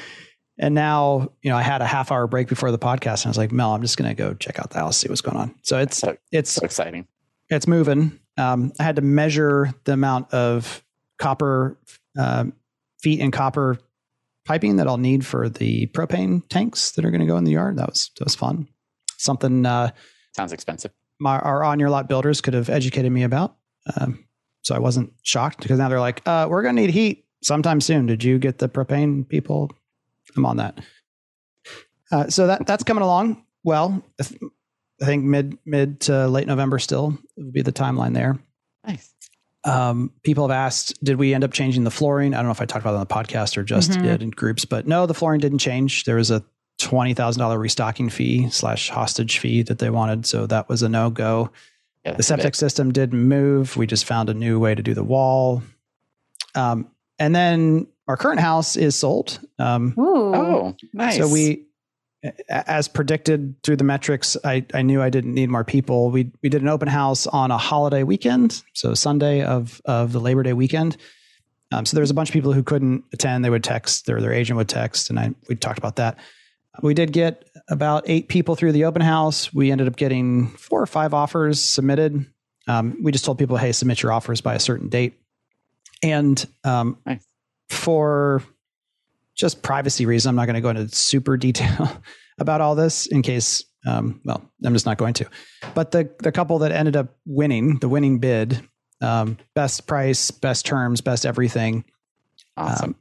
and 0.58 0.74
now, 0.74 1.32
you 1.42 1.50
know, 1.50 1.56
I 1.56 1.62
had 1.62 1.80
a 1.80 1.86
half 1.86 2.12
hour 2.12 2.26
break 2.26 2.48
before 2.48 2.70
the 2.70 2.78
podcast, 2.78 3.22
and 3.22 3.26
I 3.26 3.30
was 3.30 3.38
like, 3.38 3.52
Mel, 3.52 3.74
I'm 3.74 3.82
just 3.82 3.96
going 3.96 4.10
to 4.10 4.14
go 4.14 4.34
check 4.34 4.58
out 4.58 4.70
the 4.70 4.78
house, 4.78 4.98
see 4.98 5.08
what's 5.08 5.20
going 5.22 5.36
on. 5.36 5.54
So 5.62 5.78
it's 5.78 5.96
so, 5.96 6.16
it's 6.32 6.50
so 6.50 6.64
exciting. 6.64 7.06
It's 7.48 7.66
moving. 7.66 8.18
Um, 8.36 8.72
I 8.78 8.84
had 8.84 8.96
to 8.96 9.02
measure 9.02 9.74
the 9.84 9.92
amount 9.92 10.32
of 10.32 10.84
copper 11.18 11.78
um, 12.18 12.52
feet 13.02 13.20
and 13.20 13.32
copper 13.32 13.78
piping 14.46 14.76
that 14.76 14.86
I'll 14.86 14.98
need 14.98 15.26
for 15.26 15.48
the 15.48 15.86
propane 15.88 16.42
tanks 16.48 16.92
that 16.92 17.04
are 17.04 17.10
going 17.10 17.20
to 17.20 17.26
go 17.26 17.36
in 17.36 17.44
the 17.44 17.52
yard. 17.52 17.76
That 17.78 17.88
was 17.88 18.10
that 18.18 18.24
was 18.24 18.34
fun 18.34 18.68
something 19.20 19.66
uh, 19.66 19.90
sounds 20.34 20.52
expensive. 20.52 20.92
My, 21.20 21.38
our 21.38 21.62
on 21.62 21.78
your 21.78 21.90
lot 21.90 22.08
builders 22.08 22.40
could 22.40 22.54
have 22.54 22.68
educated 22.68 23.12
me 23.12 23.22
about. 23.22 23.56
Um, 23.96 24.24
so 24.62 24.74
I 24.74 24.78
wasn't 24.78 25.12
shocked 25.22 25.60
because 25.62 25.78
now 25.78 25.88
they're 25.88 26.00
like, 26.00 26.26
uh, 26.26 26.46
we're 26.48 26.62
going 26.62 26.76
to 26.76 26.82
need 26.82 26.90
heat 26.90 27.26
sometime 27.42 27.80
soon. 27.80 28.06
Did 28.06 28.24
you 28.24 28.38
get 28.38 28.58
the 28.58 28.68
propane 28.68 29.28
people? 29.28 29.70
I'm 30.36 30.46
on 30.46 30.56
that. 30.56 30.80
Uh, 32.10 32.28
so 32.28 32.46
that 32.46 32.66
that's 32.66 32.84
coming 32.84 33.02
along 33.02 33.44
well. 33.64 34.02
I 34.20 35.04
think 35.04 35.24
mid 35.24 35.58
mid 35.64 36.00
to 36.02 36.28
late 36.28 36.46
November 36.46 36.78
still 36.78 37.18
would 37.36 37.52
be 37.52 37.62
the 37.62 37.72
timeline 37.72 38.14
there. 38.14 38.38
Nice. 38.86 39.14
Um, 39.64 40.12
people 40.22 40.48
have 40.48 40.56
asked, 40.56 41.02
did 41.04 41.18
we 41.18 41.34
end 41.34 41.44
up 41.44 41.52
changing 41.52 41.84
the 41.84 41.90
flooring? 41.90 42.32
I 42.32 42.38
don't 42.38 42.46
know 42.46 42.52
if 42.52 42.62
I 42.62 42.64
talked 42.64 42.82
about 42.82 42.94
it 42.94 42.98
on 42.98 43.00
the 43.00 43.14
podcast 43.14 43.58
or 43.58 43.62
just 43.62 43.90
mm-hmm. 43.90 44.02
did 44.02 44.22
in 44.22 44.30
groups, 44.30 44.64
but 44.64 44.86
no, 44.86 45.06
the 45.06 45.14
flooring 45.14 45.40
didn't 45.40 45.58
change. 45.58 46.04
There 46.04 46.16
was 46.16 46.30
a 46.30 46.42
twenty 46.80 47.14
thousand 47.14 47.40
dollar 47.40 47.58
restocking 47.58 48.08
fee 48.08 48.50
slash 48.50 48.88
hostage 48.90 49.38
fee 49.38 49.62
that 49.62 49.78
they 49.78 49.90
wanted, 49.90 50.26
so 50.26 50.46
that 50.46 50.68
was 50.68 50.82
a 50.82 50.88
no 50.88 51.10
go. 51.10 51.50
Yeah, 52.04 52.14
the 52.14 52.22
septic 52.22 52.54
system 52.54 52.92
did 52.92 53.12
move. 53.12 53.76
We 53.76 53.86
just 53.86 54.06
found 54.06 54.30
a 54.30 54.34
new 54.34 54.58
way 54.58 54.74
to 54.74 54.82
do 54.82 54.94
the 54.94 55.04
wall. 55.04 55.62
Um, 56.54 56.90
and 57.18 57.34
then 57.34 57.86
our 58.08 58.16
current 58.16 58.40
house 58.40 58.76
is 58.76 58.96
sold. 58.96 59.38
Um, 59.58 59.94
oh, 59.98 60.74
nice. 60.94 61.18
So 61.18 61.28
we, 61.28 61.66
as 62.48 62.88
predicted 62.88 63.62
through 63.62 63.76
the 63.76 63.84
metrics, 63.84 64.36
I, 64.42 64.64
I 64.72 64.82
knew 64.82 65.02
I 65.02 65.10
didn't 65.10 65.34
need 65.34 65.50
more 65.50 65.64
people. 65.64 66.10
We 66.10 66.32
we 66.42 66.48
did 66.48 66.62
an 66.62 66.68
open 66.68 66.88
house 66.88 67.26
on 67.26 67.50
a 67.50 67.58
holiday 67.58 68.02
weekend, 68.02 68.62
so 68.72 68.94
Sunday 68.94 69.42
of 69.42 69.80
of 69.84 70.12
the 70.12 70.20
Labor 70.20 70.42
Day 70.42 70.54
weekend. 70.54 70.96
Um, 71.72 71.86
so 71.86 71.96
there 71.96 72.02
was 72.02 72.10
a 72.10 72.14
bunch 72.14 72.30
of 72.30 72.32
people 72.32 72.52
who 72.52 72.62
couldn't 72.62 73.04
attend. 73.12 73.44
They 73.44 73.50
would 73.50 73.62
text, 73.62 74.06
their 74.06 74.20
their 74.20 74.32
agent 74.32 74.56
would 74.56 74.68
text, 74.68 75.10
and 75.10 75.20
I 75.20 75.34
we 75.48 75.54
talked 75.54 75.78
about 75.78 75.96
that. 75.96 76.18
We 76.82 76.94
did 76.94 77.12
get 77.12 77.48
about 77.68 78.04
eight 78.06 78.28
people 78.28 78.54
through 78.54 78.72
the 78.72 78.84
open 78.84 79.02
house. 79.02 79.52
We 79.52 79.70
ended 79.72 79.88
up 79.88 79.96
getting 79.96 80.48
four 80.48 80.80
or 80.80 80.86
five 80.86 81.12
offers 81.14 81.60
submitted. 81.62 82.24
Um, 82.68 82.98
we 83.02 83.10
just 83.12 83.24
told 83.24 83.38
people, 83.38 83.56
hey, 83.56 83.72
submit 83.72 84.02
your 84.02 84.12
offers 84.12 84.40
by 84.40 84.54
a 84.54 84.60
certain 84.60 84.88
date. 84.88 85.14
And 86.02 86.44
um, 86.64 86.96
Nice. 87.04 87.26
for 87.68 88.42
just 89.36 89.62
privacy 89.62 90.06
reasons, 90.06 90.28
I'm 90.28 90.36
not 90.36 90.46
going 90.46 90.54
to 90.54 90.60
go 90.60 90.70
into 90.70 90.88
super 90.94 91.36
detail 91.36 91.90
about 92.38 92.60
all 92.60 92.74
this 92.74 93.06
in 93.06 93.22
case, 93.22 93.64
um, 93.86 94.20
well, 94.24 94.42
I'm 94.64 94.72
just 94.72 94.86
not 94.86 94.96
going 94.96 95.14
to. 95.14 95.26
But 95.74 95.90
the 95.90 96.10
the 96.20 96.30
couple 96.32 96.58
that 96.60 96.72
ended 96.72 96.96
up 96.96 97.16
winning, 97.26 97.78
the 97.78 97.88
winning 97.88 98.18
bid, 98.20 98.62
um, 99.02 99.38
best 99.54 99.86
price, 99.86 100.30
best 100.30 100.64
terms, 100.66 101.00
best 101.00 101.26
everything, 101.26 101.84
Awesome. 102.56 102.90
um, 102.90 102.96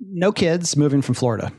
no 0.00 0.32
kids, 0.32 0.76
moving 0.76 1.00
from 1.02 1.14
Florida, 1.14 1.52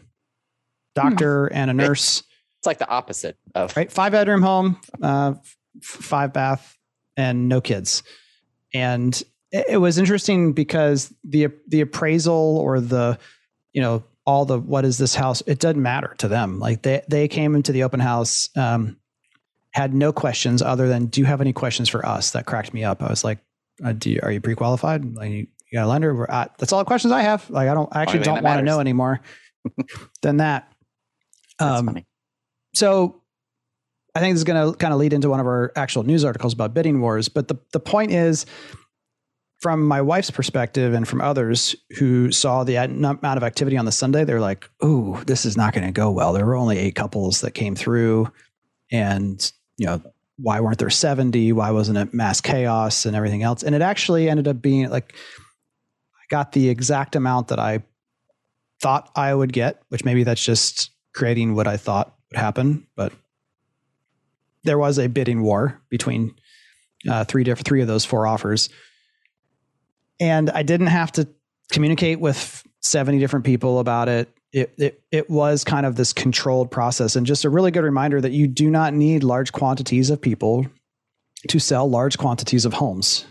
doctor 1.01 1.47
and 1.47 1.71
a 1.71 1.73
nurse, 1.73 2.23
it's 2.59 2.67
like 2.67 2.79
the 2.79 2.89
opposite 2.89 3.37
of 3.55 3.75
right? 3.75 3.91
Five 3.91 4.11
bedroom 4.11 4.41
home, 4.41 4.79
uh, 5.01 5.35
five 5.81 6.33
bath, 6.33 6.77
and 7.15 7.47
no 7.47 7.61
kids. 7.61 8.03
And 8.73 9.21
it, 9.51 9.79
was 9.79 9.97
interesting 9.97 10.53
because 10.53 11.13
the 11.23 11.49
the 11.67 11.81
appraisal 11.81 12.57
or 12.57 12.79
the, 12.79 13.17
you 13.73 13.81
know, 13.81 14.03
all 14.25 14.45
the 14.45 14.59
what 14.59 14.85
is 14.85 14.97
this 14.97 15.15
house? 15.15 15.41
It 15.47 15.59
doesn't 15.59 15.81
matter 15.81 16.15
to 16.19 16.27
them. 16.27 16.59
Like 16.59 16.81
they 16.81 17.01
they 17.07 17.27
came 17.27 17.55
into 17.55 17.71
the 17.71 17.83
open 17.83 17.99
house, 17.99 18.49
um, 18.55 18.97
had 19.71 19.93
no 19.93 20.11
questions 20.11 20.61
other 20.61 20.87
than, 20.87 21.05
do 21.05 21.21
you 21.21 21.25
have 21.25 21.39
any 21.39 21.53
questions 21.53 21.87
for 21.87 22.05
us? 22.05 22.31
That 22.31 22.45
cracked 22.45 22.73
me 22.73 22.83
up. 22.83 23.03
I 23.03 23.09
was 23.09 23.23
like, 23.23 23.37
uh, 23.85 23.93
do 23.93 24.09
you, 24.09 24.19
are 24.23 24.31
you 24.31 24.41
pre 24.41 24.55
qualified? 24.55 25.15
Like 25.15 25.31
you 25.31 25.47
got 25.71 25.85
a 25.85 25.87
lender? 25.87 26.15
We're, 26.15 26.27
uh, 26.29 26.47
that's 26.57 26.73
all 26.73 26.79
the 26.79 26.85
questions 26.85 27.11
I 27.11 27.21
have. 27.21 27.49
Like 27.49 27.69
I 27.69 27.73
don't 27.73 27.95
I 27.95 28.01
actually 28.01 28.23
don't 28.23 28.43
want 28.43 28.59
to 28.59 28.65
know 28.65 28.79
anymore 28.79 29.21
than 30.21 30.37
that. 30.37 30.71
Um, 31.59 32.03
so 32.73 33.21
I 34.15 34.19
think 34.19 34.33
this 34.33 34.39
is 34.39 34.43
going 34.45 34.71
to 34.71 34.77
kind 34.77 34.93
of 34.93 34.99
lead 34.99 35.13
into 35.13 35.29
one 35.29 35.39
of 35.39 35.45
our 35.45 35.71
actual 35.75 36.03
news 36.03 36.25
articles 36.25 36.53
about 36.53 36.73
bidding 36.73 37.01
wars. 37.01 37.29
But 37.29 37.47
the, 37.47 37.55
the 37.71 37.79
point 37.79 38.11
is, 38.11 38.45
from 39.59 39.87
my 39.87 40.01
wife's 40.01 40.31
perspective 40.31 40.93
and 40.93 41.07
from 41.07 41.21
others 41.21 41.75
who 41.97 42.31
saw 42.31 42.63
the 42.63 42.75
amount 42.75 43.23
of 43.23 43.43
activity 43.43 43.77
on 43.77 43.85
the 43.85 43.91
Sunday, 43.91 44.23
they're 44.23 44.39
like, 44.39 44.69
"Ooh, 44.83 45.21
this 45.25 45.45
is 45.45 45.57
not 45.57 45.73
going 45.73 45.85
to 45.85 45.91
go 45.91 46.11
well." 46.11 46.33
There 46.33 46.45
were 46.45 46.55
only 46.55 46.77
eight 46.77 46.95
couples 46.95 47.41
that 47.41 47.51
came 47.51 47.75
through, 47.75 48.31
and 48.91 49.51
you 49.77 49.87
know, 49.87 50.01
why 50.37 50.59
weren't 50.59 50.77
there 50.77 50.89
seventy? 50.89 51.51
Why 51.51 51.71
wasn't 51.71 51.97
it 51.97 52.13
mass 52.13 52.41
chaos 52.41 53.05
and 53.05 53.15
everything 53.15 53.43
else? 53.43 53.63
And 53.63 53.73
it 53.73 53.81
actually 53.81 54.29
ended 54.29 54.47
up 54.47 54.61
being 54.61 54.89
like, 54.89 55.13
I 55.15 56.25
got 56.29 56.51
the 56.51 56.69
exact 56.69 57.15
amount 57.15 57.47
that 57.47 57.59
I 57.59 57.83
thought 58.79 59.11
I 59.15 59.33
would 59.33 59.53
get, 59.53 59.81
which 59.89 60.05
maybe 60.05 60.23
that's 60.23 60.43
just 60.43 60.91
creating 61.17 61.55
what 61.55 61.65
I 61.65 61.77
thought 61.77 62.13
would 62.29 62.39
happen, 62.39 62.85
but 62.95 63.11
there 64.63 64.77
was 64.77 64.99
a 64.99 65.09
bidding 65.09 65.41
war 65.41 65.81
between 65.89 66.35
uh, 67.09 67.23
three 67.23 67.43
different 67.43 67.65
three 67.65 67.81
of 67.81 67.87
those 67.87 68.05
four 68.05 68.27
offers, 68.27 68.69
and 70.19 70.51
I 70.51 70.61
didn't 70.61 70.87
have 70.87 71.11
to 71.13 71.27
communicate 71.71 72.19
with 72.19 72.63
seventy 72.81 73.17
different 73.17 73.45
people 73.45 73.79
about 73.79 74.09
it. 74.09 74.29
It, 74.53 74.73
it 74.77 75.03
it 75.11 75.29
was 75.29 75.63
kind 75.63 75.87
of 75.87 75.95
this 75.95 76.13
controlled 76.13 76.69
process, 76.69 77.15
and 77.15 77.25
just 77.25 77.45
a 77.45 77.49
really 77.49 77.71
good 77.71 77.83
reminder 77.83 78.21
that 78.21 78.31
you 78.31 78.47
do 78.47 78.69
not 78.69 78.93
need 78.93 79.23
large 79.23 79.51
quantities 79.51 80.11
of 80.11 80.21
people 80.21 80.67
to 81.47 81.59
sell 81.59 81.89
large 81.89 82.19
quantities 82.19 82.63
of 82.63 82.73
homes, 82.73 83.25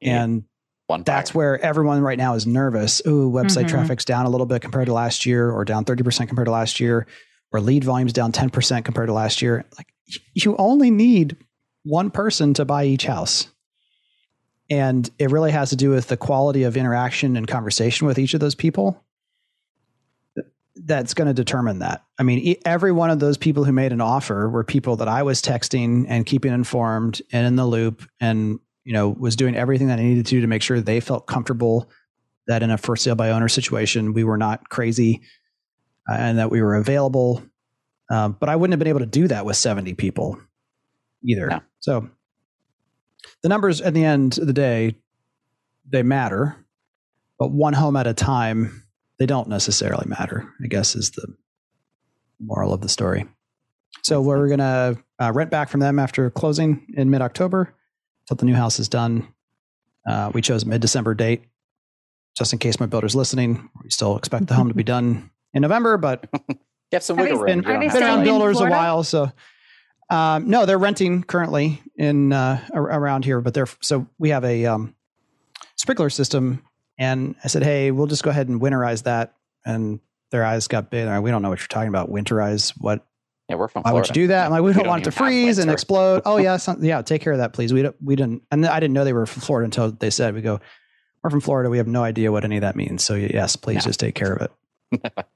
and 0.00 0.44
one 0.86 1.02
that's 1.02 1.30
buyer. 1.32 1.36
where 1.38 1.60
everyone 1.64 2.00
right 2.02 2.18
now 2.18 2.34
is 2.34 2.46
nervous. 2.46 3.00
Ooh, 3.06 3.30
website 3.30 3.64
Mhm. 3.64 3.68
traffic's 3.68 4.04
down 4.04 4.26
a 4.26 4.30
little 4.30 4.46
bit 4.46 4.60
compared 4.62 4.86
to 4.86 4.92
last 4.92 5.24
year, 5.26 5.50
or 5.50 5.64
down 5.64 5.84
30% 5.84 6.28
compared 6.28 6.46
to 6.46 6.50
last 6.52 6.78
year, 6.80 7.06
or 7.52 7.60
lead 7.60 7.84
volume's 7.84 8.12
down 8.12 8.32
10% 8.32 8.84
compared 8.84 9.06
to 9.08 9.12
last 9.12 9.40
year. 9.42 9.64
Like 9.78 9.86
you 10.34 10.56
only 10.58 10.90
need 10.90 11.36
one 11.84 12.10
person 12.10 12.52
to 12.54 12.64
buy 12.64 12.84
each 12.84 13.06
house. 13.06 13.48
And 14.70 15.08
it 15.18 15.30
really 15.30 15.50
has 15.52 15.70
to 15.70 15.76
do 15.76 15.90
with 15.90 16.08
the 16.08 16.16
quality 16.16 16.62
of 16.64 16.76
interaction 16.76 17.36
and 17.36 17.46
conversation 17.46 18.06
with 18.06 18.18
each 18.18 18.34
of 18.34 18.40
those 18.40 18.54
people. 18.54 19.02
That's 20.76 21.14
going 21.14 21.28
to 21.28 21.34
determine 21.34 21.78
that. 21.80 22.02
I 22.18 22.24
mean, 22.24 22.40
e- 22.40 22.56
every 22.64 22.90
one 22.90 23.08
of 23.10 23.20
those 23.20 23.36
people 23.38 23.62
who 23.64 23.70
made 23.72 23.92
an 23.92 24.00
offer 24.00 24.48
were 24.50 24.64
people 24.64 24.96
that 24.96 25.06
I 25.08 25.22
was 25.22 25.40
texting 25.40 26.06
and 26.08 26.26
keeping 26.26 26.52
informed 26.52 27.22
and 27.32 27.46
in 27.46 27.54
the 27.56 27.64
loop 27.66 28.02
and 28.20 28.58
you 28.84 28.92
know, 28.92 29.08
was 29.08 29.36
doing 29.36 29.56
everything 29.56 29.88
that 29.88 29.98
I 29.98 30.02
needed 30.02 30.26
to 30.26 30.40
to 30.40 30.46
make 30.46 30.62
sure 30.62 30.80
they 30.80 31.00
felt 31.00 31.26
comfortable 31.26 31.90
that 32.46 32.62
in 32.62 32.70
a 32.70 32.78
for 32.78 32.96
sale 32.96 33.14
by 33.14 33.30
owner 33.30 33.48
situation, 33.48 34.12
we 34.12 34.24
were 34.24 34.36
not 34.36 34.68
crazy 34.68 35.22
uh, 36.10 36.14
and 36.14 36.38
that 36.38 36.50
we 36.50 36.62
were 36.62 36.74
available. 36.74 37.42
Um, 38.10 38.36
but 38.38 38.48
I 38.48 38.56
wouldn't 38.56 38.72
have 38.72 38.78
been 38.78 38.88
able 38.88 39.00
to 39.00 39.06
do 39.06 39.28
that 39.28 39.46
with 39.46 39.56
70 39.56 39.94
people 39.94 40.38
either. 41.24 41.46
No. 41.46 41.60
So 41.80 42.10
the 43.42 43.48
numbers 43.48 43.80
at 43.80 43.94
the 43.94 44.04
end 44.04 44.38
of 44.38 44.46
the 44.46 44.52
day, 44.52 44.96
they 45.90 46.02
matter, 46.02 46.56
but 47.38 47.50
one 47.50 47.72
home 47.72 47.96
at 47.96 48.06
a 48.06 48.14
time, 48.14 48.82
they 49.18 49.26
don't 49.26 49.48
necessarily 49.48 50.06
matter, 50.06 50.52
I 50.62 50.66
guess 50.66 50.94
is 50.94 51.12
the 51.12 51.34
moral 52.40 52.74
of 52.74 52.82
the 52.82 52.88
story. 52.88 53.26
So 54.02 54.20
we're 54.20 54.48
going 54.48 54.58
to 54.58 54.98
uh, 55.18 55.32
rent 55.32 55.50
back 55.50 55.70
from 55.70 55.80
them 55.80 55.98
after 55.98 56.28
closing 56.28 56.86
in 56.96 57.10
mid 57.10 57.22
October 57.22 57.74
until 58.24 58.36
the 58.36 58.46
new 58.46 58.54
house 58.54 58.78
is 58.78 58.88
done. 58.88 59.28
Uh, 60.06 60.30
we 60.34 60.42
chose 60.42 60.62
a 60.64 60.66
mid 60.66 60.80
December 60.80 61.14
date, 61.14 61.42
just 62.36 62.52
in 62.52 62.58
case 62.58 62.78
my 62.80 62.86
builder's 62.86 63.14
listening. 63.14 63.68
We 63.82 63.90
still 63.90 64.16
expect 64.16 64.46
the 64.46 64.54
home 64.54 64.68
to 64.68 64.74
be 64.74 64.82
done 64.94 65.30
in 65.52 65.62
November, 65.62 65.96
but 65.96 66.28
You 66.48 66.96
have 66.96 67.02
some 67.02 67.16
wiggle 67.16 67.38
room. 67.38 67.46
been, 67.46 67.58
You 67.58 67.62
don't 67.64 67.80
they 67.80 67.86
have 67.86 67.94
been 67.94 68.02
around 68.02 68.24
builders 68.24 68.60
a 68.60 68.66
while. 68.66 69.02
So, 69.02 69.32
um, 70.10 70.48
no, 70.48 70.66
they're 70.66 70.78
renting 70.78 71.22
currently 71.24 71.82
in 71.96 72.32
uh, 72.32 72.60
around 72.72 73.24
here, 73.24 73.40
but 73.40 73.54
they're 73.54 73.66
so 73.80 74.06
we 74.18 74.28
have 74.28 74.44
a 74.44 74.66
um, 74.66 74.94
sprinkler 75.76 76.10
system, 76.10 76.62
and 76.98 77.34
I 77.42 77.48
said, 77.48 77.62
hey, 77.62 77.90
we'll 77.90 78.06
just 78.06 78.22
go 78.22 78.30
ahead 78.30 78.48
and 78.48 78.60
winterize 78.60 79.04
that, 79.04 79.34
and 79.64 79.98
their 80.30 80.44
eyes 80.44 80.68
got 80.68 80.90
big. 80.90 81.06
Like, 81.06 81.22
We 81.22 81.30
don't 81.30 81.42
know 81.42 81.48
what 81.48 81.58
you're 81.60 81.66
talking 81.68 81.88
about. 81.88 82.10
Winterize 82.10 82.74
what? 82.78 83.04
Yeah, 83.48 83.56
we're 83.56 83.68
from 83.68 83.82
Why 83.82 83.90
Florida. 83.90 84.08
would 84.10 84.16
you 84.16 84.22
do 84.22 84.26
that? 84.28 84.46
I'm 84.46 84.50
like, 84.52 84.62
we, 84.62 84.68
We 84.68 84.72
don't, 84.74 84.82
don't 84.84 84.88
want 84.90 85.02
it 85.02 85.04
to 85.04 85.10
freeze 85.12 85.58
and 85.58 85.66
winter. 85.66 85.72
explode. 85.74 86.22
oh 86.24 86.38
yeah, 86.38 86.56
some, 86.56 86.82
yeah. 86.82 87.02
Take 87.02 87.20
care 87.22 87.32
of 87.32 87.38
that, 87.40 87.52
please. 87.52 87.72
We 87.74 87.82
don't, 87.82 87.96
we 88.02 88.16
didn't, 88.16 88.42
and 88.50 88.64
I 88.64 88.80
didn't 88.80 88.94
know 88.94 89.04
they 89.04 89.12
were 89.12 89.26
from 89.26 89.42
Florida 89.42 89.64
until 89.66 89.90
they 89.92 90.10
said 90.10 90.34
we 90.34 90.40
go. 90.40 90.60
We're 91.22 91.30
from 91.30 91.40
Florida. 91.40 91.68
We 91.70 91.78
have 91.78 91.86
no 91.86 92.02
idea 92.02 92.30
what 92.32 92.44
any 92.44 92.56
of 92.56 92.62
that 92.62 92.76
means. 92.76 93.02
So 93.04 93.14
yes, 93.14 93.56
please 93.56 93.76
No. 93.76 93.80
just 93.82 94.00
take 94.00 94.14
care 94.14 94.32
of 94.34 94.48
it. 94.92 95.14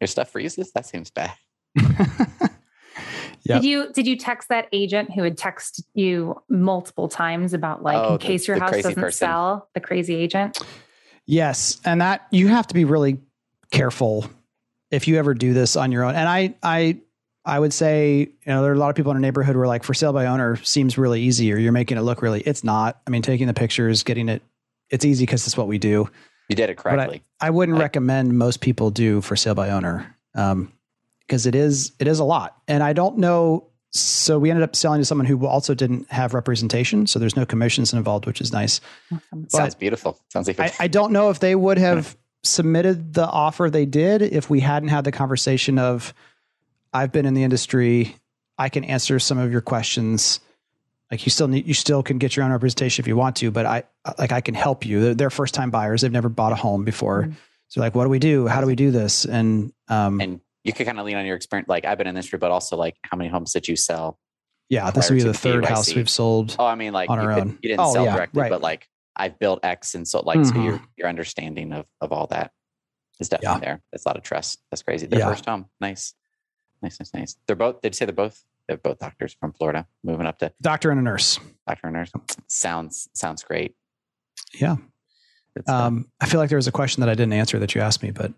Your 0.00 0.08
stuff 0.08 0.30
freezes? 0.30 0.72
That 0.72 0.86
seems 0.86 1.10
bad. 1.10 1.32
Yep. 3.44 3.62
Did 3.62 3.64
you 3.68 3.92
did 3.92 4.06
you 4.06 4.16
text 4.16 4.50
that 4.50 4.68
agent 4.72 5.10
who 5.12 5.24
had 5.24 5.36
texted 5.36 5.80
you 5.94 6.40
multiple 6.48 7.08
times 7.08 7.54
about 7.54 7.82
like 7.82 7.96
Oh, 7.96 8.06
in 8.06 8.12
the- 8.12 8.18
case 8.20 8.46
your 8.46 8.56
the 8.56 8.62
house 8.64 8.76
doesn't 8.76 8.94
person. 8.94 9.26
sell, 9.26 9.68
the 9.74 9.80
crazy 9.80 10.14
agent? 10.14 10.60
Yes, 11.26 11.80
and 11.84 12.00
that 12.00 12.24
you 12.30 12.46
have 12.46 12.68
to 12.68 12.74
be 12.74 12.84
really 12.84 13.18
careful 13.72 14.26
if 14.92 15.08
you 15.08 15.16
ever 15.18 15.34
do 15.34 15.52
this 15.54 15.74
on 15.74 15.90
your 15.90 16.04
own. 16.04 16.14
And 16.14 16.28
I, 16.28 16.54
I, 16.62 16.98
I 17.44 17.58
would 17.58 17.72
say, 17.72 18.18
you 18.20 18.28
know, 18.46 18.62
there 18.62 18.70
are 18.70 18.74
a 18.74 18.78
lot 18.78 18.90
of 18.90 18.94
people 18.94 19.10
in 19.10 19.16
our 19.16 19.20
neighborhood 19.20 19.56
who 19.56 19.60
are 19.60 19.66
like, 19.66 19.82
for 19.82 19.94
sale 19.94 20.12
by 20.12 20.26
owner 20.26 20.56
seems 20.62 20.96
really 20.96 21.20
easy, 21.22 21.52
or 21.52 21.56
you're 21.56 21.72
making 21.72 21.98
it 21.98 22.02
look 22.02 22.22
really. 22.22 22.40
It's 22.42 22.62
not. 22.62 23.00
I 23.06 23.10
mean, 23.10 23.22
taking 23.22 23.48
the 23.48 23.54
pictures, 23.54 24.04
getting 24.04 24.28
it, 24.28 24.42
it's 24.90 25.04
easy 25.04 25.24
because 25.26 25.44
it's 25.48 25.56
what 25.56 25.66
we 25.66 25.78
do. 25.78 26.08
You 26.48 26.54
did 26.54 26.70
it 26.70 26.76
But 26.76 26.86
I- 26.86 26.94
correctly. 26.96 27.22
I 27.40 27.50
wouldn't 27.50 27.76
Right. 27.78 27.82
recommend 27.84 28.38
most 28.38 28.60
people 28.60 28.90
do 28.92 29.20
for 29.22 29.34
sale 29.34 29.54
by 29.56 29.70
owner 29.70 30.14
um, 30.36 30.70
because 31.20 31.46
it 31.46 31.54
is 31.56 31.92
it 31.98 32.06
is 32.06 32.18
a 32.20 32.24
lot, 32.24 32.56
and 32.68 32.82
I 32.82 32.92
don't 32.92 33.18
know. 33.18 33.64
So 33.94 34.38
we 34.38 34.50
ended 34.50 34.62
up 34.62 34.74
selling 34.76 35.00
to 35.00 35.04
someone 35.04 35.26
who 35.26 35.46
also 35.46 35.74
didn't 35.74 36.10
have 36.10 36.32
representation, 36.34 37.06
so 37.06 37.18
there's 37.18 37.36
no 37.36 37.44
commissions 37.44 37.92
involved, 37.92 38.26
which 38.26 38.40
is 38.40 38.52
nice. 38.52 38.80
Awesome. 39.12 39.48
Sounds 39.50 39.74
beautiful. 39.74 40.18
Sounds 40.30 40.46
like 40.46 40.58
I, 40.60 40.72
I 40.80 40.88
don't 40.88 41.12
know 41.12 41.30
if 41.30 41.40
they 41.40 41.54
would 41.54 41.78
have 41.88 42.16
submitted 42.42 43.14
the 43.14 43.26
offer 43.26 43.70
they 43.70 43.86
did 43.86 44.22
if 44.22 44.50
we 44.50 44.60
hadn't 44.60 44.88
had 44.88 45.04
the 45.04 45.12
conversation 45.12 45.78
of 45.78 46.12
I've 46.92 47.12
been 47.12 47.26
in 47.26 47.34
the 47.34 47.42
industry, 47.44 48.16
I 48.58 48.68
can 48.68 48.84
answer 48.84 49.18
some 49.18 49.38
of 49.38 49.50
your 49.52 49.60
questions. 49.60 50.40
Like 51.10 51.24
you 51.26 51.30
still 51.30 51.48
need 51.48 51.66
you 51.66 51.74
still 51.74 52.02
can 52.02 52.18
get 52.18 52.36
your 52.36 52.44
own 52.44 52.52
representation 52.52 53.02
if 53.02 53.06
you 53.06 53.16
want 53.16 53.36
to, 53.36 53.50
but 53.50 53.66
I 53.66 53.84
like 54.18 54.32
I 54.32 54.40
can 54.40 54.54
help 54.54 54.84
you. 54.86 55.00
They're, 55.00 55.14
they're 55.14 55.30
first 55.30 55.54
time 55.54 55.70
buyers. 55.70 56.00
They've 56.02 56.10
never 56.12 56.28
bought 56.28 56.52
a 56.52 56.56
home 56.56 56.84
before. 56.84 57.24
Mhm. 57.24 57.34
So 57.68 57.80
like 57.80 57.94
what 57.94 58.04
do 58.04 58.10
we 58.10 58.18
do? 58.18 58.46
How 58.46 58.60
do 58.60 58.66
we 58.66 58.74
do 58.74 58.90
this? 58.90 59.24
And 59.24 59.72
um 59.88 60.20
and 60.20 60.40
you 60.64 60.72
could 60.72 60.86
kind 60.86 60.98
of 60.98 61.04
lean 61.06 61.16
on 61.16 61.26
your 61.26 61.36
experience. 61.36 61.68
Like 61.68 61.84
I've 61.84 61.98
been 61.98 62.06
in 62.06 62.14
the 62.14 62.18
industry, 62.20 62.38
but 62.38 62.50
also 62.50 62.76
like 62.76 62.96
how 63.02 63.16
many 63.16 63.30
homes 63.30 63.52
did 63.52 63.68
you 63.68 63.76
sell? 63.76 64.18
yeah, 64.68 64.90
this 64.90 65.08
prior 65.08 65.18
will 65.18 65.24
be 65.26 65.28
the 65.32 65.34
third 65.38 65.64
KYC. 65.64 65.68
house 65.68 65.94
we've 65.94 66.08
sold. 66.08 66.56
Oh, 66.58 66.64
I 66.64 66.76
mean, 66.76 66.94
like 66.94 67.10
On 67.10 67.18
you, 67.20 67.24
our 67.28 67.34
could, 67.34 67.42
own. 67.42 67.58
you 67.62 67.68
didn't 67.68 67.80
Oh, 67.80 67.92
sell 67.92 68.04
yeah, 68.06 68.16
directly, 68.16 68.40
right. 68.40 68.50
but 68.50 68.62
like 68.62 68.88
I've 69.16 69.38
built 69.38 69.60
X, 69.62 69.94
and 69.94 70.06
so 70.06 70.20
like 70.20 70.44
so 70.44 70.52
Mhm. 70.52 70.64
your 70.64 70.80
your 70.96 71.08
understanding 71.08 71.72
of 71.72 71.86
of 72.00 72.12
all 72.12 72.26
that 72.28 72.52
is 73.20 73.28
definitely 73.28 73.60
there. 73.60 73.82
That's 73.92 74.04
a 74.04 74.08
lot 74.08 74.16
of 74.16 74.22
trust. 74.22 74.60
That's 74.70 74.82
crazy. 74.82 75.06
Their 75.06 75.20
Yeah. 75.20 75.28
first 75.30 75.46
home, 75.46 75.66
nice, 75.80 76.14
nice, 76.82 76.98
nice, 77.00 77.12
nice. 77.14 77.36
They're 77.46 77.56
both. 77.56 77.80
Did 77.82 77.94
you 77.94 77.96
say 77.96 78.04
they're 78.06 78.14
both? 78.14 78.44
They're 78.68 78.76
both 78.76 78.98
doctors 79.00 79.34
from 79.34 79.52
Florida, 79.52 79.86
moving 80.04 80.26
up 80.26 80.38
to 80.38 80.52
Doctor 80.60 80.90
and 80.90 81.00
a 81.00 81.02
nurse. 81.02 81.38
doctor 81.66 81.88
and 81.88 81.94
nurse. 81.96 82.10
Sounds 82.48 83.08
sounds 83.12 83.42
great. 83.42 83.74
Yeah. 84.54 84.76
Um, 85.66 86.10
I 86.20 86.26
feel 86.26 86.40
like 86.40 86.48
there 86.48 86.56
was 86.56 86.66
a 86.68 86.72
question 86.72 87.00
that 87.02 87.10
I 87.10 87.14
didn't 87.14 87.34
answer 87.34 87.58
that 87.58 87.74
you 87.74 87.80
asked 87.82 88.02
me, 88.02 88.10
but 88.10 88.32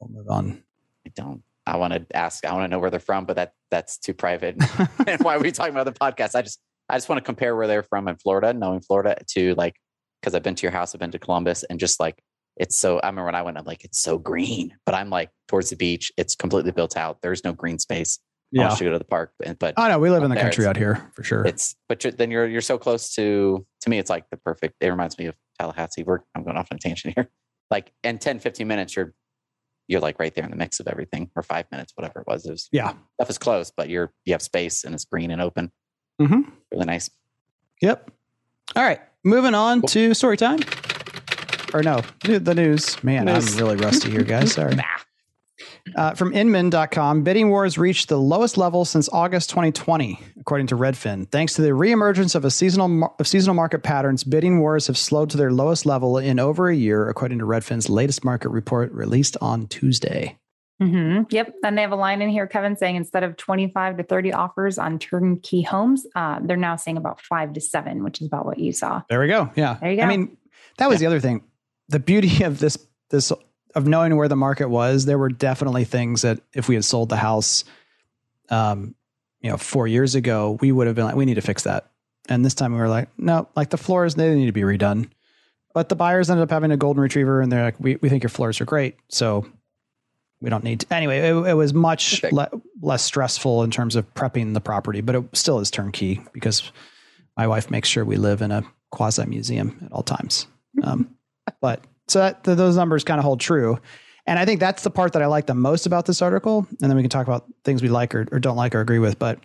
we'll 0.00 0.10
move 0.10 0.28
on. 0.28 0.64
I 1.06 1.10
don't. 1.14 1.42
I 1.66 1.76
want 1.76 1.92
to 1.92 2.16
ask. 2.16 2.44
I 2.44 2.52
want 2.54 2.64
to 2.64 2.68
know 2.68 2.78
where 2.78 2.90
they're 2.90 2.98
from, 2.98 3.26
but 3.26 3.36
that 3.36 3.52
that's 3.70 3.98
too 3.98 4.14
private. 4.14 4.56
and 5.06 5.22
why 5.22 5.36
are 5.36 5.40
we 5.40 5.52
talking 5.52 5.74
about 5.74 5.84
the 5.84 5.92
podcast? 5.92 6.34
I 6.34 6.42
just 6.42 6.60
I 6.88 6.96
just 6.96 7.08
want 7.08 7.18
to 7.18 7.24
compare 7.24 7.54
where 7.54 7.66
they're 7.66 7.82
from 7.82 8.08
in 8.08 8.16
Florida, 8.16 8.52
knowing 8.52 8.80
Florida 8.80 9.16
to 9.28 9.54
like 9.54 9.76
because 10.20 10.34
I've 10.34 10.42
been 10.42 10.54
to 10.56 10.62
your 10.62 10.72
house, 10.72 10.94
I've 10.94 11.00
been 11.00 11.10
to 11.12 11.18
Columbus, 11.18 11.64
and 11.64 11.78
just 11.80 12.00
like 12.00 12.22
it's 12.56 12.76
so. 12.78 12.98
I 12.98 13.06
remember 13.06 13.26
when 13.26 13.34
I 13.34 13.42
went, 13.42 13.56
I'm 13.58 13.64
like 13.64 13.84
it's 13.84 14.00
so 14.00 14.18
green, 14.18 14.76
but 14.84 14.94
I'm 14.94 15.10
like 15.10 15.30
towards 15.46 15.70
the 15.70 15.76
beach. 15.76 16.10
It's 16.16 16.34
completely 16.34 16.72
built 16.72 16.96
out. 16.96 17.22
There's 17.22 17.44
no 17.44 17.52
green 17.52 17.78
space. 17.78 18.18
Yeah. 18.50 18.70
you 18.70 18.76
to 18.78 18.84
go 18.84 18.90
to 18.92 18.98
the 18.98 19.04
park, 19.04 19.32
but- 19.58 19.74
I 19.76 19.88
know 19.90 19.98
we 19.98 20.08
live 20.08 20.22
in 20.22 20.30
the 20.30 20.34
there, 20.34 20.44
country 20.44 20.64
out 20.66 20.76
here 20.78 21.10
for 21.14 21.22
sure. 21.22 21.44
it's 21.46 21.76
but 21.86 22.02
you're, 22.02 22.12
then 22.14 22.30
you're 22.30 22.46
you're 22.46 22.62
so 22.62 22.78
close 22.78 23.14
to 23.16 23.66
to 23.82 23.90
me. 23.90 23.98
It's 23.98 24.08
like 24.10 24.28
the 24.30 24.38
perfect. 24.38 24.76
It 24.80 24.88
reminds 24.88 25.18
me 25.18 25.26
of 25.26 25.34
Tallahassee. 25.58 26.02
We're 26.02 26.20
I'm 26.34 26.44
going 26.44 26.56
off 26.56 26.68
on 26.72 26.76
a 26.76 26.78
tangent 26.78 27.14
here. 27.14 27.28
Like 27.70 27.92
in 28.02 28.16
10, 28.16 28.38
15 28.38 28.66
minutes, 28.66 28.96
you're 28.96 29.12
you're 29.88 30.00
like 30.00 30.18
right 30.18 30.34
there 30.34 30.42
in 30.44 30.50
the 30.50 30.56
mix 30.56 30.80
of 30.80 30.88
everything, 30.88 31.30
or 31.36 31.42
five 31.42 31.66
minutes, 31.70 31.92
whatever 31.96 32.20
it 32.20 32.26
was. 32.26 32.46
It 32.46 32.50
was 32.52 32.66
Yeah. 32.72 32.94
stuff 33.16 33.28
is 33.28 33.36
close, 33.36 33.70
but 33.76 33.90
you're 33.90 34.10
you 34.24 34.32
have 34.32 34.40
space 34.40 34.84
and 34.84 34.94
it's 34.94 35.04
green 35.04 35.30
and 35.30 35.42
open. 35.42 35.70
Mm-hmm. 36.18 36.48
Really 36.72 36.86
nice. 36.86 37.10
Yep. 37.82 38.10
All 38.74 38.82
right. 38.82 39.02
Moving 39.24 39.54
on 39.54 39.80
Cool. 39.82 39.88
to 39.88 40.14
story 40.14 40.36
time. 40.36 40.60
Or 41.74 41.82
no, 41.82 42.02
the 42.22 42.54
news. 42.54 43.02
Man, 43.04 43.26
News. 43.26 43.52
I'm 43.54 43.58
really 43.58 43.76
rusty 43.76 44.10
here, 44.10 44.22
guys. 44.24 44.52
Sorry. 44.52 44.74
Nah. 45.96 46.02
Uh, 46.02 46.14
from 46.14 46.34
Inman.com, 46.34 47.22
bidding 47.24 47.48
wars 47.48 47.78
reached 47.78 48.08
the 48.10 48.18
lowest 48.18 48.58
level 48.58 48.84
since 48.84 49.08
August 49.10 49.48
2020, 49.50 50.20
according 50.38 50.66
to 50.68 50.76
Redfin. 50.76 51.28
Thanks 51.30 51.54
to 51.54 51.62
the 51.62 51.70
reemergence 51.70 52.34
of 52.34 52.44
a 52.44 52.50
seasonal 52.50 53.14
of 53.18 53.26
seasonal 53.26 53.54
market 53.54 53.82
patterns, 53.82 54.22
bidding 54.22 54.60
wars 54.60 54.86
have 54.86 54.98
slowed 54.98 55.30
to 55.30 55.36
their 55.38 55.50
lowest 55.50 55.86
level 55.86 56.18
in 56.18 56.38
over 56.38 56.68
a 56.68 56.76
year, 56.76 57.08
according 57.08 57.38
to 57.38 57.46
Redfin's 57.46 57.88
latest 57.88 58.22
market 58.24 58.50
report 58.50 58.92
released 58.92 59.36
on 59.40 59.66
Tuesday. 59.66 60.36
Hmm 60.78 61.22
Yep. 61.30 61.54
And 61.64 61.76
they 61.76 61.82
have 61.82 61.92
a 61.92 61.96
line 61.96 62.22
in 62.22 62.28
here, 62.28 62.46
Kevin, 62.46 62.76
saying 62.76 62.96
instead 62.96 63.24
of 63.24 63.36
25 63.36 63.96
to 63.98 64.02
30 64.02 64.32
offers 64.32 64.78
on 64.78 64.98
turnkey 64.98 65.62
homes, 65.62 66.06
uh, 66.14 66.40
they're 66.42 66.56
now 66.56 66.76
saying 66.76 66.96
about 66.96 67.20
five 67.20 67.52
to 67.54 67.60
seven, 67.60 68.04
which 68.04 68.20
is 68.20 68.26
about 68.26 68.46
what 68.46 68.58
you 68.58 68.72
saw. 68.72 69.02
There 69.08 69.20
we 69.20 69.28
go. 69.28 69.50
Yeah. 69.56 69.78
There 69.80 69.90
you 69.90 69.96
go. 69.96 70.02
I 70.04 70.06
mean, 70.06 70.36
that 70.78 70.88
was 70.88 71.00
the 71.00 71.06
other 71.06 71.20
thing. 71.20 71.42
The 71.88 72.00
beauty 72.00 72.44
of 72.44 72.58
this 72.58 72.78
this 73.10 73.32
of 73.74 73.86
knowing 73.86 74.16
where 74.16 74.28
the 74.28 74.36
market 74.36 74.68
was, 74.68 75.04
there 75.04 75.18
were 75.18 75.28
definitely 75.28 75.84
things 75.84 76.22
that 76.22 76.40
if 76.54 76.68
we 76.68 76.74
had 76.74 76.84
sold 76.84 77.08
the 77.08 77.16
house 77.16 77.64
um, 78.50 78.94
you 79.40 79.50
know, 79.50 79.56
four 79.56 79.86
years 79.86 80.14
ago, 80.14 80.58
we 80.60 80.72
would 80.72 80.86
have 80.86 80.96
been 80.96 81.04
like, 81.04 81.14
we 81.14 81.24
need 81.24 81.34
to 81.34 81.40
fix 81.40 81.62
that. 81.64 81.90
And 82.28 82.44
this 82.44 82.54
time 82.54 82.72
we 82.72 82.78
were 82.78 82.88
like, 82.88 83.08
no, 83.18 83.48
like 83.56 83.70
the 83.70 83.76
floors, 83.76 84.14
they 84.14 84.34
need 84.34 84.46
to 84.46 84.52
be 84.52 84.62
redone. 84.62 85.10
But 85.74 85.88
the 85.88 85.96
buyers 85.96 86.28
ended 86.28 86.42
up 86.42 86.50
having 86.50 86.70
a 86.70 86.76
golden 86.76 87.02
retriever 87.02 87.40
and 87.40 87.50
they're 87.52 87.62
like, 87.62 87.78
we, 87.78 87.96
we 87.96 88.08
think 88.08 88.22
your 88.22 88.30
floors 88.30 88.60
are 88.60 88.64
great. 88.64 88.96
So 89.08 89.46
we 90.40 90.50
don't 90.50 90.64
need 90.64 90.80
to. 90.80 90.94
Anyway, 90.94 91.18
it, 91.18 91.34
it 91.34 91.54
was 91.54 91.74
much 91.74 92.22
le- 92.32 92.50
less 92.80 93.02
stressful 93.02 93.62
in 93.62 93.70
terms 93.70 93.96
of 93.96 94.12
prepping 94.14 94.54
the 94.54 94.60
property, 94.60 95.00
but 95.00 95.14
it 95.14 95.24
still 95.36 95.58
is 95.58 95.70
turnkey 95.70 96.22
because 96.32 96.70
my 97.36 97.46
wife 97.46 97.70
makes 97.70 97.88
sure 97.88 98.04
we 98.04 98.16
live 98.16 98.42
in 98.42 98.50
a 98.50 98.62
quasi 98.90 99.24
museum 99.26 99.78
at 99.84 99.92
all 99.92 100.02
times. 100.02 100.46
Um, 100.84 101.16
but 101.60 101.82
so 102.06 102.20
that, 102.20 102.44
th- 102.44 102.56
those 102.56 102.76
numbers 102.76 103.02
kind 103.02 103.18
of 103.18 103.24
hold 103.24 103.40
true. 103.40 103.80
And 104.26 104.38
I 104.38 104.44
think 104.44 104.60
that's 104.60 104.84
the 104.84 104.90
part 104.90 105.14
that 105.14 105.22
I 105.22 105.26
like 105.26 105.46
the 105.46 105.54
most 105.54 105.86
about 105.86 106.06
this 106.06 106.22
article. 106.22 106.68
And 106.80 106.88
then 106.88 106.94
we 106.94 107.02
can 107.02 107.10
talk 107.10 107.26
about 107.26 107.46
things 107.64 107.82
we 107.82 107.88
like 107.88 108.14
or, 108.14 108.28
or 108.30 108.38
don't 108.38 108.56
like 108.56 108.76
or 108.76 108.80
agree 108.80 109.00
with. 109.00 109.18
But 109.18 109.40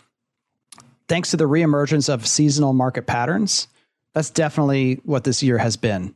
thanks 1.07 1.31
to 1.31 1.37
the 1.37 1.45
reemergence 1.45 2.13
of 2.13 2.27
seasonal 2.27 2.73
market 2.73 3.07
patterns, 3.07 3.67
that's 4.13 4.29
definitely 4.29 5.01
what 5.05 5.23
this 5.23 5.41
year 5.41 5.57
has 5.57 5.75
been. 5.75 6.13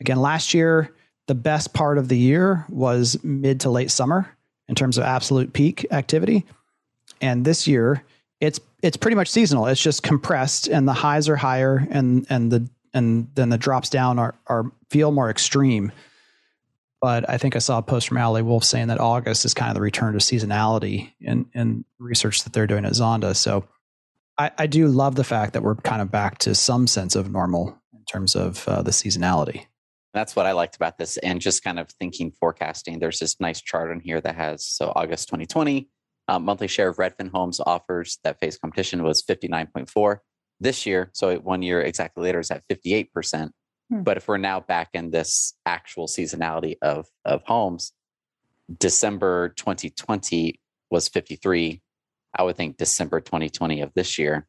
Again, 0.00 0.20
last 0.20 0.52
year, 0.52 0.92
the 1.30 1.34
best 1.36 1.72
part 1.72 1.96
of 1.96 2.08
the 2.08 2.18
year 2.18 2.64
was 2.68 3.16
mid 3.22 3.60
to 3.60 3.70
late 3.70 3.92
summer 3.92 4.28
in 4.68 4.74
terms 4.74 4.98
of 4.98 5.04
absolute 5.04 5.52
peak 5.52 5.86
activity. 5.92 6.44
And 7.20 7.44
this 7.44 7.68
year, 7.68 8.02
it's 8.40 8.58
it's 8.82 8.96
pretty 8.96 9.14
much 9.14 9.28
seasonal. 9.28 9.68
It's 9.68 9.80
just 9.80 10.02
compressed, 10.02 10.66
and 10.66 10.88
the 10.88 10.92
highs 10.92 11.28
are 11.28 11.36
higher, 11.36 11.86
and 11.88 12.26
and 12.30 12.50
the 12.50 12.68
and 12.92 13.28
then 13.36 13.48
the 13.48 13.58
drops 13.58 13.90
down 13.90 14.18
are 14.18 14.34
are 14.48 14.72
feel 14.90 15.12
more 15.12 15.30
extreme. 15.30 15.92
But 17.00 17.30
I 17.30 17.38
think 17.38 17.54
I 17.54 17.60
saw 17.60 17.78
a 17.78 17.82
post 17.82 18.08
from 18.08 18.18
Ali 18.18 18.42
Wolf 18.42 18.64
saying 18.64 18.88
that 18.88 18.98
August 18.98 19.44
is 19.44 19.54
kind 19.54 19.70
of 19.70 19.76
the 19.76 19.80
return 19.80 20.14
to 20.14 20.18
seasonality 20.18 21.12
in 21.20 21.46
in 21.54 21.84
research 22.00 22.42
that 22.42 22.52
they're 22.52 22.66
doing 22.66 22.84
at 22.84 22.94
Zonda. 22.94 23.36
So 23.36 23.68
I, 24.36 24.50
I 24.58 24.66
do 24.66 24.88
love 24.88 25.14
the 25.14 25.22
fact 25.22 25.52
that 25.52 25.62
we're 25.62 25.76
kind 25.76 26.02
of 26.02 26.10
back 26.10 26.38
to 26.38 26.56
some 26.56 26.88
sense 26.88 27.14
of 27.14 27.30
normal 27.30 27.78
in 27.94 28.04
terms 28.04 28.34
of 28.34 28.66
uh, 28.66 28.82
the 28.82 28.90
seasonality. 28.90 29.66
That's 30.12 30.34
what 30.34 30.46
I 30.46 30.52
liked 30.52 30.76
about 30.76 30.98
this. 30.98 31.16
And 31.18 31.40
just 31.40 31.62
kind 31.62 31.78
of 31.78 31.88
thinking 31.90 32.32
forecasting, 32.32 32.98
there's 32.98 33.18
this 33.20 33.38
nice 33.40 33.60
chart 33.60 33.90
on 33.90 34.00
here 34.00 34.20
that 34.20 34.34
has 34.34 34.66
so 34.66 34.92
August 34.96 35.28
2020, 35.28 35.88
uh, 36.28 36.38
monthly 36.38 36.68
share 36.68 36.88
of 36.88 36.96
Redfin 36.96 37.30
homes 37.30 37.60
offers 37.64 38.18
that 38.24 38.40
face 38.40 38.58
competition 38.58 39.02
was 39.02 39.22
59.4. 39.22 40.18
This 40.58 40.84
year, 40.84 41.10
so 41.14 41.36
one 41.36 41.62
year 41.62 41.80
exactly 41.80 42.22
later, 42.22 42.40
is 42.40 42.50
at 42.50 42.62
58%. 42.68 43.50
Hmm. 43.90 44.02
But 44.02 44.16
if 44.16 44.28
we're 44.28 44.36
now 44.36 44.60
back 44.60 44.90
in 44.94 45.10
this 45.10 45.54
actual 45.64 46.06
seasonality 46.06 46.76
of, 46.82 47.06
of 47.24 47.42
homes, 47.44 47.92
December 48.78 49.50
2020 49.50 50.60
was 50.90 51.08
53. 51.08 51.82
I 52.36 52.42
would 52.42 52.56
think 52.56 52.76
December 52.76 53.20
2020 53.20 53.80
of 53.80 53.92
this 53.94 54.18
year, 54.18 54.46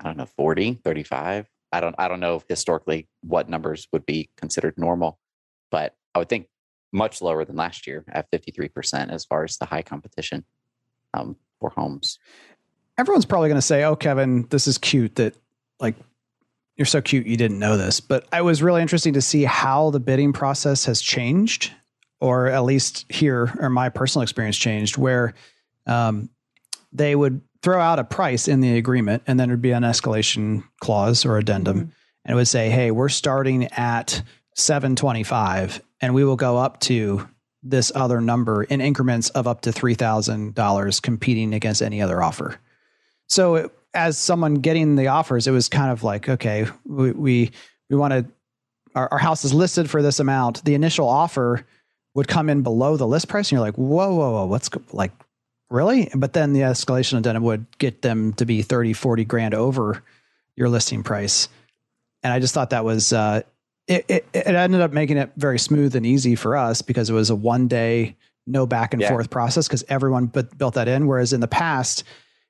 I 0.00 0.04
don't 0.04 0.16
know, 0.16 0.26
40, 0.26 0.80
35. 0.84 1.48
I 1.74 1.80
don't 1.80 1.94
I 1.98 2.06
don't 2.06 2.20
know 2.20 2.40
historically 2.48 3.08
what 3.22 3.48
numbers 3.48 3.88
would 3.92 4.06
be 4.06 4.30
considered 4.36 4.78
normal, 4.78 5.18
but 5.72 5.96
I 6.14 6.20
would 6.20 6.28
think 6.28 6.46
much 6.92 7.20
lower 7.20 7.44
than 7.44 7.56
last 7.56 7.88
year 7.88 8.04
at 8.08 8.30
53% 8.30 9.10
as 9.10 9.24
far 9.24 9.42
as 9.42 9.56
the 9.56 9.64
high 9.64 9.82
competition 9.82 10.44
um, 11.12 11.34
for 11.58 11.70
homes. 11.70 12.20
everyone's 12.96 13.24
probably 13.24 13.48
going 13.48 13.58
to 13.58 13.62
say, 13.62 13.82
"Oh, 13.82 13.96
Kevin, 13.96 14.46
this 14.50 14.68
is 14.68 14.78
cute 14.78 15.16
that 15.16 15.34
like 15.80 15.96
you're 16.76 16.86
so 16.86 17.02
cute 17.02 17.26
you 17.26 17.36
didn't 17.36 17.58
know 17.58 17.76
this." 17.76 17.98
But 17.98 18.28
I 18.32 18.42
was 18.42 18.62
really 18.62 18.80
interesting 18.80 19.14
to 19.14 19.22
see 19.22 19.42
how 19.42 19.90
the 19.90 20.00
bidding 20.00 20.32
process 20.32 20.84
has 20.84 21.02
changed, 21.02 21.72
or 22.20 22.46
at 22.46 22.62
least 22.62 23.04
here, 23.08 23.52
or 23.58 23.68
my 23.68 23.88
personal 23.88 24.22
experience 24.22 24.56
changed, 24.56 24.96
where 24.96 25.34
um, 25.88 26.30
they 26.92 27.16
would 27.16 27.40
throw 27.64 27.80
out 27.80 27.98
a 27.98 28.04
price 28.04 28.46
in 28.46 28.60
the 28.60 28.76
agreement, 28.76 29.22
and 29.26 29.40
then 29.40 29.48
there'd 29.48 29.60
be 29.62 29.72
an 29.72 29.82
escalation 29.82 30.62
clause 30.80 31.24
or 31.24 31.38
addendum, 31.38 31.76
Mhm. 31.78 31.90
and 32.24 32.32
it 32.32 32.34
would 32.34 32.46
say, 32.46 32.68
"Hey, 32.70 32.90
we're 32.90 33.08
starting 33.08 33.64
at 33.72 34.22
725, 34.54 35.80
and 36.00 36.14
we 36.14 36.24
will 36.24 36.36
go 36.36 36.58
up 36.58 36.78
to." 36.80 37.26
This 37.66 37.90
other 37.94 38.20
number 38.20 38.62
in 38.62 38.82
increments 38.82 39.30
of 39.30 39.46
up 39.46 39.62
to 39.62 39.72
three 39.72 39.94
thousand 39.94 40.54
dollars, 40.54 41.00
competing 41.00 41.54
against 41.54 41.80
any 41.80 42.02
other 42.02 42.22
offer. 42.22 42.56
So 43.26 43.54
it, 43.54 43.70
as 43.94 44.18
someone 44.18 44.56
getting 44.56 44.96
the 44.96 45.06
offers, 45.06 45.46
it 45.46 45.50
was 45.50 45.70
kind 45.70 45.90
of 45.90 46.02
like, 46.04 46.28
okay, 46.28 46.66
we 46.84 47.12
we, 47.12 47.50
we 47.88 47.96
want 47.96 48.12
to 48.12 48.26
our, 48.94 49.08
our 49.12 49.18
house 49.18 49.46
is 49.46 49.54
listed 49.54 49.88
for 49.88 50.02
this 50.02 50.20
amount. 50.20 50.62
The 50.66 50.74
initial 50.74 51.08
offer 51.08 51.64
would 52.14 52.28
come 52.28 52.50
in 52.50 52.60
below 52.60 52.98
the 52.98 53.06
list 53.06 53.28
price, 53.28 53.46
and 53.50 53.52
you're 53.56 53.66
like, 53.66 53.76
whoa, 53.76 54.14
whoa, 54.14 54.32
whoa, 54.32 54.44
what's 54.44 54.68
like 54.92 55.12
really? 55.70 56.10
But 56.14 56.32
then 56.32 56.52
the 56.52 56.60
escalation 56.60 57.18
addendum 57.18 57.42
would 57.44 57.66
get 57.78 58.02
them 58.02 58.32
to 58.34 58.46
be 58.46 58.62
30, 58.62 58.92
40 58.92 59.24
grand 59.24 59.54
over 59.54 60.02
your 60.56 60.68
listing 60.68 61.02
price. 61.02 61.48
And 62.22 62.32
I 62.32 62.38
just 62.40 62.54
thought 62.54 62.70
that 62.70 62.84
was 62.84 63.12
uh 63.12 63.42
it, 63.86 64.06
it, 64.08 64.26
it 64.32 64.46
ended 64.46 64.80
up 64.80 64.92
making 64.92 65.18
it 65.18 65.32
very 65.36 65.58
smooth 65.58 65.94
and 65.94 66.06
easy 66.06 66.36
for 66.36 66.56
us 66.56 66.80
because 66.80 67.10
it 67.10 67.12
was 67.12 67.28
a 67.28 67.34
one 67.34 67.68
day 67.68 68.16
no 68.46 68.66
back 68.66 68.94
and 68.94 69.02
Yeah. 69.02 69.08
forth 69.10 69.28
process 69.30 69.68
because 69.68 69.84
everyone 69.88 70.26
but 70.26 70.56
built 70.56 70.74
that 70.74 70.88
in. 70.88 71.06
Whereas 71.06 71.32
in 71.34 71.40
the 71.40 71.48
past, 71.48 72.04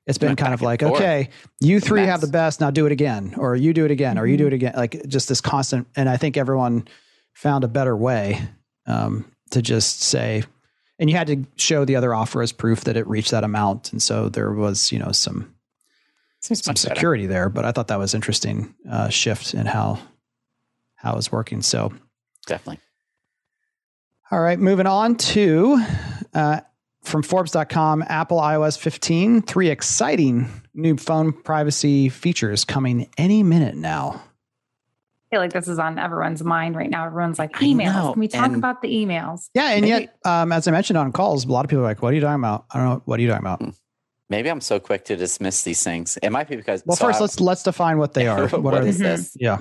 it's 0.07 0.19
been 0.19 0.29
Went 0.31 0.39
kind 0.39 0.55
of 0.55 0.61
like, 0.63 0.81
forth. 0.83 0.95
okay, 1.01 1.31
you 1.61 1.81
three 1.81 2.05
have 2.05 2.21
the 2.21 2.27
best, 2.29 2.61
now 2.61 2.71
do 2.71 2.85
it 2.87 2.93
again, 2.93 3.35
or 3.39 3.57
you 3.57 3.73
do 3.73 3.85
it 3.85 3.91
again, 3.91 4.19
or 4.19 4.27
you 4.27 4.37
do 4.37 4.47
it 4.47 4.53
again. 4.53 4.75
Like 4.77 5.07
just 5.09 5.29
this 5.29 5.41
constant. 5.41 5.89
And 5.97 6.09
I 6.09 6.19
think 6.19 6.37
everyone 6.37 6.87
found 7.33 7.65
a 7.65 7.69
better 7.69 7.97
way 7.97 8.41
um, 8.87 9.25
to 9.53 9.63
just 9.63 10.03
say, 10.03 10.43
and 10.99 11.11
you 11.11 11.17
had 11.17 11.27
to 11.27 11.45
show 11.57 11.85
the 11.85 11.97
other 11.97 12.15
offer 12.15 12.43
as 12.43 12.53
proof 12.53 12.83
that 12.85 12.97
it 12.97 13.07
reached 13.07 13.31
that 13.33 13.45
amount. 13.45 13.93
And 13.93 14.01
so 14.03 14.29
there 14.29 14.53
was, 14.53 14.93
you 14.93 14.99
know, 14.99 15.13
some 15.13 15.55
some 16.41 16.57
much 16.67 16.83
better. 16.83 16.95
security 16.95 17.27
there. 17.27 17.49
But 17.49 17.65
I 17.65 17.73
thought 17.73 17.89
that 17.89 17.99
was 17.99 18.15
interesting 18.15 18.75
uh, 18.91 19.09
shift 19.09 19.55
in 19.55 19.67
how 19.67 19.99
how 20.97 21.13
it 21.13 21.17
was 21.17 21.33
working. 21.33 21.63
So 21.63 21.93
Definitely. 22.47 22.81
all 24.31 24.41
right, 24.41 24.59
moving 24.59 24.87
on 24.87 25.17
to 25.17 25.85
uh, 26.35 26.61
from 27.03 27.23
Forbes.com 27.23 28.05
Apple 28.07 28.39
iOS 28.39 28.79
15, 28.79 29.43
three 29.43 29.69
exciting 29.69 30.49
new 30.75 30.97
phone 30.97 31.33
privacy 31.33 32.09
features 32.09 32.65
coming 32.65 33.09
any 33.17 33.43
minute 33.43 33.77
now. 33.77 34.23
I 35.35 35.37
feel 35.37 35.41
like 35.43 35.53
this 35.53 35.67
is 35.67 35.81
on 35.81 35.99
everyone's 35.99 36.45
mind 36.45 36.77
right 36.77 36.89
now. 36.89 37.07
Everyone's 37.07 37.41
like, 37.41 37.53
emails. 37.55 38.13
Can 38.13 38.21
we 38.21 38.29
talk 38.29 38.47
and- 38.47 38.55
about 38.57 38.83
the 38.83 38.89
emails? 38.89 39.49
Yeah, 39.53 39.71
and 39.71 39.81
Maybe- 39.81 40.03
yet, 40.05 40.17
um, 40.25 40.53
as 40.53 40.69
I 40.69 40.71
mentioned 40.71 40.97
on 40.97 41.11
calls, 41.11 41.45
a 41.45 41.49
lot 41.49 41.65
of 41.65 41.69
people 41.71 41.83
are 41.83 41.89
like, 41.89 42.03
"What 42.03 42.13
are 42.13 42.15
you 42.15 42.21
talking 42.21 42.39
about?" 42.41 42.67
I 42.71 42.79
don't 42.79 42.89
know. 42.89 43.03
What 43.05 43.19
are 43.19 43.23
you 43.25 43.29
talking 43.29 43.43
about? 43.45 43.75
Maybe 44.31 44.49
I'm 44.49 44.61
so 44.61 44.79
quick 44.79 45.05
to 45.07 45.17
dismiss 45.17 45.65
these 45.65 45.83
things. 45.83 46.17
It 46.23 46.31
might 46.31 46.49
be 46.49 46.55
because 46.55 46.85
Well, 46.87 46.97
so 46.97 47.07
first, 47.07 47.19
I- 47.19 47.23
let's 47.23 47.41
let's 47.41 47.63
define 47.65 47.99
what 47.99 48.15
they 48.15 48.27
are. 48.29 48.47
what 48.49 48.75
are 48.75 48.87
is 48.87 48.99
this? 49.01 49.37
Yeah, 49.41 49.59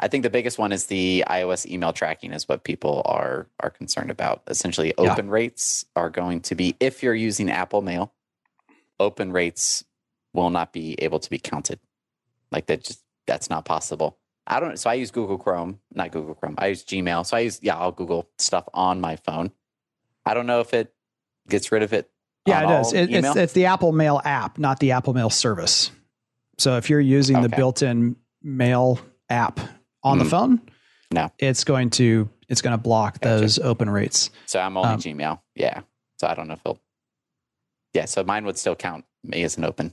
I 0.00 0.08
think 0.08 0.24
the 0.24 0.30
biggest 0.30 0.58
one 0.58 0.72
is 0.72 0.86
the 0.86 1.22
iOS 1.28 1.64
email 1.64 1.92
tracking 1.92 2.32
is 2.32 2.48
what 2.48 2.64
people 2.64 3.02
are 3.04 3.46
are 3.60 3.70
concerned 3.70 4.10
about. 4.10 4.42
Essentially, 4.48 4.92
Yeah. 4.98 5.12
open 5.12 5.30
rates 5.30 5.84
are 5.94 6.10
going 6.10 6.40
to 6.40 6.56
be 6.56 6.74
if 6.80 7.04
you're 7.04 7.14
using 7.14 7.50
Apple 7.52 7.82
Mail, 7.82 8.12
open 8.98 9.30
rates 9.30 9.84
will 10.32 10.50
not 10.50 10.72
be 10.72 10.96
able 11.00 11.20
to 11.20 11.30
be 11.30 11.38
counted. 11.38 11.78
Like 12.50 12.66
that 12.66 12.82
just 12.82 13.00
that's 13.28 13.48
not 13.48 13.64
possible. 13.64 14.18
I 14.46 14.60
don't 14.60 14.78
so 14.78 14.90
I 14.90 14.94
use 14.94 15.10
Google 15.10 15.38
Chrome, 15.38 15.80
not 15.92 16.10
Google 16.12 16.34
Chrome. 16.34 16.54
I 16.58 16.66
use 16.68 16.84
Gmail. 16.84 17.24
So 17.26 17.36
I 17.36 17.40
use 17.40 17.58
yeah, 17.62 17.76
I'll 17.78 17.92
Google 17.92 18.28
stuff 18.38 18.68
on 18.74 19.00
my 19.00 19.16
phone. 19.16 19.50
I 20.26 20.34
don't 20.34 20.46
know 20.46 20.60
if 20.60 20.74
it 20.74 20.92
gets 21.48 21.72
rid 21.72 21.82
of 21.82 21.92
it. 21.92 22.10
Yeah, 22.46 22.62
it 22.64 22.66
does. 22.66 22.92
It, 22.92 23.10
it's 23.10 23.36
it's 23.36 23.52
the 23.54 23.66
Apple 23.66 23.92
Mail 23.92 24.20
app, 24.24 24.58
not 24.58 24.80
the 24.80 24.92
Apple 24.92 25.14
Mail 25.14 25.30
service. 25.30 25.90
So 26.58 26.76
if 26.76 26.90
you're 26.90 27.00
using 27.00 27.40
the 27.40 27.48
built-in 27.48 28.16
mail 28.42 29.00
app 29.30 29.58
on 30.02 30.18
the 30.18 30.24
Mhm. 30.24 30.30
phone, 30.30 30.60
No. 31.12 31.30
it's 31.38 31.64
going 31.64 31.90
to 31.90 32.28
it's 32.48 32.60
going 32.60 32.76
to 32.76 32.82
block 32.82 33.20
Gotcha. 33.20 33.40
those 33.40 33.58
open 33.58 33.88
rates. 33.88 34.28
So 34.46 34.60
I'm 34.60 34.76
only 34.76 34.90
Um, 34.90 35.00
Gmail. 35.00 35.40
Yeah. 35.54 35.80
So 36.20 36.26
I 36.28 36.34
don't 36.34 36.46
know 36.46 36.54
if 36.54 36.60
it'll. 36.60 36.78
Yeah. 37.94 38.04
So 38.04 38.22
mine 38.22 38.44
would 38.44 38.58
still 38.58 38.76
count 38.76 39.06
me 39.22 39.42
as 39.42 39.56
an 39.56 39.64
open. 39.64 39.92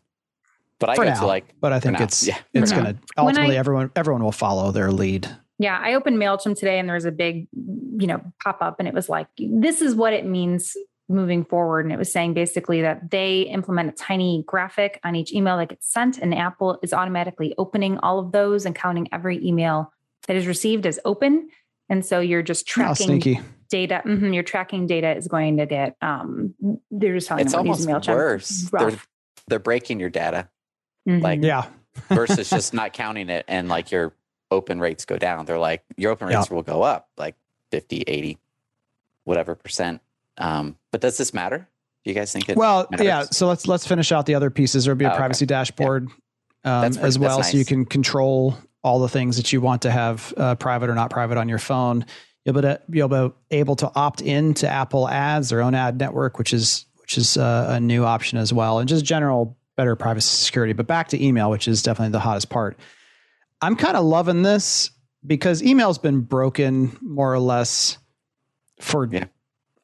But 0.81 0.89
I 0.89 0.95
For 0.95 1.03
go 1.05 1.09
now, 1.11 1.19
to 1.21 1.27
like, 1.27 1.45
but 1.61 1.71
I 1.71 1.79
think 1.79 2.01
it's 2.01 2.27
Yeah, 2.27 2.37
it's 2.53 2.71
going 2.73 2.85
to 2.85 2.97
ultimately 3.17 3.55
I- 3.55 3.59
everyone 3.59 3.91
everyone 3.95 4.23
will 4.23 4.31
follow 4.33 4.71
their 4.71 4.91
lead. 4.91 5.29
Yeah, 5.59 5.79
I 5.81 5.93
opened 5.93 6.17
MailChimp 6.17 6.57
today 6.57 6.79
and 6.79 6.89
there 6.89 6.95
was 6.95 7.05
a 7.05 7.11
big, 7.11 7.47
you 7.53 8.07
know, 8.07 8.19
pop 8.43 8.57
up 8.61 8.77
and 8.79 8.87
it 8.87 8.95
was 8.95 9.07
like, 9.09 9.27
this 9.37 9.79
is 9.83 9.93
what 9.93 10.11
it 10.11 10.25
means 10.25 10.75
moving 11.07 11.45
forward. 11.45 11.85
And 11.85 11.93
it 11.93 11.99
was 11.99 12.11
saying 12.11 12.33
basically 12.33 12.81
that 12.81 13.11
they 13.11 13.41
implement 13.41 13.89
a 13.89 13.91
tiny 13.91 14.43
graphic 14.47 14.99
on 15.03 15.15
each 15.15 15.31
email 15.31 15.57
that 15.57 15.69
gets 15.69 15.91
sent, 15.93 16.17
and 16.17 16.33
Apple 16.33 16.79
is 16.81 16.93
automatically 16.93 17.53
opening 17.59 17.99
all 17.99 18.17
of 18.17 18.31
those 18.31 18.65
and 18.65 18.73
counting 18.73 19.07
every 19.11 19.45
email 19.45 19.93
that 20.27 20.35
is 20.35 20.47
received 20.47 20.87
as 20.87 20.99
open. 21.05 21.49
And 21.89 22.03
so 22.03 22.21
you're 22.21 22.41
just 22.41 22.65
tracking 22.67 23.21
sneaky. 23.21 23.39
data. 23.69 24.01
mhm, 24.03 24.33
your 24.33 24.43
tracking 24.43 24.87
data 24.87 25.15
is 25.15 25.27
going 25.27 25.57
to 25.57 25.67
get, 25.67 25.95
um, 26.01 26.55
they're 26.89 27.13
just 27.13 27.27
telling 27.27 27.43
it's 27.43 27.51
them 27.51 27.59
almost 27.59 27.81
using 27.81 27.93
MailChimp. 27.93 28.15
worse. 28.15 28.69
Rough. 28.73 28.89
They're 28.89 28.99
they're 29.47 29.59
breaking 29.59 29.99
your 29.99 30.09
data 30.09 30.49
Mhm. 31.07 31.21
like- 31.21 31.41
Yeah. 31.43 31.65
versus 32.09 32.49
just 32.49 32.73
not 32.73 32.93
counting 32.93 33.29
it 33.29 33.43
and 33.49 33.67
like 33.67 33.91
your 33.91 34.13
open 34.49 34.79
rates 34.79 35.03
go 35.05 35.17
down. 35.17 35.45
They're 35.45 35.59
like 35.59 35.83
your 35.97 36.11
open 36.11 36.27
rates 36.29 36.49
will 36.49 36.61
go 36.63 36.81
up 36.83 37.09
like 37.17 37.35
50, 37.71 38.03
80, 38.07 38.37
whatever 39.25 39.55
percent. 39.55 40.01
Um, 40.37 40.77
but 40.91 41.01
does 41.01 41.17
this 41.17 41.33
matter? 41.33 41.67
Do 42.03 42.09
you 42.11 42.15
guys 42.15 42.31
think 42.31 42.49
it? 42.49 42.57
Well, 42.57 42.87
matters? 42.91 43.05
yeah. 43.05 43.23
So 43.23 43.47
let's 43.47 43.67
let's 43.67 43.85
finish 43.85 44.11
out 44.11 44.25
the 44.25 44.35
other 44.35 44.49
pieces. 44.49 44.85
There'll 44.85 44.97
be 44.97 45.05
a 45.05 45.09
Oh, 45.09 45.11
okay. 45.11 45.17
privacy 45.19 45.45
dashboard 45.45 46.09
um, 46.63 46.81
pretty- 46.93 46.99
as 47.05 47.19
well, 47.19 47.37
that's 47.37 47.51
so 47.51 47.57
you 47.57 47.65
can 47.65 47.85
control 47.85 48.57
all 48.83 48.99
the 48.99 49.09
things 49.09 49.37
that 49.37 49.51
you 49.53 49.61
want 49.61 49.83
to 49.83 49.91
have 49.91 50.33
uh, 50.37 50.55
private 50.55 50.89
or 50.89 50.95
not 50.95 51.09
private 51.11 51.37
on 51.37 51.47
your 51.49 51.59
phone. 51.59 52.05
You'll 52.45 52.55
be, 52.55 52.61
to, 52.61 52.81
you'll 52.89 53.07
be 53.07 53.31
able 53.51 53.75
to 53.75 53.91
opt 53.93 54.21
into 54.21 54.67
Apple 54.67 55.07
Ads, 55.07 55.49
their 55.49 55.61
own 55.61 55.75
ad 55.75 55.99
network, 55.99 56.39
which 56.39 56.53
is 56.53 56.85
which 57.01 57.17
is 57.17 57.37
uh, 57.37 57.67
a 57.71 57.79
new 57.79 58.05
option 58.05 58.37
as 58.39 58.51
well, 58.53 58.79
and 58.79 58.87
just 58.89 59.05
general 59.05 59.57
better 59.81 59.95
privacy 59.95 60.35
security. 60.45 60.73
But 60.73 60.85
back 60.85 61.07
to 61.07 61.23
email, 61.25 61.49
which 61.49 61.67
is 61.67 61.81
definitely 61.81 62.11
the 62.11 62.19
hottest 62.19 62.49
part. 62.51 62.77
I'm 63.63 63.75
kind 63.75 63.97
of 63.97 64.05
loving 64.05 64.43
this 64.43 64.91
because 65.25 65.63
email's 65.63 65.97
been 65.97 66.21
broken 66.21 66.95
more 67.01 67.33
or 67.33 67.39
less 67.39 67.97
for 68.79 69.07
Yeah. 69.11 69.25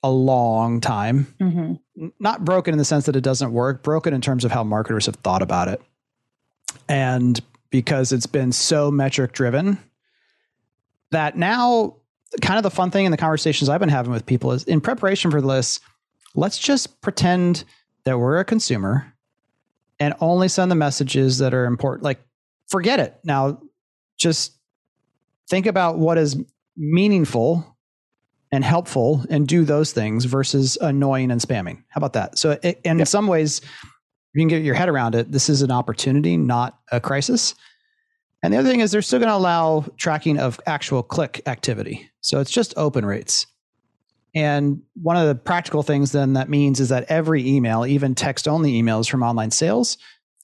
a 0.03 0.11
long 0.11 0.81
time 0.81 1.25
Mhm. 1.41 1.79
not 2.19 2.45
broken 2.45 2.75
in 2.75 2.77
the 2.77 2.85
sense 2.85 3.07
that 3.07 3.15
it 3.15 3.21
doesn't 3.21 3.51
work, 3.51 3.81
broken 3.81 4.13
in 4.13 4.21
terms 4.21 4.45
of 4.45 4.51
how 4.51 4.63
marketers 4.63 5.07
have 5.07 5.15
thought 5.15 5.41
about 5.41 5.67
it. 5.67 5.81
And 6.87 7.39
because 7.71 8.11
it's 8.11 8.27
been 8.27 8.51
so 8.51 8.91
metric 8.91 9.31
driven, 9.33 9.79
that 11.09 11.35
now 11.37 11.95
kind 12.41 12.57
of 12.57 12.63
the 12.63 12.69
fun 12.69 12.91
thing 12.91 13.05
in 13.05 13.11
the 13.11 13.17
conversations 13.17 13.67
I've 13.67 13.79
been 13.79 13.89
having 13.89 14.11
with 14.11 14.27
people 14.27 14.51
is 14.51 14.63
in 14.65 14.79
preparation 14.79 15.31
for 15.31 15.41
this, 15.41 15.79
let's 16.35 16.59
just 16.59 17.01
pretend 17.01 17.63
that 18.03 18.19
we're 18.19 18.37
a 18.37 18.45
consumer 18.45 19.11
and 19.99 20.13
only 20.21 20.47
send 20.47 20.69
the 20.71 20.75
messages 20.75 21.39
that 21.39 21.53
are 21.53 21.65
important. 21.65 22.03
Like, 22.03 22.19
forget 22.67 22.99
it. 22.99 23.19
Now, 23.23 23.61
just 24.17 24.53
think 25.49 25.65
about 25.65 25.97
what 25.97 26.17
is 26.17 26.37
meaningful 26.75 27.77
and 28.51 28.63
helpful 28.63 29.25
and 29.29 29.47
do 29.47 29.65
those 29.65 29.91
things 29.91 30.25
versus 30.25 30.77
annoying 30.79 31.31
and 31.31 31.41
spamming. 31.41 31.83
How 31.89 31.99
about 31.99 32.13
that? 32.13 32.37
So, 32.37 32.57
it, 32.63 32.79
in 32.83 32.99
Yeah. 32.99 33.03
some 33.05 33.27
ways, 33.27 33.61
you 34.33 34.41
can 34.41 34.47
get 34.47 34.63
your 34.63 34.75
head 34.75 34.89
around 34.89 35.15
it. 35.15 35.31
This 35.31 35.49
is 35.49 35.61
an 35.61 35.71
opportunity, 35.71 36.37
not 36.37 36.77
a 36.91 36.99
crisis. 36.99 37.55
And 38.43 38.53
the 38.53 38.57
other 38.57 38.69
thing 38.69 38.81
is, 38.81 38.91
they're 38.91 39.01
still 39.01 39.19
going 39.19 39.29
to 39.29 39.35
allow 39.35 39.85
tracking 39.97 40.37
of 40.37 40.59
actual 40.67 41.01
click 41.01 41.41
activity. 41.47 42.09
So 42.21 42.39
it's 42.39 42.51
just 42.51 42.73
open 42.77 43.03
rates. 43.05 43.47
And 44.37 44.83
one 44.93 45.17
of 45.17 45.27
the 45.27 45.33
practical 45.33 45.81
things 45.81 46.11
then 46.11 46.33
that 46.33 46.47
means 46.47 46.79
is 46.79 46.89
that 46.89 47.05
every 47.09 47.47
email, 47.49 47.87
even 47.87 48.13
text 48.13 48.47
only 48.47 48.79
emails 48.79 49.09
from 49.09 49.23
online 49.23 49.49
sales, 49.49 49.97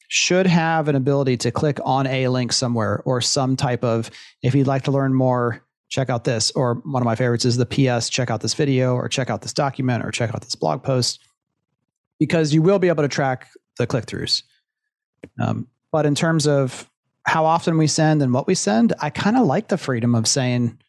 should 0.07 0.47
have 0.47 0.87
an 0.87 0.95
ability 0.95 1.37
to 1.37 1.51
click 1.51 1.79
on 1.85 2.07
a 2.07 2.27
link 2.27 2.53
somewhere 2.53 3.03
or 3.05 3.21
some 3.21 3.55
type 3.55 3.83
of, 3.83 4.09
if 4.41 4.55
you'd 4.55 4.65
like 4.65 4.85
to 4.85 4.91
learn 4.91 5.13
more, 5.13 5.63
check 5.89 6.09
out 6.09 6.23
this. 6.23 6.49
Or 6.55 6.81
one 6.85 7.03
of 7.03 7.05
my 7.05 7.13
favorites 7.13 7.45
is 7.45 7.55
the 7.55 7.67
PS, 7.67 8.09
check 8.09 8.31
out 8.31 8.41
this 8.41 8.55
video 8.55 8.95
or 8.95 9.07
check 9.07 9.29
out 9.29 9.43
this 9.43 9.53
document 9.53 10.03
or 10.03 10.09
check 10.09 10.33
out 10.33 10.41
this 10.41 10.55
blog 10.55 10.81
post, 10.81 11.19
because 12.17 12.51
you 12.51 12.63
will 12.63 12.79
be 12.79 12.87
able 12.87 13.03
to 13.03 13.07
track 13.09 13.47
the 13.77 13.85
click 13.85 14.07
throughs. 14.07 14.41
Um, 15.39 15.67
but 15.91 16.07
in 16.07 16.15
terms 16.15 16.47
of 16.47 16.89
how 17.27 17.45
often 17.45 17.77
we 17.77 17.85
send 17.85 18.23
and 18.23 18.33
what 18.33 18.47
we 18.47 18.55
send, 18.55 18.93
I 18.99 19.11
kind 19.11 19.37
of 19.37 19.45
like 19.45 19.67
the 19.67 19.77
freedom 19.77 20.15
of 20.15 20.27
saying, 20.27 20.79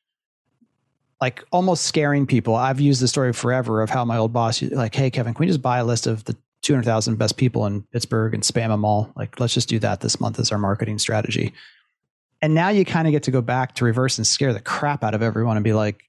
like 1.24 1.42
almost 1.52 1.84
scaring 1.84 2.26
people. 2.26 2.54
I've 2.54 2.80
used 2.80 3.00
the 3.00 3.08
story 3.08 3.32
forever 3.32 3.80
of 3.80 3.88
how 3.88 4.04
my 4.04 4.18
old 4.18 4.34
boss, 4.34 4.60
like, 4.60 4.94
hey, 4.94 5.08
Kevin, 5.08 5.32
can 5.32 5.40
we 5.40 5.46
just 5.46 5.62
buy 5.62 5.78
a 5.78 5.84
list 5.84 6.06
of 6.06 6.22
the 6.24 6.36
200,000 6.60 7.16
best 7.16 7.38
people 7.38 7.64
in 7.64 7.80
Pittsburgh 7.80 8.34
and 8.34 8.42
spam 8.42 8.68
them 8.68 8.84
all? 8.84 9.10
Like, 9.16 9.40
let's 9.40 9.54
just 9.54 9.70
do 9.70 9.78
that 9.78 10.02
this 10.02 10.20
month 10.20 10.38
as 10.38 10.52
our 10.52 10.58
marketing 10.58 10.98
strategy. 10.98 11.54
And 12.42 12.52
now 12.52 12.68
you 12.68 12.84
kind 12.84 13.08
of 13.08 13.12
get 13.12 13.22
to 13.22 13.30
go 13.30 13.40
back 13.40 13.74
to 13.76 13.86
reverse 13.86 14.18
and 14.18 14.26
scare 14.26 14.52
the 14.52 14.60
crap 14.60 15.02
out 15.02 15.14
of 15.14 15.22
everyone 15.22 15.56
and 15.56 15.64
be 15.64 15.72
like, 15.72 16.04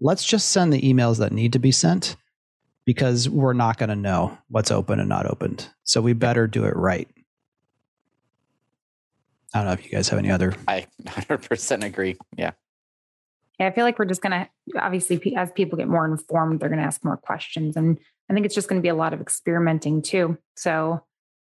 let's 0.00 0.24
just 0.24 0.48
send 0.48 0.72
the 0.72 0.82
emails 0.82 1.20
that 1.20 1.30
need 1.30 1.52
to 1.52 1.60
be 1.60 1.70
sent 1.70 2.16
because 2.84 3.28
we're 3.28 3.52
not 3.52 3.78
going 3.78 3.90
to 3.90 3.94
know 3.94 4.36
what's 4.48 4.72
open 4.72 4.98
and 4.98 5.08
not 5.08 5.26
opened. 5.26 5.68
So 5.84 6.00
we 6.00 6.12
better 6.12 6.48
do 6.48 6.64
it 6.64 6.74
right. 6.74 7.08
I 9.54 9.58
don't 9.58 9.66
know 9.66 9.74
if 9.74 9.84
you 9.84 9.92
guys 9.92 10.08
have 10.08 10.18
any 10.18 10.32
other. 10.32 10.56
I 10.66 10.88
100% 11.04 11.84
agree. 11.84 12.16
Yeah. 12.36 12.50
Yeah, 13.58 13.66
I 13.68 13.70
feel 13.72 13.84
like 13.84 13.98
we're 13.98 14.04
just 14.04 14.20
going 14.22 14.32
to 14.32 14.80
obviously 14.80 15.34
as 15.36 15.50
people 15.52 15.78
get 15.78 15.88
more 15.88 16.04
informed, 16.06 16.60
they're 16.60 16.68
going 16.68 16.80
to 16.80 16.84
ask 16.84 17.04
more 17.04 17.16
questions, 17.16 17.76
and 17.76 17.98
I 18.30 18.34
think 18.34 18.44
it's 18.44 18.54
just 18.54 18.68
going 18.68 18.80
to 18.80 18.82
be 18.82 18.88
a 18.90 18.94
lot 18.94 19.12
of 19.14 19.20
experimenting 19.20 20.02
too. 20.02 20.36
So 20.56 21.02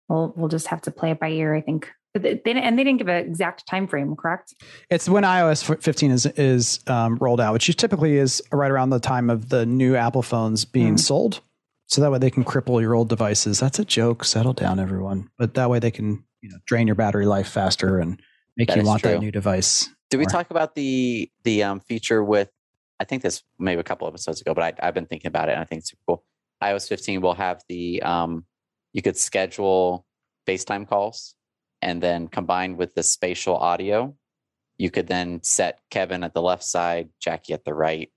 we'll 0.08 0.32
we'll 0.36 0.48
just 0.48 0.66
have 0.68 0.82
to 0.82 0.90
play 0.90 1.12
it 1.12 1.20
by 1.20 1.30
ear. 1.30 1.54
I 1.54 1.60
think. 1.60 1.90
But 2.12 2.22
they, 2.24 2.40
they 2.44 2.52
and 2.60 2.76
they 2.76 2.82
didn't 2.82 2.98
give 2.98 3.06
an 3.06 3.24
exact 3.24 3.68
time 3.68 3.86
frame, 3.86 4.16
correct? 4.16 4.54
It's 4.90 5.08
when 5.08 5.22
iOS 5.22 5.80
15 5.80 6.10
is 6.10 6.26
is 6.26 6.80
um, 6.88 7.16
rolled 7.20 7.40
out, 7.40 7.52
which 7.52 7.74
typically 7.76 8.16
is 8.16 8.42
right 8.50 8.70
around 8.70 8.90
the 8.90 8.98
time 8.98 9.30
of 9.30 9.48
the 9.48 9.64
new 9.64 9.94
Apple 9.94 10.22
phones 10.22 10.64
being 10.64 10.94
Mm. 10.94 11.00
sold. 11.00 11.40
So 11.86 12.00
that 12.00 12.10
way 12.10 12.18
they 12.18 12.30
can 12.30 12.44
cripple 12.44 12.80
your 12.80 12.94
old 12.94 13.08
devices. 13.08 13.60
That's 13.60 13.78
a 13.78 13.84
joke. 13.84 14.24
Settle 14.24 14.52
down, 14.52 14.80
everyone. 14.80 15.28
But 15.38 15.54
that 15.54 15.70
way 15.70 15.78
they 15.78 15.92
can 15.92 16.24
you 16.40 16.48
know 16.50 16.58
drain 16.66 16.88
your 16.88 16.96
battery 16.96 17.26
life 17.26 17.48
faster 17.48 17.98
and 18.00 18.20
make 18.56 18.68
That 18.68 18.76
you 18.78 18.82
is 18.82 18.88
want 18.88 19.02
that 19.02 19.20
new 19.20 19.30
device. 19.30 19.88
Did 20.10 20.18
we 20.18 20.26
talk 20.26 20.50
about 20.50 20.74
the 20.74 21.30
the 21.44 21.62
um, 21.62 21.80
feature 21.80 22.22
with? 22.22 22.50
I 22.98 23.04
think 23.04 23.22
this 23.22 23.42
maybe 23.58 23.80
a 23.80 23.84
couple 23.84 24.06
episodes 24.08 24.40
ago, 24.42 24.52
but 24.52 24.62
I, 24.82 24.86
I've 24.88 24.94
been 24.94 25.06
thinking 25.06 25.28
about 25.28 25.48
it, 25.48 25.52
and 25.52 25.60
I 25.60 25.64
think 25.64 25.80
it's 25.80 25.90
super 25.90 26.02
cool. 26.06 26.24
iOS 26.62 26.86
15 26.88 27.20
will 27.22 27.34
have 27.34 27.62
the 27.68 28.02
um, 28.02 28.44
you 28.92 29.00
could 29.02 29.16
schedule 29.16 30.04
FaceTime 30.46 30.86
calls, 30.88 31.34
and 31.80 32.02
then 32.02 32.28
combined 32.28 32.76
with 32.76 32.94
the 32.94 33.02
spatial 33.02 33.56
audio, 33.56 34.14
you 34.76 34.90
could 34.90 35.06
then 35.06 35.42
set 35.42 35.78
Kevin 35.90 36.22
at 36.24 36.34
the 36.34 36.42
left 36.42 36.64
side, 36.64 37.08
Jackie 37.20 37.52
at 37.54 37.64
the 37.64 37.72
right, 37.72 38.10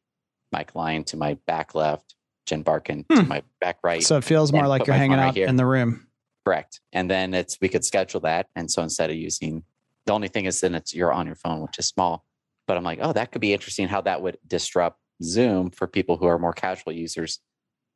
Mike 0.51 0.75
Lyon 0.75 1.03
to 1.05 1.17
my 1.17 1.35
back 1.47 1.75
left, 1.75 2.15
Jen 2.45 2.63
Barkin 2.63 3.05
to 3.09 3.21
Hmm. 3.21 3.27
my 3.29 3.43
back 3.61 3.77
right. 3.83 4.03
So 4.03 4.17
it 4.17 4.23
feels 4.25 4.51
more 4.51 4.67
like 4.67 4.85
you're 4.87 4.95
hanging 4.95 5.17
right 5.17 5.27
out 5.27 5.35
here. 5.35 5.47
in 5.47 5.55
the 5.55 5.65
room. 5.65 6.07
Correct. 6.45 6.81
And 6.91 7.09
then 7.09 7.33
it's 7.33 7.57
we 7.61 7.69
could 7.69 7.85
schedule 7.85 8.19
that. 8.21 8.47
And 8.55 8.69
so 8.69 8.81
instead 8.83 9.09
of 9.09 9.15
using 9.15 9.63
the 10.05 10.13
only 10.13 10.27
thing 10.27 10.45
is 10.45 10.59
then 10.61 10.75
it's 10.75 10.93
you're 10.93 11.13
on 11.13 11.25
your 11.25 11.35
phone, 11.35 11.61
which 11.61 11.79
is 11.79 11.87
small. 11.87 12.25
But 12.67 12.77
I'm 12.77 12.83
like, 12.83 12.99
oh, 13.01 13.13
that 13.13 13.31
could 13.31 13.41
be 13.41 13.53
interesting 13.53 13.87
how 13.87 14.01
that 14.01 14.21
would 14.21 14.37
disrupt 14.47 14.99
Zoom 15.21 15.69
for 15.69 15.87
people 15.87 16.17
who 16.17 16.25
are 16.25 16.39
more 16.39 16.53
casual 16.53 16.93
users 16.93 17.39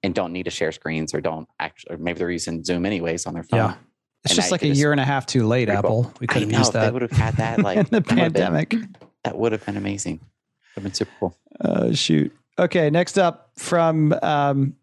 and 0.03 0.13
don't 0.13 0.31
need 0.33 0.43
to 0.43 0.51
share 0.51 0.71
screens 0.71 1.13
or 1.13 1.21
don't 1.21 1.47
actually 1.59 1.95
or 1.95 1.97
maybe 1.97 2.19
they're 2.19 2.29
using 2.31 2.63
Zoom 2.63 2.85
anyways 2.85 3.25
on 3.25 3.33
their 3.33 3.43
phone. 3.43 3.59
Yeah. 3.59 3.75
It's 4.23 4.33
And 4.33 4.35
just 4.35 4.51
like 4.51 4.63
a 4.63 4.67
year 4.67 4.91
and 4.91 4.99
a 4.99 5.05
half 5.05 5.25
too 5.25 5.47
late, 5.47 5.67
Pretty 5.67 5.81
cool. 5.81 6.01
Apple. 6.07 6.13
We 6.19 6.27
could 6.27 6.41
have 6.41 6.51
used 6.51 6.67
if 6.67 6.73
they 6.73 6.79
that 6.81 6.93
would 6.93 7.01
have 7.01 7.11
had 7.11 7.35
that 7.37 7.59
like 7.63 7.77
in 7.77 7.83
the 7.85 7.89
that 7.89 7.93
would've 8.01 8.07
been- 8.07 8.17
pandemic. 8.33 8.75
that 9.23 9.37
would 9.37 9.51
have 9.53 9.65
been 9.65 9.77
amazing. 9.77 10.19
Would 10.19 10.75
have 10.75 10.83
been 10.83 10.93
super 10.93 11.11
cool. 11.19 11.37
Uh, 11.61 11.93
shoot. 11.93 12.31
Okay, 12.59 12.89
next 12.89 13.17
up 13.17 13.51
from, 13.57 14.13
um, 14.23 14.75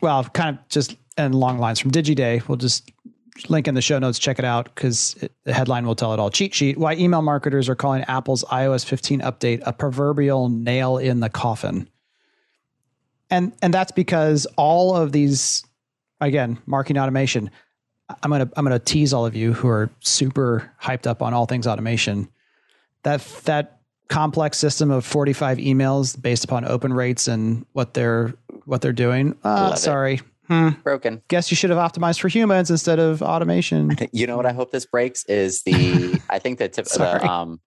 well, 0.00 0.24
kind 0.24 0.58
of 0.58 0.68
just 0.68 0.96
and 1.16 1.34
long 1.34 1.58
lines 1.58 1.78
from 1.80 1.90
DigiDay. 1.90 2.46
We'll 2.48 2.56
just 2.58 2.90
link 3.48 3.68
in 3.68 3.74
the 3.74 3.82
show 3.82 3.98
notes. 3.98 4.18
Check 4.18 4.38
it 4.38 4.44
out 4.44 4.74
because 4.74 5.16
the 5.44 5.52
headline 5.52 5.86
will 5.86 5.94
tell 5.94 6.12
it 6.12 6.20
all. 6.20 6.30
Cheat 6.30 6.54
sheet: 6.54 6.78
Why 6.78 6.94
email 6.94 7.22
marketers 7.22 7.68
are 7.68 7.74
calling 7.74 8.02
Apple's 8.04 8.44
iOS 8.44 8.84
15 8.84 9.20
update 9.20 9.62
a 9.66 9.72
proverbial 9.72 10.48
nail 10.48 10.98
in 10.98 11.20
the 11.20 11.28
coffin. 11.28 11.88
And 13.30 13.52
and 13.62 13.72
that's 13.72 13.92
because 13.92 14.46
all 14.56 14.96
of 14.96 15.12
these, 15.12 15.64
again, 16.20 16.58
marketing 16.66 17.00
automation. 17.00 17.50
I'm 18.22 18.30
gonna 18.30 18.50
I'm 18.56 18.64
gonna 18.64 18.78
tease 18.78 19.12
all 19.12 19.26
of 19.26 19.34
you 19.34 19.52
who 19.52 19.68
are 19.68 19.90
super 20.00 20.70
hyped 20.80 21.06
up 21.06 21.22
on 21.22 21.34
all 21.34 21.46
things 21.46 21.66
automation. 21.66 22.28
That 23.02 23.20
that 23.44 23.80
complex 24.08 24.58
system 24.58 24.90
of 24.90 25.04
45 25.04 25.58
emails 25.58 26.20
based 26.20 26.44
upon 26.44 26.66
open 26.66 26.92
rates 26.92 27.26
and 27.26 27.64
what 27.72 27.94
they're 27.94 28.34
what 28.66 28.80
they're 28.80 28.92
doing. 28.92 29.36
Uh, 29.42 29.74
sorry. 29.74 30.20
Hmm. 30.48 30.70
Broken. 30.82 31.22
Guess 31.28 31.50
you 31.50 31.56
should 31.56 31.70
have 31.70 31.78
optimized 31.78 32.20
for 32.20 32.28
humans 32.28 32.70
instead 32.70 32.98
of 32.98 33.22
automation. 33.22 33.96
You 34.12 34.26
know 34.26 34.36
what 34.36 34.46
I 34.46 34.52
hope 34.52 34.70
this 34.70 34.86
breaks 34.86 35.24
is 35.24 35.62
the 35.62 36.20
I 36.30 36.38
think 36.38 36.58
that 36.58 36.72
tip, 36.74 36.86
the, 36.86 37.24
um, 37.26 37.60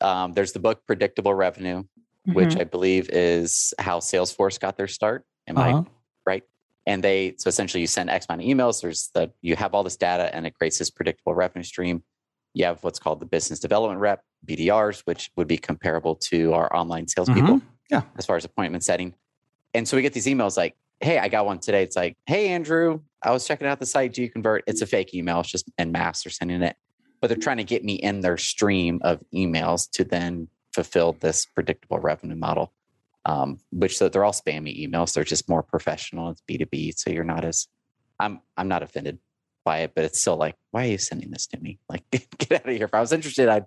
um, 0.00 0.32
there's 0.34 0.52
the 0.52 0.60
book 0.60 0.86
Predictable 0.86 1.34
Revenue, 1.34 1.82
mm-hmm. 1.82 2.32
which 2.32 2.56
I 2.56 2.64
believe 2.64 3.10
is 3.10 3.74
how 3.78 3.98
Salesforce 3.98 4.60
got 4.60 4.76
their 4.76 4.88
start. 4.88 5.24
Am 5.48 5.58
uh-huh. 5.58 5.78
I 5.78 5.84
right? 6.24 6.42
And 6.86 7.02
they 7.02 7.34
so 7.38 7.48
essentially 7.48 7.80
you 7.80 7.86
send 7.86 8.10
X 8.10 8.26
amount 8.28 8.42
of 8.42 8.48
emails. 8.48 8.80
There's 8.80 9.10
the 9.14 9.32
you 9.42 9.56
have 9.56 9.74
all 9.74 9.82
this 9.82 9.96
data 9.96 10.34
and 10.34 10.46
it 10.46 10.54
creates 10.54 10.78
this 10.78 10.90
predictable 10.90 11.34
revenue 11.34 11.64
stream. 11.64 12.04
You 12.54 12.66
have 12.66 12.82
what's 12.84 12.98
called 12.98 13.20
the 13.20 13.26
business 13.26 13.58
development 13.58 14.00
rep, 14.00 14.22
BDRs, 14.46 15.02
which 15.04 15.30
would 15.36 15.48
be 15.48 15.58
comparable 15.58 16.14
to 16.30 16.54
our 16.54 16.74
online 16.74 17.08
salespeople. 17.08 17.56
Mm-hmm. 17.56 17.66
Yeah. 17.90 18.02
As 18.16 18.26
far 18.26 18.36
as 18.36 18.44
appointment 18.44 18.84
setting. 18.84 19.14
And 19.74 19.86
so 19.86 19.96
we 19.96 20.02
get 20.02 20.14
these 20.14 20.26
emails 20.26 20.56
like, 20.56 20.74
hey, 21.00 21.18
I 21.18 21.28
got 21.28 21.46
one 21.46 21.58
today. 21.58 21.82
It's 21.82 21.96
like, 21.96 22.16
hey, 22.26 22.48
Andrew, 22.48 23.00
I 23.22 23.30
was 23.30 23.46
checking 23.46 23.66
out 23.66 23.78
the 23.78 23.86
site. 23.86 24.12
Do 24.12 24.22
you 24.22 24.30
convert? 24.30 24.64
It's 24.66 24.82
a 24.82 24.86
fake 24.86 25.14
email. 25.14 25.40
It's 25.40 25.50
just 25.50 25.70
en 25.78 25.92
masse 25.92 26.22
they're 26.22 26.30
sending 26.30 26.62
it. 26.62 26.76
But 27.20 27.28
they're 27.28 27.36
trying 27.36 27.56
to 27.58 27.64
get 27.64 27.84
me 27.84 27.94
in 27.94 28.20
their 28.20 28.36
stream 28.36 29.00
of 29.02 29.22
emails 29.34 29.90
to 29.92 30.04
then 30.04 30.48
fulfill 30.72 31.12
this 31.12 31.46
predictable 31.46 31.98
revenue 31.98 32.36
model. 32.36 32.72
Um, 33.24 33.58
which 33.72 33.98
so 33.98 34.08
they're 34.08 34.24
all 34.24 34.32
spammy 34.32 34.86
emails. 34.86 35.12
They're 35.12 35.24
just 35.24 35.48
more 35.48 35.62
professional. 35.62 36.30
It's 36.30 36.42
B2B. 36.48 36.96
So 36.96 37.10
you're 37.10 37.24
not 37.24 37.44
as 37.44 37.66
I'm 38.20 38.40
I'm 38.56 38.68
not 38.68 38.82
offended 38.82 39.18
by 39.64 39.78
it, 39.78 39.92
but 39.94 40.04
it's 40.04 40.20
still 40.20 40.36
like, 40.36 40.54
why 40.70 40.84
are 40.84 40.90
you 40.90 40.98
sending 40.98 41.30
this 41.30 41.48
to 41.48 41.58
me? 41.60 41.78
Like, 41.88 42.04
get 42.10 42.52
out 42.52 42.68
of 42.68 42.74
here. 42.74 42.84
If 42.84 42.94
I 42.94 43.00
was 43.00 43.12
interested, 43.12 43.48
I'd 43.48 43.66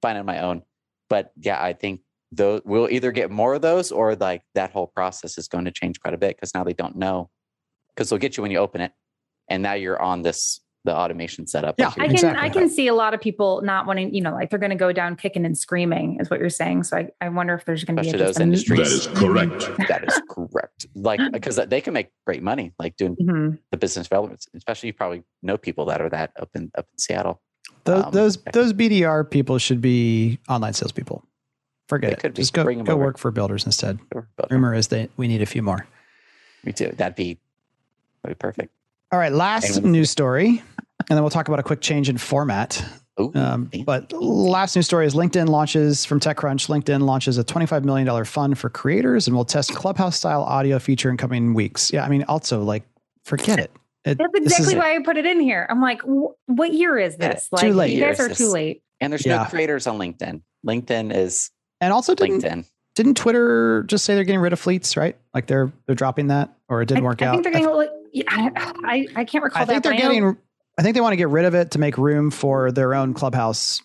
find 0.00 0.16
it 0.16 0.20
on 0.20 0.26
my 0.26 0.40
own. 0.40 0.62
But 1.08 1.32
yeah, 1.36 1.62
I 1.62 1.74
think 1.74 2.00
those 2.36 2.62
we'll 2.64 2.88
either 2.90 3.12
get 3.12 3.30
more 3.30 3.54
of 3.54 3.62
those 3.62 3.90
or 3.90 4.14
like 4.16 4.42
that 4.54 4.70
whole 4.72 4.86
process 4.86 5.38
is 5.38 5.48
going 5.48 5.64
to 5.64 5.70
change 5.70 6.00
quite 6.00 6.14
a 6.14 6.18
bit 6.18 6.36
because 6.36 6.54
now 6.54 6.64
they 6.64 6.72
don't 6.72 6.96
know 6.96 7.30
because 7.94 8.10
they'll 8.10 8.18
get 8.18 8.36
you 8.36 8.42
when 8.42 8.50
you 8.50 8.58
open 8.58 8.80
it, 8.80 8.92
and 9.48 9.62
now 9.62 9.72
you're 9.72 10.00
on 10.00 10.22
this 10.22 10.60
the 10.86 10.96
automation 10.96 11.46
setup. 11.46 11.74
Yeah, 11.78 11.88
I 11.88 12.06
can 12.06 12.10
exactly. 12.12 12.42
I 12.42 12.48
can 12.48 12.70
see 12.70 12.86
a 12.86 12.94
lot 12.94 13.12
of 13.12 13.20
people 13.20 13.60
not 13.62 13.86
wanting, 13.86 14.14
you 14.14 14.22
know, 14.22 14.32
like 14.32 14.48
they're 14.48 14.58
going 14.58 14.70
to 14.70 14.76
go 14.76 14.92
down 14.92 15.16
kicking 15.16 15.44
and 15.44 15.58
screaming, 15.58 16.18
is 16.20 16.30
what 16.30 16.40
you're 16.40 16.48
saying. 16.48 16.84
So 16.84 16.96
I, 16.96 17.08
I 17.20 17.28
wonder 17.28 17.54
if 17.54 17.66
there's 17.66 17.84
going 17.84 17.96
to 17.96 18.02
be 18.02 18.10
a, 18.10 18.16
those 18.16 18.40
industries. 18.40 18.78
That 18.78 19.12
is 19.12 19.18
correct. 19.18 19.88
that 19.88 20.04
is 20.06 20.22
correct. 20.30 20.86
Like 20.94 21.20
because 21.32 21.56
they 21.56 21.80
can 21.82 21.92
make 21.92 22.10
great 22.24 22.42
money, 22.42 22.72
like 22.78 22.96
doing 22.96 23.16
mm-hmm. 23.16 23.56
the 23.70 23.76
business 23.76 24.06
development. 24.06 24.46
Especially, 24.54 24.86
you 24.86 24.94
probably 24.94 25.24
know 25.42 25.58
people 25.58 25.84
that 25.86 26.00
are 26.00 26.08
that 26.08 26.32
up 26.40 26.50
in 26.54 26.70
up 26.78 26.86
in 26.90 26.98
Seattle. 26.98 27.42
Those 27.84 28.04
um, 28.04 28.12
those, 28.12 28.36
those 28.52 28.72
BDR 28.72 29.28
people 29.28 29.58
should 29.58 29.80
be 29.80 30.38
online 30.48 30.72
salespeople. 30.72 31.24
Forget 31.88 32.24
it. 32.24 32.34
Just 32.34 32.52
go 32.52 32.64
go 32.64 32.94
over. 32.94 32.96
work 32.96 33.18
for 33.18 33.30
builders 33.30 33.64
instead. 33.64 33.98
Builder. 34.10 34.28
Rumor 34.50 34.74
is 34.74 34.88
that 34.88 35.10
we 35.16 35.28
need 35.28 35.42
a 35.42 35.46
few 35.46 35.62
more. 35.62 35.86
Me 36.64 36.72
too. 36.72 36.92
That'd 36.96 37.14
be 37.14 37.38
that'd 38.22 38.36
be 38.36 38.38
perfect. 38.38 38.72
All 39.12 39.20
right, 39.20 39.32
last 39.32 39.82
news 39.82 40.10
story, 40.10 40.48
and 40.48 41.16
then 41.16 41.22
we'll 41.22 41.30
talk 41.30 41.46
about 41.46 41.60
a 41.60 41.62
quick 41.62 41.80
change 41.80 42.08
in 42.08 42.18
format. 42.18 42.84
Ooh, 43.20 43.32
um, 43.34 43.70
but 43.84 44.12
last 44.12 44.76
news 44.76 44.84
story 44.84 45.06
is 45.06 45.14
LinkedIn 45.14 45.48
launches 45.48 46.04
from 46.04 46.20
TechCrunch. 46.20 46.68
LinkedIn 46.68 47.02
launches 47.02 47.38
a 47.38 47.44
$25 47.44 47.84
million 47.84 48.24
fund 48.24 48.58
for 48.58 48.68
creators 48.68 49.26
and 49.26 49.34
will 49.34 49.44
test 49.44 49.74
Clubhouse 49.74 50.18
style 50.18 50.42
audio 50.42 50.78
feature 50.78 51.08
in 51.08 51.16
coming 51.16 51.54
weeks. 51.54 51.92
Yeah, 51.92 52.04
I 52.04 52.10
mean, 52.10 52.24
also 52.24 52.62
like, 52.62 52.82
forget 53.24 53.58
it. 53.58 53.70
it 54.04 54.18
That's 54.18 54.34
exactly 54.34 54.76
why 54.76 54.96
I 54.96 55.02
put 55.02 55.16
it 55.16 55.24
in 55.24 55.40
here. 55.40 55.66
I'm 55.70 55.80
like, 55.80 56.02
what 56.02 56.74
year 56.74 56.98
is 56.98 57.16
this? 57.16 57.48
Like, 57.52 57.62
too 57.62 57.72
late. 57.72 57.94
You 57.94 58.00
guys 58.00 58.20
are 58.20 58.28
too 58.28 58.50
late. 58.50 58.82
And 59.00 59.12
there's 59.12 59.24
yeah. 59.24 59.38
no 59.38 59.44
creators 59.44 59.86
on 59.86 59.98
LinkedIn. 59.98 60.42
LinkedIn 60.66 61.14
is 61.14 61.50
and 61.80 61.92
also 61.92 62.14
didn't, 62.14 62.42
LinkedIn. 62.42 62.64
Didn't 62.94 63.16
Twitter 63.16 63.82
just 63.84 64.04
say 64.04 64.14
they're 64.14 64.24
getting 64.24 64.40
rid 64.40 64.52
of 64.52 64.60
fleets, 64.60 64.96
right? 64.96 65.16
Like 65.34 65.46
they're 65.46 65.72
they're 65.86 65.94
dropping 65.94 66.28
that, 66.28 66.54
or 66.68 66.82
it 66.82 66.86
didn't 66.86 67.04
I, 67.04 67.06
work 67.06 67.22
I 67.22 67.26
out. 67.26 67.30
I 67.30 67.32
think 67.42 67.44
they're 67.44 67.52
getting, 67.52 68.26
I, 68.28 68.50
I, 68.84 69.06
I 69.16 69.24
can't 69.24 69.44
recall. 69.44 69.64
That. 69.64 69.70
I 69.70 69.74
think 69.74 69.82
that, 69.84 69.88
they're 69.90 69.98
getting. 69.98 70.36
I 70.78 70.82
think 70.82 70.94
they 70.94 71.00
want 71.00 71.12
to 71.12 71.16
get 71.16 71.28
rid 71.28 71.44
of 71.44 71.54
it 71.54 71.70
to 71.72 71.78
make 71.78 71.96
room 71.96 72.30
for 72.30 72.70
their 72.70 72.94
own 72.94 73.14
clubhouse 73.14 73.82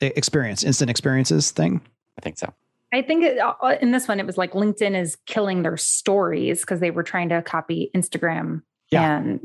experience, 0.00 0.64
instant 0.64 0.90
experiences 0.90 1.50
thing. 1.50 1.80
I 2.18 2.22
think 2.22 2.38
so. 2.38 2.52
I 2.92 3.02
think 3.02 3.24
it, 3.24 3.38
uh, 3.38 3.76
in 3.80 3.90
this 3.90 4.06
one, 4.06 4.20
it 4.20 4.26
was 4.26 4.38
like 4.38 4.52
LinkedIn 4.52 5.00
is 5.00 5.16
killing 5.26 5.62
their 5.62 5.76
stories 5.76 6.60
because 6.60 6.80
they 6.80 6.92
were 6.92 7.02
trying 7.02 7.28
to 7.30 7.42
copy 7.42 7.90
Instagram. 7.94 8.62
Yeah. 8.90 9.16
And 9.16 9.40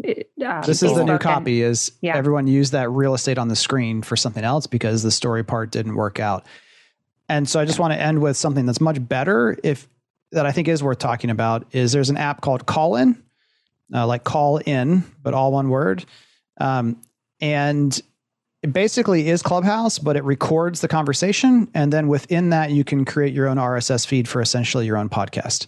uh, 0.46 0.62
this 0.62 0.84
is 0.84 0.94
the 0.94 1.04
new 1.04 1.18
copy 1.18 1.64
and, 1.64 1.72
is 1.72 1.92
yeah. 2.02 2.16
everyone 2.16 2.46
used 2.46 2.74
that 2.74 2.92
real 2.92 3.16
estate 3.16 3.40
on 3.40 3.48
the 3.48 3.56
screen 3.56 4.04
for 4.04 4.16
something 4.16 4.44
else 4.44 4.68
because 4.68 5.02
the 5.02 5.12
story 5.12 5.44
part 5.44 5.72
didn't 5.72 5.96
work 5.96 6.20
out. 6.20 6.46
And 7.30 7.48
so 7.48 7.60
I 7.60 7.66
just 7.66 7.80
want 7.80 7.94
to 7.94 8.02
end 8.02 8.22
with 8.22 8.36
something 8.36 8.66
that's 8.66 8.82
much 8.82 9.08
better 9.08 9.58
if 9.64 9.88
that 10.32 10.46
I 10.46 10.52
think 10.52 10.68
is 10.68 10.84
worth 10.84 11.00
talking 11.00 11.30
about 11.30 11.68
is 11.72 11.92
there's 11.92 12.10
an 12.10 12.18
app 12.18 12.42
called 12.42 12.66
Callin, 12.66 13.22
uh, 13.94 14.06
like 14.06 14.24
call 14.24 14.58
in, 14.58 15.04
but 15.22 15.34
all 15.34 15.52
one 15.52 15.70
word. 15.70 16.06
Um, 16.60 17.02
and 17.40 18.00
it 18.62 18.74
basically 18.74 19.30
is 19.30 19.42
Clubhouse, 19.42 20.00
but 20.00 20.18
it 20.18 20.24
records 20.24 20.82
the 20.82 20.88
conversation. 20.88 21.70
And 21.74 21.94
then 21.94 22.08
within 22.08 22.50
that, 22.50 22.72
you 22.72 22.84
can 22.84 23.06
create 23.06 23.34
your 23.34 23.48
own 23.48 23.58
RSS 23.58 24.06
feed 24.06 24.28
for 24.28 24.42
essentially 24.42 24.86
your 24.86 24.98
own 24.98 25.10
podcast. 25.10 25.68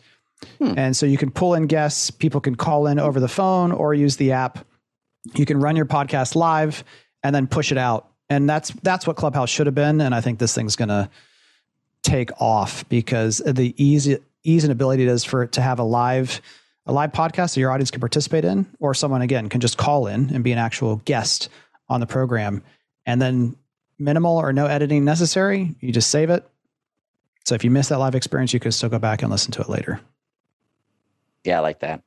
Hmm. 0.57 0.73
And 0.77 0.97
so 0.97 1.05
you 1.05 1.17
can 1.17 1.31
pull 1.31 1.53
in 1.53 1.67
guests, 1.67 2.11
people 2.11 2.41
can 2.41 2.55
call 2.55 2.87
in 2.87 2.99
over 2.99 3.19
the 3.19 3.27
phone 3.27 3.71
or 3.71 3.93
use 3.93 4.17
the 4.17 4.33
app. 4.33 4.65
You 5.35 5.45
can 5.45 5.59
run 5.59 5.75
your 5.75 5.85
podcast 5.85 6.35
live 6.35 6.83
and 7.23 7.33
then 7.33 7.47
push 7.47 7.71
it 7.71 7.77
out. 7.77 8.09
And 8.29 8.49
that's 8.49 8.71
that's 8.81 9.05
what 9.05 9.17
Clubhouse 9.17 9.49
should 9.49 9.67
have 9.67 9.75
been. 9.75 10.01
And 10.01 10.15
I 10.15 10.21
think 10.21 10.39
this 10.39 10.55
thing's 10.55 10.75
gonna 10.75 11.09
take 12.03 12.31
off 12.41 12.87
because 12.89 13.37
the 13.45 13.73
ease 13.77 14.09
ease 14.43 14.63
and 14.63 14.71
ability 14.71 15.03
it 15.03 15.09
is 15.09 15.23
for 15.23 15.43
it 15.43 15.51
to 15.53 15.61
have 15.61 15.79
a 15.79 15.83
live 15.83 16.41
a 16.87 16.93
live 16.93 17.11
podcast 17.11 17.53
that 17.53 17.59
your 17.59 17.71
audience 17.71 17.91
can 17.91 17.99
participate 17.99 18.43
in, 18.43 18.65
or 18.79 18.93
someone 18.93 19.21
again 19.21 19.49
can 19.49 19.61
just 19.61 19.77
call 19.77 20.07
in 20.07 20.33
and 20.33 20.43
be 20.43 20.51
an 20.51 20.57
actual 20.57 20.97
guest 21.05 21.49
on 21.89 21.99
the 21.99 22.07
program, 22.07 22.63
and 23.05 23.21
then 23.21 23.55
minimal 23.99 24.37
or 24.37 24.51
no 24.51 24.65
editing 24.65 25.05
necessary. 25.05 25.75
You 25.79 25.91
just 25.91 26.09
save 26.09 26.29
it. 26.29 26.47
So 27.45 27.55
if 27.55 27.63
you 27.63 27.69
miss 27.71 27.89
that 27.89 27.99
live 27.99 28.15
experience, 28.15 28.53
you 28.53 28.59
can 28.59 28.71
still 28.71 28.89
go 28.89 28.99
back 28.99 29.21
and 29.21 29.31
listen 29.31 29.51
to 29.53 29.61
it 29.61 29.69
later. 29.69 29.99
Yeah, 31.43 31.57
I 31.57 31.61
like 31.61 31.79
that. 31.79 32.01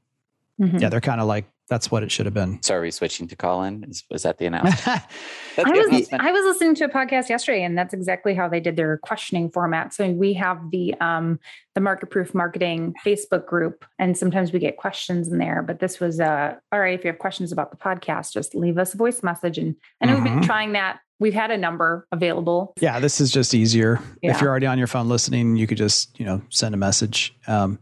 Mm-hmm. 0.61 0.79
Yeah, 0.79 0.89
they're 0.89 1.01
kind 1.01 1.21
of 1.21 1.27
like 1.27 1.45
that's 1.69 1.91
what 1.91 2.03
it 2.03 2.11
should 2.11 2.27
have 2.27 2.35
been. 2.35 2.63
So 2.63 2.75
are 2.75 2.81
we 2.83 2.91
switching 2.91 3.27
to 3.29 3.37
Callin? 3.37 3.85
Is, 3.89 4.05
was 4.11 4.23
that 4.25 4.39
the 4.39 4.47
announcement? 4.47 4.87
I 4.87 5.71
was 5.71 5.87
announcement. 5.87 6.23
I 6.23 6.33
was 6.33 6.45
listening 6.45 6.75
to 6.77 6.85
a 6.85 6.89
podcast 6.89 7.29
yesterday, 7.29 7.63
and 7.63 7.77
that's 7.77 7.95
exactly 7.95 8.35
how 8.35 8.49
they 8.49 8.61
did 8.61 8.77
their 8.77 8.99
questioning 8.99 9.51
format. 9.51 9.95
So 9.95 10.11
we 10.11 10.35
have 10.35 10.71
the 10.71 10.95
um, 11.01 11.39
the 11.75 11.81
Market 11.81 12.11
Proof 12.11 12.35
Marketing 12.35 12.95
Facebook 13.05 13.47
group, 13.47 13.85
and 13.99 14.17
sometimes 14.17 14.53
we 14.53 14.59
get 14.59 14.77
questions 14.77 15.29
in 15.29 15.39
there. 15.39 15.63
But 15.63 15.81
this 15.81 16.01
was 16.01 16.21
uh, 16.21 16.55
all 16.71 16.81
right. 16.81 16.99
If 16.99 17.05
you 17.05 17.11
have 17.11 17.19
questions 17.19 17.51
about 17.51 17.71
the 17.71 17.77
podcast, 17.77 18.33
just 18.33 18.55
leave 18.55 18.77
us 18.77 18.95
a 18.95 18.97
voice 18.97 19.23
message. 19.23 19.59
And 19.59 19.77
I 20.01 20.07
know 20.07 20.15
mm-hmm. 20.15 20.23
we've 20.23 20.33
been 20.33 20.41
mm-hmm. 20.41 20.47
trying 20.47 20.73
that. 20.73 21.01
We've 21.21 21.33
had 21.33 21.51
a 21.51 21.57
number 21.57 22.07
available. 22.13 22.75
Yeah, 22.81 23.01
this 23.01 23.21
is 23.21 23.31
just 23.31 23.55
easier. 23.55 24.01
Yeah. 24.21 24.33
If 24.33 24.41
you're 24.41 24.51
already 24.51 24.67
on 24.67 24.79
your 24.79 24.89
phone 24.89 25.09
listening, 25.09 25.57
you 25.57 25.67
could 25.67 25.79
just 25.79 26.19
you 26.21 26.27
know 26.27 26.43
send 26.51 26.75
a 26.75 26.79
message. 26.79 27.35
Um, 27.47 27.79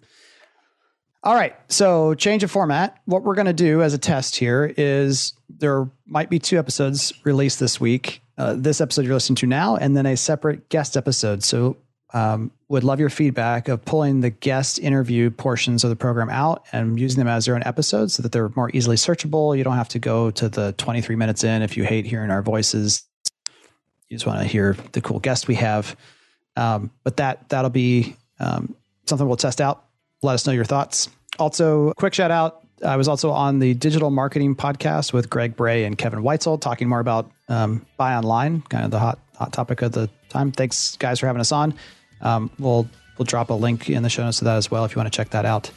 all 1.24 1.34
right. 1.34 1.54
So, 1.68 2.14
change 2.14 2.42
of 2.42 2.50
format. 2.50 3.00
What 3.04 3.22
we're 3.22 3.36
going 3.36 3.46
to 3.46 3.52
do 3.52 3.80
as 3.80 3.94
a 3.94 3.98
test 3.98 4.34
here 4.34 4.74
is 4.76 5.34
there 5.48 5.88
might 6.04 6.28
be 6.28 6.40
two 6.40 6.58
episodes 6.58 7.12
released 7.22 7.60
this 7.60 7.80
week. 7.80 8.22
Uh, 8.36 8.54
this 8.54 8.80
episode 8.80 9.04
you're 9.04 9.14
listening 9.14 9.36
to 9.36 9.46
now, 9.46 9.76
and 9.76 9.96
then 9.96 10.04
a 10.04 10.16
separate 10.16 10.68
guest 10.68 10.96
episode. 10.96 11.44
So, 11.44 11.76
um, 12.12 12.50
would 12.68 12.82
love 12.82 12.98
your 12.98 13.08
feedback 13.08 13.68
of 13.68 13.84
pulling 13.84 14.20
the 14.20 14.30
guest 14.30 14.80
interview 14.80 15.30
portions 15.30 15.84
of 15.84 15.90
the 15.90 15.96
program 15.96 16.28
out 16.28 16.64
and 16.72 16.98
using 16.98 17.18
them 17.18 17.28
as 17.28 17.46
their 17.46 17.54
own 17.54 17.62
episodes 17.62 18.14
so 18.14 18.22
that 18.22 18.32
they're 18.32 18.50
more 18.56 18.70
easily 18.74 18.96
searchable. 18.96 19.56
You 19.56 19.62
don't 19.62 19.76
have 19.76 19.88
to 19.90 19.98
go 20.00 20.30
to 20.32 20.48
the 20.48 20.72
23 20.76 21.14
minutes 21.14 21.44
in 21.44 21.62
if 21.62 21.76
you 21.76 21.84
hate 21.84 22.04
hearing 22.04 22.30
our 22.30 22.42
voices. 22.42 23.04
You 24.08 24.16
just 24.16 24.26
want 24.26 24.40
to 24.40 24.46
hear 24.46 24.76
the 24.90 25.00
cool 25.00 25.20
guest 25.20 25.46
we 25.46 25.54
have. 25.54 25.96
Um, 26.56 26.90
but 27.04 27.16
that 27.18 27.48
that'll 27.48 27.70
be 27.70 28.16
um, 28.40 28.74
something 29.06 29.26
we'll 29.26 29.36
test 29.36 29.60
out 29.60 29.84
let 30.22 30.34
us 30.34 30.46
know 30.46 30.52
your 30.52 30.64
thoughts. 30.64 31.08
Also, 31.38 31.92
quick 31.94 32.14
shout 32.14 32.30
out. 32.30 32.60
I 32.84 32.96
was 32.96 33.06
also 33.08 33.30
on 33.30 33.58
the 33.60 33.74
digital 33.74 34.10
marketing 34.10 34.56
podcast 34.56 35.12
with 35.12 35.30
Greg 35.30 35.56
Bray 35.56 35.84
and 35.84 35.96
Kevin 35.96 36.20
Weitzel 36.20 36.60
talking 36.60 36.88
more 36.88 37.00
about 37.00 37.30
um, 37.48 37.86
buy 37.96 38.14
online, 38.14 38.62
kind 38.62 38.84
of 38.84 38.90
the 38.90 38.98
hot 38.98 39.18
hot 39.36 39.52
topic 39.52 39.82
of 39.82 39.92
the 39.92 40.10
time. 40.28 40.50
Thanks, 40.52 40.96
guys, 40.96 41.20
for 41.20 41.26
having 41.26 41.40
us 41.40 41.52
on. 41.52 41.74
Um, 42.20 42.50
we'll 42.58 42.88
we'll 43.18 43.24
drop 43.26 43.50
a 43.50 43.54
link 43.54 43.88
in 43.88 44.02
the 44.02 44.08
show 44.10 44.24
notes 44.24 44.38
to 44.38 44.44
that 44.44 44.56
as 44.56 44.70
well 44.70 44.84
if 44.84 44.94
you 44.94 44.98
want 44.98 45.12
to 45.12 45.16
check 45.16 45.30
that 45.30 45.44
out. 45.44 45.70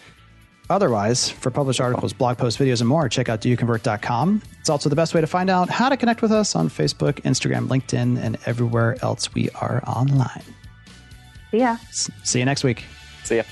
Otherwise, 0.67 1.29
for 1.29 1.51
published 1.51 1.79
articles, 1.79 2.11
blog 2.11 2.39
posts, 2.39 2.59
videos, 2.59 2.79
and 2.81 2.89
more, 2.89 3.07
check 3.07 3.29
out 3.29 3.39
doyouconvert.com. 3.39 4.41
It's 4.59 4.69
also 4.69 4.89
the 4.89 4.95
best 4.95 5.13
way 5.13 5.21
to 5.21 5.27
find 5.27 5.47
out 5.47 5.69
how 5.69 5.89
to 5.89 5.97
connect 5.97 6.23
with 6.23 6.31
us 6.31 6.55
on 6.55 6.69
Facebook, 6.69 7.21
Instagram, 7.21 7.67
LinkedIn, 7.67 8.17
and 8.17 8.37
everywhere 8.47 8.97
else 9.03 9.31
we 9.35 9.49
are 9.51 9.83
online. 9.85 10.43
See 11.51 11.59
ya. 11.59 11.77
S- 11.89 12.09
see 12.23 12.39
you 12.39 12.45
next 12.45 12.63
week. 12.63 12.83
See 13.23 13.37
ya. 13.37 13.43